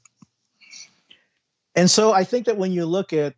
And 1.76 1.88
so 1.88 2.12
I 2.12 2.24
think 2.24 2.46
that 2.46 2.56
when 2.56 2.72
you 2.72 2.84
look 2.84 3.12
at 3.12 3.34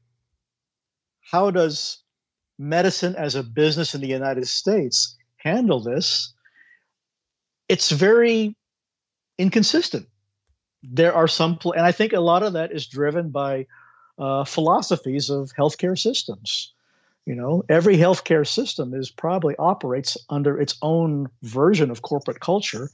how 1.20 1.50
does 1.50 1.98
medicine 2.58 3.14
as 3.14 3.34
a 3.34 3.42
business 3.42 3.94
in 3.94 4.00
the 4.00 4.08
United 4.08 4.48
States 4.48 5.18
handle 5.36 5.80
this, 5.80 6.32
it's 7.68 7.90
very 7.90 8.56
inconsistent. 9.36 10.06
There 10.82 11.14
are 11.14 11.28
some, 11.28 11.58
and 11.64 11.84
I 11.84 11.92
think 11.92 12.12
a 12.12 12.20
lot 12.20 12.42
of 12.42 12.54
that 12.54 12.72
is 12.72 12.86
driven 12.86 13.30
by 13.30 13.66
uh, 14.18 14.44
philosophies 14.44 15.30
of 15.30 15.52
healthcare 15.52 15.98
systems. 15.98 16.72
You 17.26 17.34
know, 17.34 17.64
every 17.68 17.96
healthcare 17.96 18.46
system 18.46 18.94
is 18.94 19.10
probably 19.10 19.54
operates 19.56 20.16
under 20.30 20.58
its 20.58 20.76
own 20.82 21.28
version 21.42 21.90
of 21.90 22.02
corporate 22.02 22.40
culture, 22.40 22.88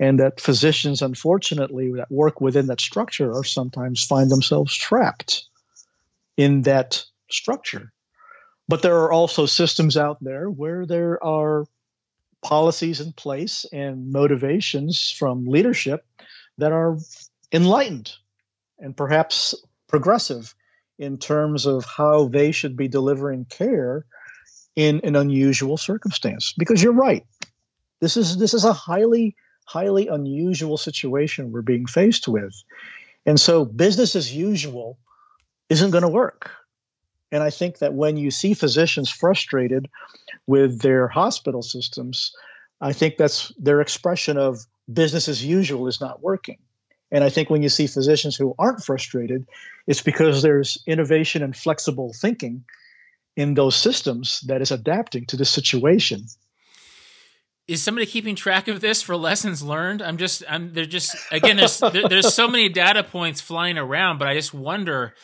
and 0.00 0.18
that 0.18 0.40
physicians, 0.40 1.00
unfortunately, 1.00 1.92
that 1.92 2.10
work 2.10 2.40
within 2.40 2.66
that 2.66 2.80
structure 2.80 3.32
are 3.32 3.44
sometimes 3.44 4.04
find 4.04 4.30
themselves 4.30 4.74
trapped 4.74 5.44
in 6.36 6.62
that 6.62 7.04
structure. 7.30 7.92
But 8.68 8.82
there 8.82 8.98
are 8.98 9.12
also 9.12 9.46
systems 9.46 9.96
out 9.96 10.22
there 10.22 10.50
where 10.50 10.84
there 10.84 11.22
are 11.24 11.64
policies 12.42 13.00
in 13.00 13.12
place 13.12 13.64
and 13.72 14.12
motivations 14.12 15.10
from 15.10 15.46
leadership 15.46 16.04
that 16.58 16.72
are 16.72 16.98
enlightened 17.52 18.12
and 18.78 18.96
perhaps 18.96 19.54
progressive 19.88 20.54
in 20.98 21.18
terms 21.18 21.66
of 21.66 21.84
how 21.84 22.28
they 22.28 22.52
should 22.52 22.76
be 22.76 22.88
delivering 22.88 23.44
care 23.44 24.04
in 24.76 25.00
an 25.04 25.16
unusual 25.16 25.76
circumstance. 25.76 26.54
Because 26.56 26.82
you're 26.82 26.92
right. 26.92 27.24
This 28.00 28.16
is 28.16 28.36
this 28.38 28.54
is 28.54 28.64
a 28.64 28.72
highly 28.72 29.34
highly 29.64 30.08
unusual 30.08 30.76
situation 30.76 31.52
we're 31.52 31.62
being 31.62 31.86
faced 31.86 32.28
with. 32.28 32.54
And 33.26 33.38
so 33.38 33.64
business 33.64 34.16
as 34.16 34.34
usual 34.34 34.98
isn't 35.68 35.90
going 35.90 36.02
to 36.02 36.08
work. 36.08 36.50
And 37.30 37.42
i 37.42 37.50
think 37.50 37.78
that 37.78 37.94
when 37.94 38.16
you 38.16 38.30
see 38.30 38.54
physicians 38.54 39.10
frustrated 39.10 39.88
with 40.46 40.80
their 40.80 41.08
hospital 41.08 41.62
systems 41.62 42.32
i 42.80 42.92
think 42.92 43.16
that's 43.18 43.52
their 43.58 43.82
expression 43.82 44.38
of 44.38 44.66
business 44.90 45.28
as 45.28 45.44
usual 45.44 45.86
is 45.88 46.00
not 46.00 46.22
working 46.22 46.58
and 47.10 47.24
I 47.24 47.30
think 47.30 47.48
when 47.48 47.62
you 47.62 47.68
see 47.68 47.86
physicians 47.86 48.36
who 48.36 48.54
aren't 48.58 48.84
frustrated, 48.84 49.46
it's 49.86 50.02
because 50.02 50.42
there's 50.42 50.78
innovation 50.86 51.42
and 51.42 51.56
flexible 51.56 52.12
thinking 52.14 52.64
in 53.36 53.54
those 53.54 53.76
systems 53.76 54.40
that 54.42 54.60
is 54.60 54.70
adapting 54.70 55.24
to 55.26 55.36
the 55.36 55.44
situation. 55.44 56.26
Is 57.66 57.82
somebody 57.82 58.06
keeping 58.06 58.34
track 58.34 58.66
of 58.68 58.80
this 58.80 59.02
for 59.02 59.16
lessons 59.16 59.62
learned? 59.62 60.02
I'm 60.02 60.16
just, 60.16 60.42
I'm, 60.48 60.72
they're 60.72 60.86
just, 60.86 61.16
again, 61.30 61.56
there's, 61.56 61.78
there, 61.92 62.08
there's 62.08 62.34
so 62.34 62.48
many 62.48 62.68
data 62.68 63.04
points 63.04 63.40
flying 63.40 63.78
around, 63.78 64.18
but 64.18 64.28
I 64.28 64.34
just 64.34 64.52
wonder. 64.52 65.14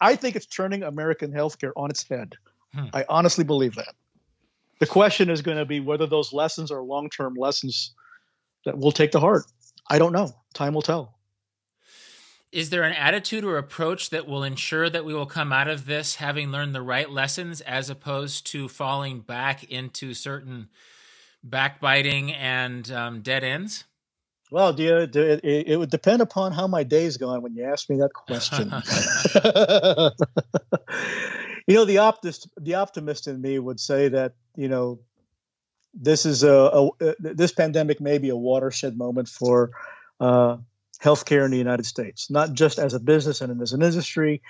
I 0.00 0.16
think 0.16 0.36
it's 0.36 0.46
turning 0.46 0.82
American 0.82 1.32
healthcare 1.32 1.72
on 1.76 1.90
its 1.90 2.06
head. 2.08 2.34
Hmm. 2.74 2.86
I 2.92 3.04
honestly 3.08 3.44
believe 3.44 3.74
that. 3.74 3.94
The 4.80 4.86
question 4.86 5.30
is 5.30 5.42
going 5.42 5.58
to 5.58 5.64
be 5.64 5.80
whether 5.80 6.06
those 6.06 6.32
lessons 6.32 6.70
are 6.70 6.82
long 6.82 7.08
term 7.08 7.34
lessons 7.34 7.92
that 8.64 8.76
we'll 8.76 8.92
take 8.92 9.12
to 9.12 9.20
heart. 9.20 9.44
I 9.88 9.98
don't 9.98 10.12
know. 10.12 10.34
Time 10.54 10.74
will 10.74 10.82
tell. 10.82 11.14
Is 12.50 12.68
there 12.68 12.82
an 12.82 12.92
attitude 12.92 13.44
or 13.44 13.56
approach 13.56 14.10
that 14.10 14.28
will 14.28 14.42
ensure 14.42 14.90
that 14.90 15.06
we 15.06 15.14
will 15.14 15.26
come 15.26 15.52
out 15.52 15.68
of 15.68 15.86
this 15.86 16.16
having 16.16 16.52
learned 16.52 16.74
the 16.74 16.82
right 16.82 17.08
lessons 17.08 17.62
as 17.62 17.88
opposed 17.88 18.46
to 18.48 18.68
falling 18.68 19.20
back 19.20 19.64
into 19.64 20.12
certain 20.12 20.68
backbiting 21.42 22.32
and 22.32 22.90
um, 22.90 23.22
dead 23.22 23.42
ends? 23.42 23.84
Well, 24.50 24.74
do 24.74 24.82
you, 24.82 25.06
do 25.06 25.22
it, 25.22 25.40
it, 25.42 25.78
would 25.78 25.90
depend 25.90 26.20
upon 26.20 26.52
how 26.52 26.66
my 26.66 26.82
day's 26.82 27.16
gone 27.16 27.40
when 27.40 27.54
you 27.54 27.64
ask 27.64 27.88
me 27.88 27.96
that 27.96 28.12
question. 28.12 28.68
you 31.66 31.74
know, 31.74 31.86
the 31.86 31.96
optimist, 31.98 32.50
the 32.60 32.74
optimist 32.74 33.28
in 33.28 33.40
me 33.40 33.58
would 33.58 33.80
say 33.80 34.08
that 34.08 34.34
you 34.54 34.68
know 34.68 34.98
this 35.94 36.24
is 36.26 36.42
a, 36.42 36.90
a, 37.00 37.14
this 37.18 37.52
pandemic 37.52 38.00
may 38.00 38.18
be 38.18 38.30
a 38.30 38.36
watershed 38.36 38.96
moment 38.96 39.28
for 39.28 39.70
uh, 40.20 40.56
healthcare 41.02 41.44
in 41.44 41.50
the 41.50 41.58
United 41.58 41.84
States, 41.84 42.30
not 42.30 42.52
just 42.52 42.78
as 42.78 42.94
a 42.94 43.00
business 43.00 43.40
and 43.40 43.60
as 43.60 43.72
an 43.72 43.82
industry, 43.82 44.42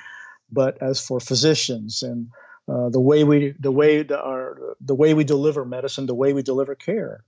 but 0.50 0.80
as 0.82 1.04
for 1.04 1.18
physicians 1.18 2.02
and 2.02 2.28
uh, 2.68 2.88
the 2.90 3.00
way 3.00 3.24
we 3.24 3.54
the 3.58 3.72
way 3.72 4.02
the, 4.02 4.20
our, 4.20 4.76
the 4.80 4.94
way 4.94 5.14
we 5.14 5.24
deliver 5.24 5.64
medicine, 5.64 6.06
the 6.06 6.14
way 6.14 6.32
we 6.32 6.42
deliver 6.42 6.74
care. 6.74 7.24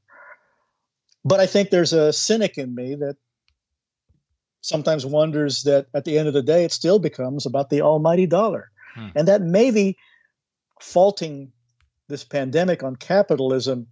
But 1.24 1.40
I 1.40 1.46
think 1.46 1.70
there's 1.70 1.92
a 1.92 2.12
cynic 2.12 2.58
in 2.58 2.74
me 2.74 2.94
that 2.96 3.16
sometimes 4.60 5.04
wonders 5.04 5.64
that 5.64 5.86
at 5.92 6.04
the 6.04 6.18
end 6.18 6.28
of 6.28 6.34
the 6.34 6.42
day, 6.42 6.64
it 6.64 6.72
still 6.72 6.98
becomes 6.98 7.46
about 7.46 7.70
the 7.70 7.80
almighty 7.80 8.26
dollar, 8.26 8.70
hmm. 8.94 9.08
and 9.16 9.26
that 9.26 9.42
maybe 9.42 9.96
faulting 10.80 11.50
this 12.08 12.22
pandemic 12.22 12.82
on 12.82 12.94
capitalism 12.94 13.88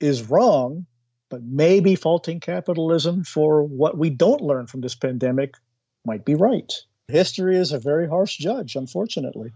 is 0.00 0.28
wrong, 0.28 0.86
but 1.28 1.42
maybe 1.42 1.94
faulting 1.94 2.40
capitalism 2.40 3.24
for 3.24 3.62
what 3.62 3.96
we 3.96 4.10
don't 4.10 4.40
learn 4.40 4.66
from 4.66 4.80
this 4.80 4.94
pandemic 4.94 5.54
might 6.04 6.24
be 6.24 6.34
right. 6.34 6.72
History 7.08 7.56
is 7.56 7.72
a 7.72 7.78
very 7.78 8.08
harsh 8.08 8.36
judge, 8.36 8.76
unfortunately. 8.76 9.52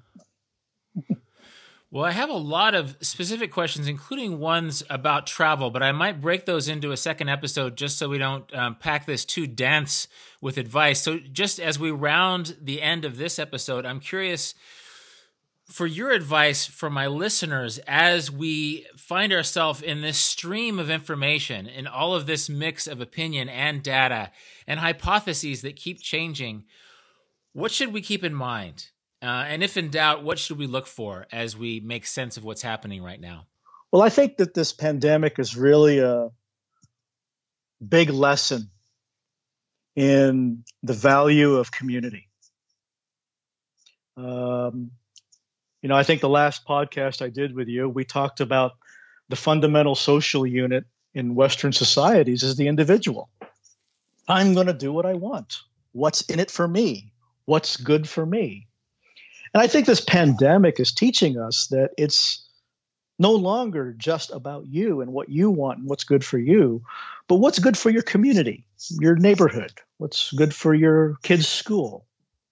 well, 1.91 2.05
I 2.05 2.11
have 2.11 2.31
a 2.31 2.35
lot 2.35 2.75
of 2.75 2.97
specific 3.01 3.53
questions, 3.53 3.89
including 3.89 4.39
ones 4.39 4.83
about 4.91 5.27
travel, 5.27 5.71
but 5.71 5.83
I 5.83 5.93
might 5.93 6.21
break 6.21 6.47
those 6.47 6.69
into 6.69 6.93
a 6.93 6.97
second 6.97 7.29
episode 7.29 7.77
just 7.77 7.99
so 7.99 8.09
we 8.09 8.19
don't 8.19 8.53
um, 8.55 8.77
pack 8.77 9.07
this 9.07 9.25
too 9.25 9.47
dense 9.47 10.09
with 10.41 10.59
advice. 10.59 11.01
So, 11.01 11.19
just 11.19 11.61
as 11.61 11.79
we 11.79 11.91
round 11.91 12.57
the 12.61 12.83
end 12.83 13.05
of 13.05 13.17
this 13.17 13.39
episode, 13.39 13.87
I'm 13.87 14.01
curious 14.01 14.55
for 15.67 15.87
your 15.87 16.11
advice 16.11 16.67
for 16.67 16.91
my 16.91 17.07
listeners 17.07 17.79
as 17.87 18.31
we 18.31 18.87
find 18.97 19.33
ourselves 19.33 19.81
in 19.81 20.03
this 20.03 20.19
stream 20.19 20.79
of 20.79 20.91
information, 20.91 21.67
in 21.67 21.87
all 21.87 22.15
of 22.15 22.27
this 22.27 22.49
mix 22.49 22.87
of 22.87 23.01
opinion 23.01 23.49
and 23.49 23.83
data 23.83 24.31
and 24.67 24.81
hypotheses 24.81 25.63
that 25.63 25.77
keep 25.77 26.01
changing. 26.01 26.65
What 27.53 27.71
should 27.71 27.93
we 27.93 28.03
keep 28.03 28.25
in 28.25 28.35
mind? 28.35 28.89
Uh, 29.23 29.45
and 29.49 29.63
if 29.63 29.77
in 29.77 29.89
doubt, 29.89 30.23
what 30.23 30.39
should 30.39 30.59
we 30.59 30.67
look 30.67 30.87
for 30.87 31.27
as 31.33 31.57
we 31.57 31.81
make 31.81 32.07
sense 32.07 32.37
of 32.37 32.45
what's 32.45 32.63
happening 32.63 33.03
right 33.03 33.21
now? 33.21 33.47
Well, 33.91 34.03
I 34.03 34.11
think 34.11 34.37
that 34.37 34.55
this 34.55 34.73
pandemic 34.73 35.39
is 35.39 35.57
really 35.57 36.01
a 36.01 36.31
big 37.87 38.11
lesson 38.11 38.71
in 39.97 40.65
the 40.83 40.93
value 40.93 41.55
of 41.55 41.71
community. 41.71 42.29
Um, 44.17 44.91
you 45.85 45.89
know, 45.89 45.97
I 45.97 46.03
think 46.03 46.23
the 46.23 46.31
last 46.31 46.67
podcast 46.67 47.21
I 47.21 47.29
did 47.29 47.55
with 47.55 47.69
you, 47.69 47.91
we 47.91 48.07
talked 48.07 48.41
about 48.41 48.73
the 49.29 49.37
fundamental 49.37 49.95
social 49.95 50.47
unit 50.47 50.87
in 51.13 51.35
Western 51.35 51.73
societies 51.73 52.43
is 52.43 52.57
the 52.57 52.69
individual. 52.69 53.29
I'm 54.27 54.55
going 54.55 54.69
to 54.69 54.73
do 54.73 54.95
what 54.95 55.05
I 55.05 55.13
want. 55.13 55.59
What's 55.93 56.23
in 56.23 56.41
it 56.41 56.51
for 56.51 56.67
me? 56.67 57.13
What's 57.45 57.77
good 57.77 58.09
for 58.09 58.25
me? 58.25 58.67
And 59.53 59.63
I 59.63 59.67
think 59.67 59.85
this 59.85 60.01
pandemic 60.01 60.81
is 60.81 60.91
teaching 60.91 61.39
us 61.39 61.67
that 61.67 61.91
it's 61.99 62.49
no 63.19 63.33
longer 63.33 63.93
just 63.99 64.31
about 64.31 64.67
you 64.67 65.03
and 65.03 65.13
what 65.13 65.29
you 65.29 65.51
want 65.51 65.81
and 65.81 65.87
what's 65.91 66.05
good 66.05 66.25
for 66.25 66.39
you, 66.39 66.83
but 67.29 67.37
what's 67.37 67.59
good 67.59 67.77
for 67.77 67.91
your 67.91 68.03
community, 68.03 68.65
your 69.01 69.17
neighborhood, 69.17 69.73
what's 69.99 70.33
good 70.33 70.55
for 70.55 70.73
your 70.73 71.17
kids' 71.23 71.47
school, 71.47 72.07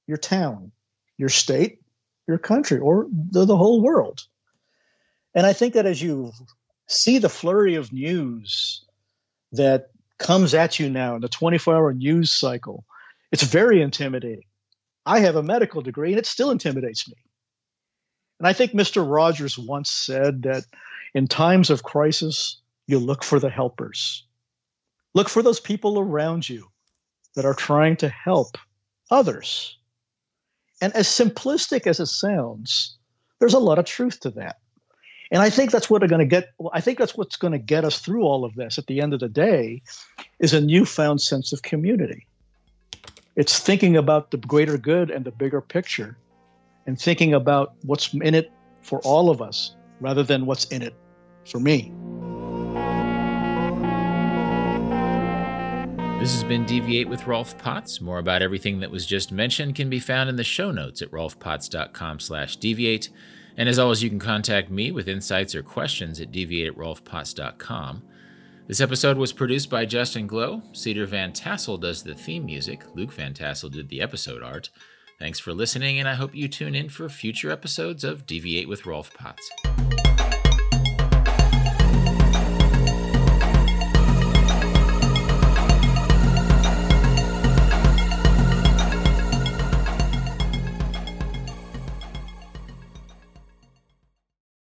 your 0.06 0.18
town, 0.18 0.70
your 1.16 1.30
state, 1.30 1.81
your 2.26 2.38
country 2.38 2.78
or 2.78 3.06
the, 3.30 3.44
the 3.44 3.56
whole 3.56 3.82
world. 3.82 4.22
And 5.34 5.46
I 5.46 5.52
think 5.52 5.74
that 5.74 5.86
as 5.86 6.00
you 6.00 6.32
see 6.86 7.18
the 7.18 7.28
flurry 7.28 7.74
of 7.76 7.92
news 7.92 8.84
that 9.52 9.90
comes 10.18 10.54
at 10.54 10.78
you 10.78 10.88
now 10.88 11.16
in 11.16 11.20
the 11.20 11.28
24 11.28 11.74
hour 11.74 11.92
news 11.92 12.32
cycle, 12.32 12.84
it's 13.30 13.42
very 13.42 13.80
intimidating. 13.80 14.44
I 15.04 15.20
have 15.20 15.36
a 15.36 15.42
medical 15.42 15.82
degree 15.82 16.10
and 16.10 16.18
it 16.18 16.26
still 16.26 16.50
intimidates 16.50 17.08
me. 17.08 17.16
And 18.38 18.46
I 18.46 18.52
think 18.52 18.72
Mr. 18.72 19.08
Rogers 19.08 19.58
once 19.58 19.90
said 19.90 20.42
that 20.42 20.64
in 21.14 21.28
times 21.28 21.70
of 21.70 21.82
crisis, 21.82 22.60
you 22.86 22.98
look 22.98 23.22
for 23.22 23.38
the 23.38 23.50
helpers. 23.50 24.26
Look 25.14 25.28
for 25.28 25.42
those 25.42 25.60
people 25.60 25.98
around 25.98 26.48
you 26.48 26.68
that 27.34 27.44
are 27.44 27.54
trying 27.54 27.96
to 27.98 28.08
help 28.08 28.58
others. 29.10 29.76
And 30.82 30.92
as 30.94 31.06
simplistic 31.06 31.86
as 31.86 32.00
it 32.00 32.06
sounds, 32.06 32.98
there's 33.38 33.54
a 33.54 33.60
lot 33.60 33.78
of 33.78 33.84
truth 33.84 34.18
to 34.20 34.30
that. 34.30 34.58
And 35.30 35.40
I 35.40 35.48
think 35.48 35.70
that's 35.70 35.88
what 35.88 36.02
are 36.02 36.08
going 36.08 36.18
to 36.18 36.26
get. 36.26 36.50
I 36.74 36.80
think 36.80 36.98
that's 36.98 37.16
what's 37.16 37.36
going 37.36 37.52
to 37.52 37.58
get 37.58 37.84
us 37.84 38.00
through 38.00 38.24
all 38.24 38.44
of 38.44 38.56
this. 38.56 38.78
At 38.78 38.88
the 38.88 39.00
end 39.00 39.14
of 39.14 39.20
the 39.20 39.28
day, 39.28 39.80
is 40.40 40.52
a 40.52 40.60
newfound 40.60 41.22
sense 41.22 41.52
of 41.52 41.62
community. 41.62 42.26
It's 43.36 43.58
thinking 43.60 43.96
about 43.96 44.32
the 44.32 44.36
greater 44.36 44.76
good 44.76 45.10
and 45.10 45.24
the 45.24 45.30
bigger 45.30 45.60
picture, 45.60 46.18
and 46.86 47.00
thinking 47.00 47.32
about 47.32 47.74
what's 47.86 48.12
in 48.12 48.34
it 48.34 48.52
for 48.82 49.00
all 49.00 49.30
of 49.30 49.40
us, 49.40 49.74
rather 50.00 50.24
than 50.24 50.46
what's 50.46 50.64
in 50.66 50.82
it 50.82 50.94
for 51.46 51.60
me. 51.60 51.92
This 56.22 56.34
has 56.34 56.44
been 56.44 56.64
Deviate 56.64 57.08
with 57.08 57.26
Rolf 57.26 57.58
Potts. 57.58 58.00
More 58.00 58.20
about 58.20 58.42
everything 58.42 58.78
that 58.78 58.92
was 58.92 59.06
just 59.06 59.32
mentioned 59.32 59.74
can 59.74 59.90
be 59.90 59.98
found 59.98 60.30
in 60.30 60.36
the 60.36 60.44
show 60.44 60.70
notes 60.70 61.02
at 61.02 61.10
rolfpotts.com 61.10 62.20
slash 62.20 62.54
deviate. 62.58 63.10
And 63.56 63.68
as 63.68 63.76
always, 63.76 64.04
you 64.04 64.08
can 64.08 64.20
contact 64.20 64.70
me 64.70 64.92
with 64.92 65.08
insights 65.08 65.52
or 65.56 65.64
questions 65.64 66.20
at 66.20 66.30
deviate 66.30 66.68
at 66.68 66.78
rolfpotts.com. 66.78 68.04
This 68.68 68.80
episode 68.80 69.16
was 69.16 69.32
produced 69.32 69.68
by 69.68 69.84
Justin 69.84 70.28
Glow. 70.28 70.62
Cedar 70.70 71.06
Van 71.06 71.32
Tassel 71.32 71.76
does 71.76 72.04
the 72.04 72.14
theme 72.14 72.46
music. 72.46 72.84
Luke 72.94 73.12
Van 73.12 73.34
Tassel 73.34 73.72
did 73.72 73.88
the 73.88 74.00
episode 74.00 74.44
art. 74.44 74.70
Thanks 75.18 75.40
for 75.40 75.52
listening, 75.52 75.98
and 75.98 76.08
I 76.08 76.14
hope 76.14 76.36
you 76.36 76.46
tune 76.46 76.76
in 76.76 76.88
for 76.88 77.08
future 77.08 77.50
episodes 77.50 78.04
of 78.04 78.26
Deviate 78.26 78.68
with 78.68 78.86
Rolf 78.86 79.12
Potts. 79.12 79.50